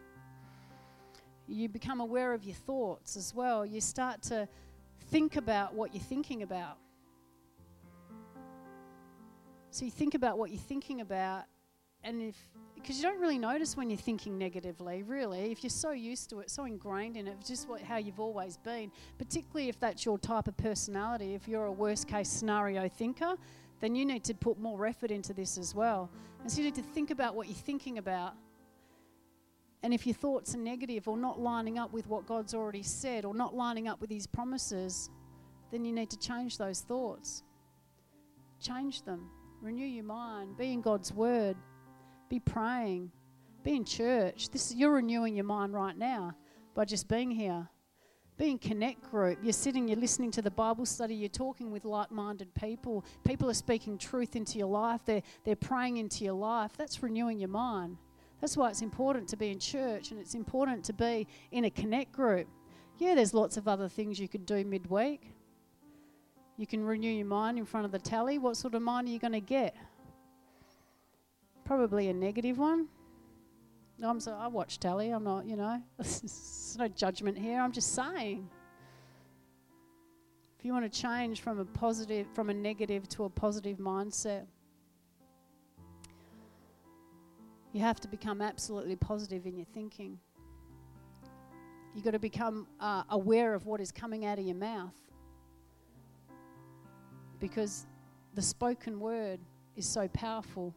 You 1.46 1.68
become 1.68 2.00
aware 2.00 2.32
of 2.32 2.42
your 2.42 2.56
thoughts 2.56 3.16
as 3.18 3.34
well. 3.34 3.66
You 3.66 3.82
start 3.82 4.22
to 4.22 4.48
think 5.10 5.36
about 5.36 5.74
what 5.74 5.94
you're 5.94 6.02
thinking 6.02 6.42
about. 6.42 6.78
So 9.70 9.84
you 9.84 9.90
think 9.90 10.14
about 10.14 10.38
what 10.38 10.50
you're 10.50 10.58
thinking 10.58 11.02
about, 11.02 11.44
and 12.06 12.22
if 12.22 12.36
because 12.76 12.98
you 12.98 13.02
don't 13.02 13.20
really 13.20 13.38
notice 13.38 13.76
when 13.76 13.90
you're 13.90 13.98
thinking 13.98 14.38
negatively, 14.38 15.02
really. 15.02 15.50
If 15.50 15.64
you're 15.64 15.70
so 15.70 15.90
used 15.90 16.30
to 16.30 16.38
it, 16.38 16.50
so 16.50 16.66
ingrained 16.66 17.16
in 17.16 17.26
it, 17.26 17.36
just 17.44 17.68
what, 17.68 17.82
how 17.82 17.96
you've 17.96 18.20
always 18.20 18.58
been, 18.58 18.92
particularly 19.18 19.68
if 19.68 19.80
that's 19.80 20.04
your 20.04 20.18
type 20.18 20.46
of 20.46 20.56
personality, 20.56 21.34
if 21.34 21.48
you're 21.48 21.64
a 21.64 21.72
worst 21.72 22.06
case 22.06 22.28
scenario 22.28 22.88
thinker, 22.88 23.34
then 23.80 23.96
you 23.96 24.04
need 24.04 24.22
to 24.22 24.34
put 24.34 24.60
more 24.60 24.86
effort 24.86 25.10
into 25.10 25.34
this 25.34 25.58
as 25.58 25.74
well. 25.74 26.08
And 26.42 26.52
so 26.52 26.58
you 26.58 26.64
need 26.64 26.76
to 26.76 26.82
think 26.82 27.10
about 27.10 27.34
what 27.34 27.48
you're 27.48 27.56
thinking 27.56 27.98
about. 27.98 28.34
And 29.82 29.92
if 29.92 30.06
your 30.06 30.14
thoughts 30.14 30.54
are 30.54 30.58
negative 30.58 31.08
or 31.08 31.16
not 31.16 31.40
lining 31.40 31.78
up 31.78 31.92
with 31.92 32.06
what 32.06 32.24
God's 32.24 32.54
already 32.54 32.84
said 32.84 33.24
or 33.24 33.34
not 33.34 33.52
lining 33.52 33.88
up 33.88 34.00
with 34.00 34.10
His 34.10 34.28
promises, 34.28 35.10
then 35.72 35.84
you 35.84 35.92
need 35.92 36.10
to 36.10 36.18
change 36.18 36.56
those 36.56 36.82
thoughts. 36.82 37.42
Change 38.60 39.02
them. 39.02 39.28
Renew 39.60 39.86
your 39.86 40.04
mind. 40.04 40.56
Be 40.56 40.72
in 40.72 40.82
God's 40.82 41.12
Word. 41.12 41.56
Be 42.28 42.40
praying. 42.40 43.10
Be 43.62 43.76
in 43.76 43.84
church. 43.84 44.50
This 44.50 44.74
you're 44.74 44.92
renewing 44.92 45.34
your 45.34 45.44
mind 45.44 45.74
right 45.74 45.96
now 45.96 46.34
by 46.74 46.84
just 46.84 47.08
being 47.08 47.30
here. 47.30 47.68
Be 48.36 48.50
in 48.50 48.58
connect 48.58 49.10
group. 49.10 49.38
You're 49.42 49.52
sitting, 49.52 49.88
you're 49.88 49.98
listening 49.98 50.30
to 50.32 50.42
the 50.42 50.50
Bible 50.50 50.84
study, 50.84 51.14
you're 51.14 51.28
talking 51.30 51.70
with 51.70 51.86
like-minded 51.86 52.54
people. 52.54 53.04
People 53.24 53.48
are 53.48 53.54
speaking 53.54 53.96
truth 53.96 54.36
into 54.36 54.58
your 54.58 54.68
life. 54.68 55.00
They're 55.06 55.22
they're 55.44 55.56
praying 55.56 55.96
into 55.96 56.24
your 56.24 56.34
life. 56.34 56.72
That's 56.76 57.02
renewing 57.02 57.38
your 57.38 57.48
mind. 57.48 57.96
That's 58.40 58.56
why 58.56 58.68
it's 58.68 58.82
important 58.82 59.28
to 59.28 59.36
be 59.36 59.50
in 59.50 59.58
church 59.58 60.10
and 60.10 60.20
it's 60.20 60.34
important 60.34 60.84
to 60.84 60.92
be 60.92 61.26
in 61.50 61.64
a 61.64 61.70
connect 61.70 62.12
group. 62.12 62.46
Yeah, 62.98 63.14
there's 63.14 63.32
lots 63.32 63.56
of 63.56 63.68
other 63.68 63.88
things 63.88 64.18
you 64.18 64.28
could 64.28 64.46
do 64.46 64.64
midweek. 64.64 65.32
You 66.58 66.66
can 66.66 66.84
renew 66.84 67.10
your 67.10 67.26
mind 67.26 67.58
in 67.58 67.64
front 67.64 67.84
of 67.86 67.92
the 67.92 67.98
tally. 67.98 68.38
What 68.38 68.56
sort 68.56 68.74
of 68.74 68.82
mind 68.82 69.08
are 69.08 69.10
you 69.10 69.18
going 69.18 69.32
to 69.32 69.40
get? 69.40 69.74
Probably 71.66 72.08
a 72.08 72.14
negative 72.14 72.58
one. 72.58 72.86
I'm 74.02 74.20
so 74.20 74.32
I 74.32 74.46
watch 74.46 74.78
tally. 74.78 75.10
I'm 75.10 75.24
not, 75.24 75.46
you 75.46 75.56
know, 75.56 75.82
there's 75.98 76.76
no 76.78 76.86
judgment 76.86 77.36
here. 77.36 77.60
I'm 77.60 77.72
just 77.72 77.94
saying. 77.94 78.48
If 80.58 80.64
you 80.64 80.72
want 80.72 80.90
to 80.90 81.00
change 81.00 81.40
from 81.40 81.58
a 81.58 81.64
positive, 81.64 82.26
from 82.32 82.50
a 82.50 82.54
negative 82.54 83.08
to 83.10 83.24
a 83.24 83.30
positive 83.30 83.78
mindset, 83.78 84.46
you 87.72 87.80
have 87.80 88.00
to 88.00 88.08
become 88.08 88.40
absolutely 88.40 88.96
positive 88.96 89.44
in 89.44 89.56
your 89.56 89.66
thinking. 89.74 90.18
You've 91.94 92.04
got 92.04 92.12
to 92.12 92.18
become 92.18 92.68
uh, 92.78 93.02
aware 93.10 93.54
of 93.54 93.66
what 93.66 93.80
is 93.80 93.90
coming 93.90 94.24
out 94.24 94.38
of 94.38 94.44
your 94.44 94.54
mouth 94.54 94.94
because 97.40 97.86
the 98.34 98.42
spoken 98.42 99.00
word 99.00 99.40
is 99.76 99.86
so 99.86 100.06
powerful. 100.08 100.74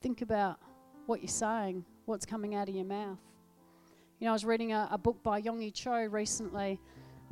Think 0.00 0.22
about 0.22 0.58
what 1.04 1.20
you're 1.20 1.28
saying, 1.28 1.84
what's 2.06 2.24
coming 2.24 2.54
out 2.54 2.70
of 2.70 2.74
your 2.74 2.86
mouth. 2.86 3.18
You 4.18 4.24
know, 4.24 4.30
I 4.30 4.32
was 4.32 4.46
reading 4.46 4.72
a, 4.72 4.88
a 4.90 4.96
book 4.96 5.22
by 5.22 5.42
Yonggi 5.42 5.74
Cho 5.74 6.06
recently, 6.06 6.80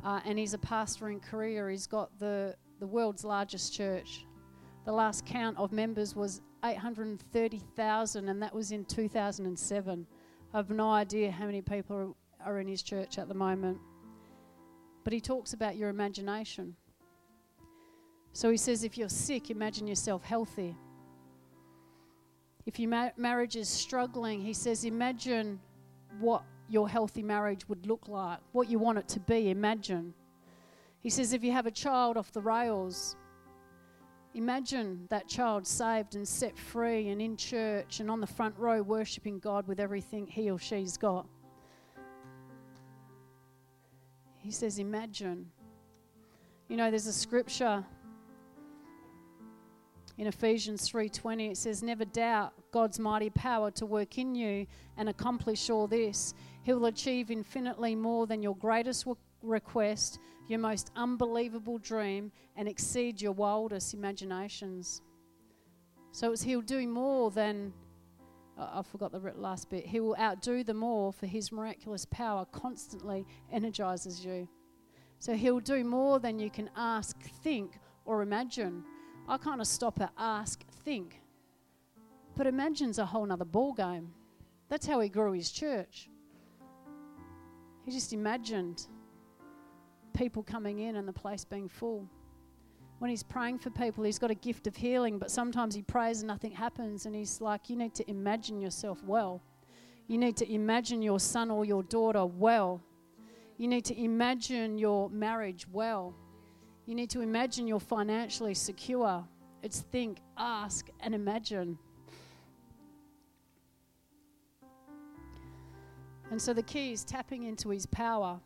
uh, 0.03 0.19
and 0.23 0.37
he's 0.37 0.53
a 0.53 0.59
pastor 0.59 1.09
in 1.09 1.19
Korea. 1.19 1.67
He's 1.67 1.87
got 1.87 2.17
the, 2.19 2.55
the 2.79 2.85
world's 2.85 3.23
largest 3.23 3.73
church. 3.73 4.25
The 4.85 4.91
last 4.91 5.25
count 5.25 5.57
of 5.57 5.71
members 5.71 6.15
was 6.15 6.41
830,000, 6.63 8.29
and 8.29 8.41
that 8.43 8.53
was 8.53 8.71
in 8.71 8.85
2007. 8.85 10.07
I 10.53 10.57
have 10.57 10.69
no 10.69 10.91
idea 10.91 11.31
how 11.31 11.45
many 11.45 11.61
people 11.61 12.15
are 12.45 12.59
in 12.59 12.67
his 12.67 12.83
church 12.83 13.17
at 13.17 13.27
the 13.27 13.33
moment. 13.33 13.79
But 15.03 15.13
he 15.13 15.21
talks 15.21 15.53
about 15.53 15.75
your 15.75 15.89
imagination. 15.89 16.75
So 18.31 18.51
he 18.51 18.57
says, 18.57 18.83
if 18.83 18.95
you're 18.95 19.09
sick, 19.09 19.49
imagine 19.49 19.87
yourself 19.87 20.23
healthy. 20.23 20.75
If 22.65 22.79
your 22.79 22.89
ma- 22.89 23.09
marriage 23.17 23.55
is 23.55 23.69
struggling, 23.69 24.41
he 24.41 24.53
says, 24.53 24.85
imagine 24.85 25.59
what 26.19 26.43
your 26.69 26.87
healthy 26.87 27.23
marriage 27.23 27.67
would 27.67 27.85
look 27.85 28.07
like, 28.07 28.39
what 28.51 28.69
you 28.69 28.79
want 28.79 28.97
it 28.97 29.07
to 29.09 29.19
be, 29.19 29.49
imagine. 29.49 30.13
He 31.01 31.09
says, 31.09 31.33
if 31.33 31.43
you 31.43 31.51
have 31.51 31.65
a 31.65 31.71
child 31.71 32.17
off 32.17 32.31
the 32.31 32.41
rails, 32.41 33.15
imagine 34.35 35.07
that 35.09 35.27
child 35.27 35.65
saved 35.65 36.15
and 36.15 36.27
set 36.27 36.57
free 36.57 37.09
and 37.09 37.21
in 37.21 37.37
church 37.37 37.99
and 37.99 38.11
on 38.11 38.19
the 38.19 38.27
front 38.27 38.55
row 38.57 38.81
worshipping 38.81 39.39
God 39.39 39.67
with 39.67 39.79
everything 39.79 40.27
he 40.27 40.51
or 40.51 40.59
she's 40.59 40.97
got. 40.97 41.25
He 44.37 44.51
says, 44.51 44.79
Imagine. 44.79 45.47
You 46.67 46.77
know, 46.77 46.91
there's 46.91 47.07
a 47.07 47.13
scripture 47.13 47.83
in 50.19 50.27
Ephesians 50.27 50.87
3:20 50.87 51.51
it 51.51 51.57
says 51.57 51.81
never 51.81 52.03
doubt 52.03 52.53
God's 52.71 52.99
mighty 52.99 53.29
power 53.29 53.71
to 53.71 53.85
work 53.85 54.17
in 54.17 54.35
you 54.35 54.67
and 54.97 55.07
accomplish 55.07 55.69
all 55.69 55.87
this 55.87 56.33
he 56.61 56.73
will 56.73 56.87
achieve 56.87 57.31
infinitely 57.31 57.95
more 57.95 58.27
than 58.27 58.43
your 58.43 58.55
greatest 58.57 59.07
request 59.41 60.19
your 60.49 60.59
most 60.59 60.91
unbelievable 60.97 61.77
dream 61.77 62.33
and 62.57 62.67
exceed 62.67 63.21
your 63.21 63.31
wildest 63.31 63.93
imaginations 63.93 65.01
so 66.11 66.33
it's 66.33 66.43
he'll 66.43 66.61
do 66.61 66.85
more 66.85 67.31
than 67.31 67.73
I 68.57 68.81
forgot 68.81 69.13
the 69.13 69.19
last 69.37 69.69
bit. 69.69 69.85
He 69.85 70.01
will 70.01 70.17
outdo 70.19 70.65
them 70.65 70.83
all, 70.83 71.13
for 71.13 71.27
his 71.27 71.49
miraculous 71.49 72.03
power 72.03 72.45
constantly 72.51 73.25
energizes 73.53 74.25
you. 74.25 74.49
So 75.19 75.33
he'll 75.33 75.61
do 75.61 75.85
more 75.85 76.19
than 76.19 76.39
you 76.39 76.49
can 76.49 76.69
ask, 76.75 77.17
think, 77.41 77.79
or 78.03 78.21
imagine. 78.21 78.83
I 79.29 79.37
kind 79.37 79.61
of 79.61 79.67
stop 79.67 80.01
at 80.01 80.11
ask, 80.17 80.63
think. 80.83 81.21
But 82.35 82.47
imagine's 82.47 82.99
a 82.99 83.05
whole 83.05 83.25
nother 83.25 83.45
ball 83.45 83.73
game. 83.73 84.11
That's 84.67 84.85
how 84.85 84.99
he 84.99 85.09
grew 85.09 85.31
his 85.31 85.51
church. 85.51 86.09
He 87.85 87.91
just 87.91 88.11
imagined 88.11 88.87
people 90.13 90.43
coming 90.43 90.79
in 90.79 90.97
and 90.97 91.07
the 91.07 91.13
place 91.13 91.45
being 91.45 91.69
full 91.69 92.09
when 92.99 93.09
he's 93.09 93.23
praying 93.23 93.59
for 93.59 93.69
people, 93.69 94.03
he's 94.03 94.19
got 94.19 94.29
a 94.29 94.35
gift 94.35 94.67
of 94.67 94.75
healing, 94.75 95.17
but 95.17 95.31
sometimes 95.31 95.73
he 95.73 95.81
prays 95.81 96.19
and 96.19 96.27
nothing 96.27 96.51
happens. 96.51 97.05
And 97.05 97.15
he's 97.15 97.41
like, 97.41 97.69
You 97.69 97.77
need 97.77 97.95
to 97.95 98.09
imagine 98.09 98.61
yourself 98.61 99.03
well. 99.03 99.41
You 100.07 100.17
need 100.17 100.35
to 100.37 100.53
imagine 100.53 101.01
your 101.01 101.19
son 101.19 101.49
or 101.49 101.65
your 101.65 101.83
daughter 101.83 102.25
well. 102.25 102.81
You 103.57 103.67
need 103.67 103.85
to 103.85 104.01
imagine 104.01 104.77
your 104.77 105.09
marriage 105.09 105.65
well. 105.71 106.13
You 106.89 106.95
need 106.95 107.11
to 107.11 107.21
imagine 107.21 107.67
you're 107.67 107.79
financially 107.79 108.55
secure. 108.55 109.23
It's 109.61 109.81
think, 109.81 110.21
ask, 110.39 110.89
and 111.01 111.13
imagine. 111.13 111.77
And 116.31 116.41
so 116.41 116.51
the 116.51 116.63
key 116.63 116.91
is 116.91 117.03
tapping 117.03 117.43
into 117.43 117.69
his 117.69 117.85
power, 117.85 118.39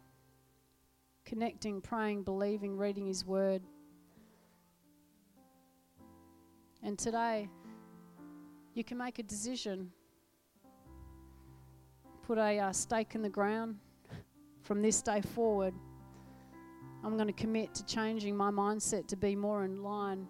connecting, 1.24 1.80
praying, 1.80 2.24
believing, 2.24 2.76
reading 2.76 3.08
his 3.08 3.26
word. 3.26 3.62
And 6.84 7.00
today, 7.00 7.48
you 8.74 8.84
can 8.84 8.98
make 8.98 9.20
a 9.20 9.24
decision. 9.24 9.90
Put 12.24 12.38
a 12.38 12.60
uh, 12.60 12.74
stake 12.74 13.16
in 13.16 13.22
the 13.22 13.30
ground. 13.30 13.78
From 14.64 14.82
this 14.82 15.02
day 15.02 15.22
forward, 15.22 15.74
I'm 17.04 17.16
going 17.16 17.28
to 17.28 17.34
commit 17.34 17.74
to 17.76 17.86
changing 17.86 18.36
my 18.36 18.50
mindset 18.50 19.08
to 19.08 19.16
be 19.16 19.36
more 19.36 19.66
in 19.66 19.84
line 19.84 20.28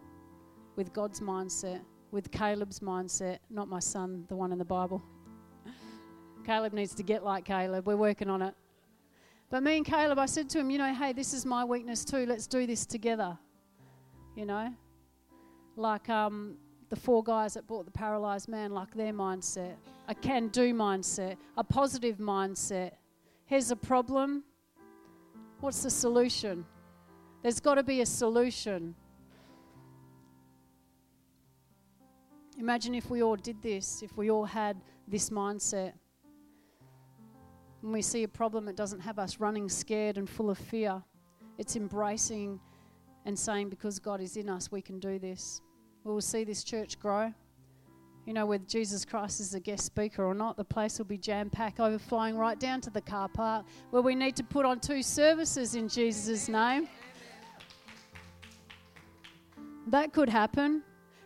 with 0.76 0.92
God's 0.94 1.22
mindset, 1.22 1.82
with 2.12 2.32
Caleb's 2.32 2.80
mindset, 2.80 3.40
not 3.50 3.68
my 3.68 3.80
son, 3.80 4.26
the 4.28 4.36
one 4.36 4.52
in 4.52 4.58
the 4.58 4.66
Bible. 4.66 5.02
Caleb 6.46 6.74
needs 6.74 6.96
to 6.96 7.04
get 7.04 7.24
like 7.24 7.46
Caleb. 7.46 7.88
We're 7.88 7.96
working 7.96 8.30
on 8.30 8.42
it. 8.42 8.56
But 9.50 9.62
me 9.62 9.78
and 9.78 9.86
Caleb, 9.86 10.18
I 10.18 10.26
said 10.26 10.50
to 10.52 10.60
him, 10.60 10.72
you 10.72 10.80
know, 10.80 10.94
hey, 10.94 11.14
this 11.14 11.34
is 11.34 11.46
my 11.46 11.64
weakness 11.64 12.04
too. 12.04 12.26
Let's 12.26 12.48
do 12.48 12.66
this 12.66 12.86
together. 12.86 13.38
You 14.36 14.46
know? 14.46 14.74
like 15.76 16.10
um, 16.10 16.56
the 16.90 16.96
four 16.96 17.24
guys 17.24 17.54
that 17.56 17.68
brought 17.68 17.86
the 17.86 17.92
paralyzed 17.92 18.48
man, 18.48 18.72
like 18.72 18.94
their 18.94 19.14
mindset, 19.14 19.76
a 20.08 20.16
can 20.16 20.50
do 20.50 20.74
mindset, 20.74 21.38
a 21.58 21.64
positive 21.64 22.18
mindset. 22.18 22.92
Here's 23.46 23.72
a 23.72 23.76
problem. 23.76 24.44
What's 25.64 25.82
the 25.82 25.90
solution? 25.90 26.66
There's 27.42 27.62
got 27.62 27.76
to 27.76 27.84
be 27.84 28.02
a 28.02 28.06
solution. 28.06 28.94
Imagine 32.60 32.94
if 32.96 33.10
we 33.10 33.24
all 33.24 33.38
did 33.38 33.62
this, 33.62 34.04
if 34.04 34.18
we 34.18 34.30
all 34.30 34.44
had 34.44 34.76
this 35.08 35.30
mindset. 35.30 35.94
When 37.80 37.94
we 37.94 38.02
see 38.02 38.24
a 38.24 38.28
problem, 38.28 38.68
it 38.68 38.76
doesn't 38.76 39.00
have 39.00 39.18
us 39.20 39.40
running 39.40 39.70
scared 39.70 40.18
and 40.18 40.30
full 40.30 40.50
of 40.50 40.58
fear. 40.58 41.02
It's 41.58 41.78
embracing 41.78 42.60
and 43.24 43.40
saying, 43.40 43.70
because 43.70 44.00
God 44.00 44.20
is 44.20 44.36
in 44.36 44.50
us, 44.50 44.70
we 44.70 44.82
can 44.82 45.00
do 45.00 45.18
this. 45.18 45.62
We 46.04 46.12
will 46.12 46.20
see 46.20 46.44
this 46.44 46.66
church 46.66 47.00
grow. 47.00 47.34
You 48.26 48.34
know, 48.34 48.46
whether 48.46 48.64
Jesus 48.64 49.04
Christ 49.04 49.42
is 49.42 49.54
a 49.54 49.60
guest 49.60 49.86
speaker 49.86 50.24
or 50.24 50.34
not, 50.34 50.56
the 50.56 50.64
place 50.64 50.98
will 50.98 51.06
be 51.06 51.18
jam 51.18 51.50
packed, 51.50 51.82
overflowing 51.82 52.38
right 52.38 52.58
down 52.58 52.80
to 52.82 52.90
the 52.90 53.02
car 53.02 53.28
park 53.28 53.66
where 53.90 54.02
we 54.02 54.16
need 54.16 54.36
to 54.38 54.44
put 54.44 54.66
on 54.66 54.80
two 54.80 55.04
services 55.04 55.76
in 55.76 55.90
Jesus' 55.90 56.48
name. 56.48 56.88
That 59.88 60.14
could 60.14 60.30
happen. 60.30 60.84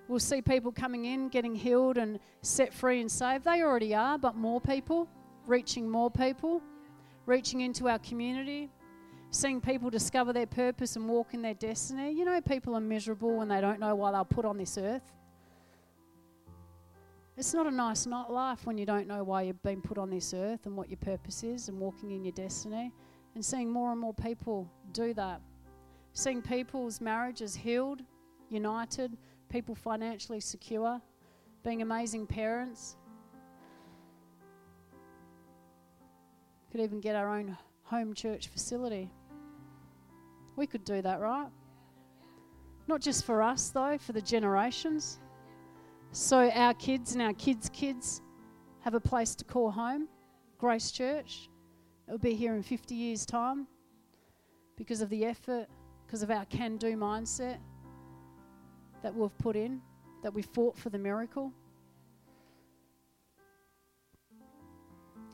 We'll 0.07 0.19
see 0.19 0.41
people 0.41 0.71
coming 0.71 1.05
in, 1.05 1.29
getting 1.29 1.53
healed 1.53 1.97
and 1.97 2.19
set 2.41 2.73
free 2.73 2.99
and 2.99 3.11
saved. 3.11 3.43
They 3.43 3.61
already 3.61 3.93
are, 3.93 4.17
but 4.17 4.35
more 4.35 4.59
people, 4.59 5.07
reaching 5.45 5.87
more 5.87 6.09
people, 6.09 6.63
reaching 7.27 7.61
into 7.61 7.87
our 7.89 7.99
community, 7.99 8.71
seeing 9.29 9.61
people 9.61 9.91
discover 9.91 10.33
their 10.33 10.47
purpose 10.47 10.95
and 10.95 11.07
walk 11.07 11.33
in 11.33 11.43
their 11.43 11.53
destiny. 11.53 12.11
You 12.11 12.25
know, 12.25 12.41
people 12.41 12.73
are 12.73 12.79
miserable 12.79 13.37
when 13.37 13.49
they 13.49 13.61
don't 13.61 13.79
know 13.79 13.93
why 13.93 14.13
they're 14.13 14.23
put 14.23 14.45
on 14.45 14.57
this 14.57 14.77
earth. 14.79 15.13
It's 17.38 17.53
not 17.53 17.67
a 17.67 17.71
nice 17.71 18.07
not 18.07 18.33
life 18.33 18.65
when 18.65 18.79
you 18.79 18.85
don't 18.88 19.07
know 19.07 19.23
why 19.23 19.43
you've 19.43 19.61
been 19.61 19.79
put 19.79 19.99
on 19.99 20.09
this 20.09 20.33
earth 20.33 20.65
and 20.65 20.75
what 20.75 20.89
your 20.89 20.97
purpose 20.97 21.43
is 21.43 21.69
and 21.69 21.79
walking 21.79 22.09
in 22.09 22.25
your 22.25 22.31
destiny. 22.31 22.91
And 23.35 23.45
seeing 23.45 23.69
more 23.69 23.91
and 23.91 24.01
more 24.01 24.15
people 24.15 24.67
do 24.91 25.13
that. 25.13 25.39
Seeing 26.13 26.41
people's 26.41 26.99
marriages 26.99 27.55
healed, 27.55 28.01
united, 28.49 29.15
people 29.49 29.75
financially 29.75 30.39
secure, 30.39 30.99
being 31.63 31.83
amazing 31.83 32.25
parents. 32.25 32.95
Could 36.71 36.81
even 36.81 36.99
get 36.99 37.15
our 37.15 37.38
own 37.38 37.55
home 37.83 38.15
church 38.15 38.47
facility. 38.47 39.11
We 40.55 40.65
could 40.65 40.83
do 40.83 41.03
that, 41.03 41.19
right? 41.19 41.49
Not 42.88 42.99
just 42.99 43.25
for 43.25 43.43
us, 43.43 43.69
though, 43.69 43.99
for 43.99 44.13
the 44.13 44.21
generations. 44.21 45.19
So 46.11 46.49
our 46.49 46.73
kids 46.73 47.13
and 47.13 47.21
our 47.21 47.33
kids' 47.33 47.69
kids 47.69 48.21
have 48.81 48.93
a 48.93 48.99
place 48.99 49.35
to 49.35 49.45
call 49.45 49.71
home, 49.71 50.07
Grace 50.57 50.91
Church. 50.91 51.49
It'll 52.07 52.17
be 52.17 52.35
here 52.35 52.55
in 52.55 52.63
50 52.63 52.95
years' 52.95 53.25
time 53.25 53.67
because 54.77 55.01
of 55.01 55.09
the 55.09 55.25
effort, 55.25 55.67
because 56.05 56.23
of 56.23 56.31
our 56.31 56.45
can 56.45 56.77
do 56.77 56.95
mindset 56.95 57.57
that 59.03 59.13
we've 59.13 59.37
put 59.37 59.55
in, 59.55 59.81
that 60.23 60.33
we 60.33 60.41
fought 60.41 60.77
for 60.77 60.89
the 60.89 60.97
miracle. 60.97 61.51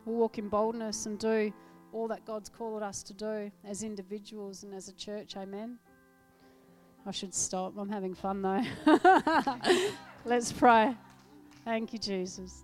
We'll 0.05 0.17
walk 0.17 0.38
in 0.38 0.49
boldness 0.49 1.05
and 1.05 1.17
do 1.17 1.53
all 1.93 2.07
that 2.07 2.26
God's 2.26 2.49
called 2.49 2.84
us 2.84 3.03
to 3.03 3.13
do 3.13 3.51
as 3.63 3.84
individuals 3.84 4.63
and 4.63 4.74
as 4.74 4.89
a 4.89 4.93
church. 4.93 5.38
Amen. 5.38 5.78
I 7.05 7.11
should 7.11 7.34
stop. 7.34 7.78
I'm 7.78 7.89
having 7.89 8.15
fun 8.15 8.41
though. 8.41 8.63
Let's 10.26 10.53
pray. 10.53 10.95
Thank 11.65 11.91
you, 11.91 11.99
Jesus. 11.99 12.63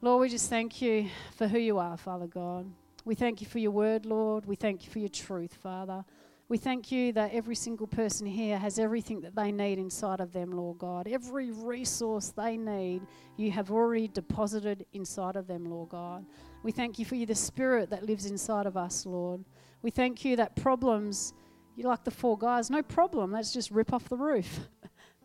Lord, 0.00 0.20
we 0.20 0.28
just 0.28 0.48
thank 0.48 0.80
you 0.80 1.08
for 1.34 1.48
who 1.48 1.58
you 1.58 1.78
are, 1.78 1.96
Father 1.96 2.28
God. 2.28 2.70
We 3.04 3.16
thank 3.16 3.40
you 3.40 3.48
for 3.48 3.58
your 3.58 3.72
word, 3.72 4.06
Lord. 4.06 4.46
We 4.46 4.54
thank 4.54 4.84
you 4.84 4.92
for 4.92 5.00
your 5.00 5.08
truth, 5.08 5.54
Father. 5.54 6.04
We 6.48 6.56
thank 6.56 6.92
you 6.92 7.10
that 7.14 7.32
every 7.32 7.56
single 7.56 7.88
person 7.88 8.28
here 8.28 8.56
has 8.58 8.78
everything 8.78 9.22
that 9.22 9.34
they 9.34 9.50
need 9.50 9.80
inside 9.80 10.20
of 10.20 10.32
them, 10.32 10.52
Lord 10.52 10.78
God. 10.78 11.08
Every 11.08 11.50
resource 11.50 12.28
they 12.28 12.56
need, 12.56 13.02
you 13.36 13.50
have 13.50 13.72
already 13.72 14.06
deposited 14.06 14.86
inside 14.92 15.34
of 15.34 15.48
them, 15.48 15.64
Lord 15.64 15.88
God. 15.88 16.24
We 16.62 16.70
thank 16.70 17.00
you 17.00 17.06
for 17.06 17.16
you, 17.16 17.26
the 17.26 17.34
Spirit 17.34 17.90
that 17.90 18.04
lives 18.04 18.26
inside 18.26 18.66
of 18.66 18.76
us, 18.76 19.04
Lord. 19.04 19.44
We 19.82 19.90
thank 19.90 20.24
you 20.24 20.36
that 20.36 20.54
problems, 20.54 21.34
you 21.74 21.88
like 21.88 22.04
the 22.04 22.12
four 22.12 22.38
guys, 22.38 22.70
no 22.70 22.84
problem. 22.84 23.32
Let's 23.32 23.52
just 23.52 23.72
rip 23.72 23.92
off 23.92 24.08
the 24.08 24.16
roof. 24.16 24.60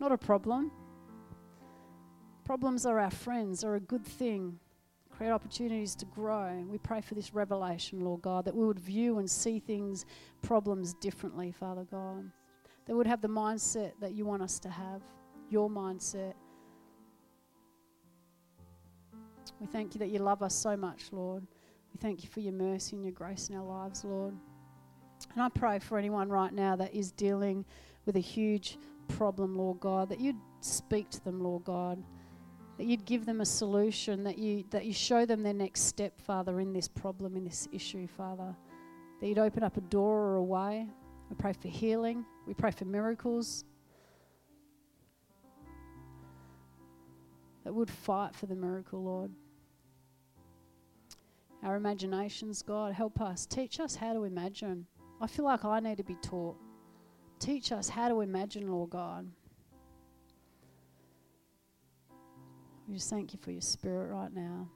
Not 0.03 0.11
a 0.11 0.17
problem. 0.17 0.69
Problems 2.43 2.85
are 2.85 2.99
our 2.99 3.09
friends, 3.09 3.63
are 3.63 3.75
a 3.75 3.79
good 3.79 4.05
thing 4.05 4.59
create 5.09 5.31
opportunities 5.31 5.95
to 5.95 6.05
grow. 6.07 6.61
We 6.69 6.77
pray 6.77 6.99
for 6.99 7.15
this 7.15 7.33
revelation, 7.33 8.01
Lord 8.01 8.21
God, 8.21 8.43
that 8.43 8.53
we 8.53 8.65
would 8.65 8.81
view 8.81 9.19
and 9.19 9.31
see 9.31 9.59
things, 9.59 10.05
problems 10.41 10.93
differently, 10.95 11.53
Father 11.53 11.85
God. 11.89 12.29
That 12.85 12.91
we 12.91 12.97
would 12.97 13.07
have 13.07 13.21
the 13.21 13.29
mindset 13.29 13.93
that 14.01 14.13
you 14.13 14.25
want 14.25 14.41
us 14.41 14.59
to 14.59 14.69
have, 14.69 15.01
your 15.49 15.69
mindset. 15.69 16.33
We 19.61 19.67
thank 19.67 19.93
you 19.95 19.99
that 19.99 20.09
you 20.09 20.19
love 20.19 20.43
us 20.43 20.53
so 20.53 20.75
much, 20.75 21.13
Lord. 21.13 21.47
We 21.93 21.99
thank 22.01 22.23
you 22.23 22.29
for 22.29 22.41
your 22.41 22.51
mercy 22.51 22.97
and 22.97 23.05
your 23.05 23.13
grace 23.13 23.47
in 23.47 23.55
our 23.55 23.63
lives, 23.63 24.03
Lord. 24.03 24.35
And 25.31 25.41
I 25.41 25.47
pray 25.47 25.79
for 25.79 25.97
anyone 25.97 26.27
right 26.27 26.51
now 26.51 26.75
that 26.75 26.93
is 26.93 27.13
dealing 27.13 27.63
with 28.05 28.17
a 28.17 28.21
huge 28.21 28.77
problem, 29.07 29.55
Lord 29.55 29.79
God, 29.79 30.09
that 30.09 30.19
you'd 30.19 30.39
speak 30.61 31.09
to 31.11 31.23
them, 31.23 31.41
Lord 31.41 31.63
God 31.63 32.03
that 32.77 32.85
you'd 32.85 33.05
give 33.05 33.25
them 33.25 33.41
a 33.41 33.45
solution, 33.45 34.23
that 34.23 34.37
you, 34.37 34.63
that 34.71 34.85
you 34.85 34.93
show 34.93 35.25
them 35.25 35.43
their 35.43 35.53
next 35.53 35.81
step, 35.81 36.19
Father, 36.19 36.59
in 36.59 36.73
this 36.73 36.87
problem, 36.87 37.35
in 37.35 37.43
this 37.43 37.67
issue, 37.71 38.07
Father. 38.07 38.55
That 39.19 39.27
you'd 39.27 39.39
open 39.39 39.63
up 39.63 39.77
a 39.77 39.81
door 39.81 40.19
or 40.19 40.35
a 40.37 40.43
way. 40.43 40.87
We 41.29 41.35
pray 41.35 41.53
for 41.53 41.67
healing. 41.67 42.25
We 42.47 42.53
pray 42.53 42.71
for 42.71 42.85
miracles. 42.85 43.63
That 47.63 47.73
would 47.73 47.89
fight 47.89 48.35
for 48.35 48.47
the 48.47 48.55
miracle, 48.55 49.03
Lord. 49.03 49.31
Our 51.63 51.77
imaginations, 51.77 52.61
God, 52.61 52.93
help 52.93 53.21
us. 53.21 53.45
Teach 53.45 53.79
us 53.79 53.95
how 53.95 54.13
to 54.13 54.23
imagine. 54.23 54.85
I 55.21 55.27
feel 55.27 55.45
like 55.45 55.63
I 55.63 55.79
need 55.79 55.97
to 55.97 56.03
be 56.03 56.17
taught. 56.21 56.57
Teach 57.43 57.73
us 57.73 57.89
how 57.89 58.07
to 58.07 58.21
imagine, 58.21 58.71
Lord 58.71 58.91
God. 58.91 59.29
We 62.87 62.93
just 62.93 63.09
thank 63.09 63.33
you 63.33 63.39
for 63.41 63.51
your 63.51 63.59
spirit 63.59 64.13
right 64.13 64.33
now. 64.33 64.69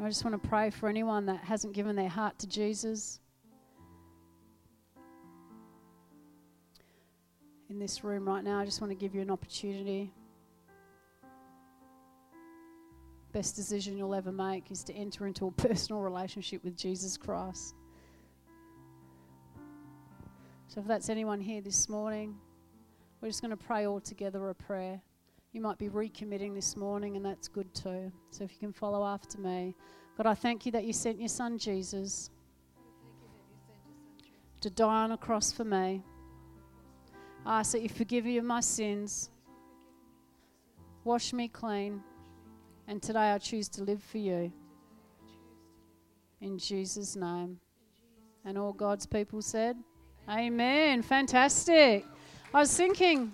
I 0.00 0.06
just 0.06 0.24
want 0.24 0.40
to 0.40 0.48
pray 0.48 0.70
for 0.70 0.88
anyone 0.88 1.26
that 1.26 1.38
hasn't 1.38 1.72
given 1.72 1.96
their 1.96 2.08
heart 2.08 2.38
to 2.38 2.46
Jesus. 2.46 3.18
In 7.70 7.80
this 7.80 8.04
room 8.04 8.28
right 8.28 8.44
now, 8.44 8.60
I 8.60 8.64
just 8.64 8.80
want 8.80 8.92
to 8.92 8.96
give 8.96 9.12
you 9.12 9.20
an 9.20 9.30
opportunity. 9.32 10.12
Best 13.32 13.56
decision 13.56 13.98
you'll 13.98 14.14
ever 14.14 14.30
make 14.30 14.70
is 14.70 14.84
to 14.84 14.94
enter 14.94 15.26
into 15.26 15.48
a 15.48 15.50
personal 15.66 16.02
relationship 16.02 16.62
with 16.62 16.76
Jesus 16.76 17.16
Christ. 17.16 17.74
So, 20.68 20.80
if 20.80 20.86
that's 20.86 21.08
anyone 21.08 21.40
here 21.40 21.60
this 21.60 21.88
morning, 21.88 22.34
we're 23.20 23.28
just 23.28 23.40
going 23.40 23.50
to 23.50 23.56
pray 23.56 23.86
all 23.86 24.00
together 24.00 24.48
a 24.50 24.54
prayer. 24.54 25.00
You 25.52 25.60
might 25.60 25.78
be 25.78 25.88
recommitting 25.88 26.54
this 26.54 26.76
morning, 26.76 27.16
and 27.16 27.24
that's 27.24 27.48
good 27.48 27.72
too. 27.72 28.12
So 28.30 28.44
if 28.44 28.52
you 28.52 28.58
can 28.58 28.72
follow 28.72 29.06
after 29.06 29.38
me. 29.38 29.74
God, 30.16 30.26
I 30.26 30.34
thank 30.34 30.66
you 30.66 30.72
that 30.72 30.84
you 30.84 30.92
sent 30.92 31.18
your 31.18 31.28
son 31.28 31.56
Jesus 31.56 32.30
to 34.60 34.68
die 34.68 35.04
on 35.04 35.12
a 35.12 35.16
cross 35.16 35.52
for 35.52 35.64
me. 35.64 36.02
I 37.46 37.60
ask 37.60 37.72
that 37.72 37.82
you 37.82 37.88
forgive 37.88 38.24
me 38.24 38.36
of 38.38 38.44
my 38.44 38.60
sins, 38.60 39.30
wash 41.04 41.32
me 41.32 41.48
clean, 41.48 42.02
and 42.88 43.00
today 43.00 43.30
I 43.30 43.38
choose 43.38 43.68
to 43.70 43.84
live 43.84 44.02
for 44.02 44.18
you. 44.18 44.52
In 46.40 46.58
Jesus' 46.58 47.14
name. 47.14 47.60
And 48.44 48.58
all 48.58 48.72
God's 48.72 49.06
people 49.06 49.42
said, 49.42 49.76
Amen. 50.28 51.02
Fantastic. 51.02 52.04
I 52.52 52.60
was 52.60 52.76
thinking, 52.76 53.32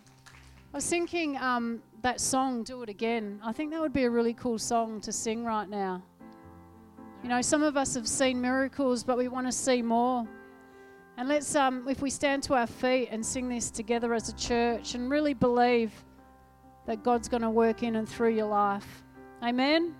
I 0.75 0.77
was 0.77 0.87
thinking, 0.87 1.39
um, 1.39 1.83
that 2.03 2.21
song, 2.21 2.65
Do 2.65 2.83
It 2.83 2.89
Again, 2.91 3.41
I 3.43 3.53
think 3.53 3.71
that 3.71 3.81
would 3.81 3.93
be 3.93 4.05
a 4.05 4.11
really 4.11 4.35
cool 4.35 4.59
song 4.59 5.01
to 5.03 5.13
sing 5.13 5.45
right 5.45 5.69
now. 5.69 6.03
You 7.23 7.29
know, 7.29 7.41
some 7.41 7.63
of 7.63 7.77
us 7.77 7.95
have 7.95 8.09
seen 8.09 8.41
miracles, 8.41 9.05
but 9.05 9.17
we 9.17 9.29
want 9.29 9.47
to 9.47 9.53
see 9.53 9.81
more. 9.81 10.27
And 11.17 11.29
let's, 11.29 11.55
um, 11.55 11.87
if 11.89 12.03
we 12.03 12.11
stand 12.11 12.43
to 12.45 12.55
our 12.55 12.67
feet 12.67 13.09
and 13.11 13.25
sing 13.25 13.49
this 13.49 13.71
together 13.71 14.13
as 14.13 14.29
a 14.29 14.35
church 14.35 14.95
and 14.95 15.11
really 15.11 15.35
believe 15.35 15.93
that 16.87 17.05
God's 17.05 17.29
going 17.29 17.43
to 17.43 17.51
work 17.51 17.83
in 17.83 17.97
and 17.97 18.09
through 18.09 18.35
your 18.35 18.49
life. 18.49 19.03
Amen. 19.43 19.95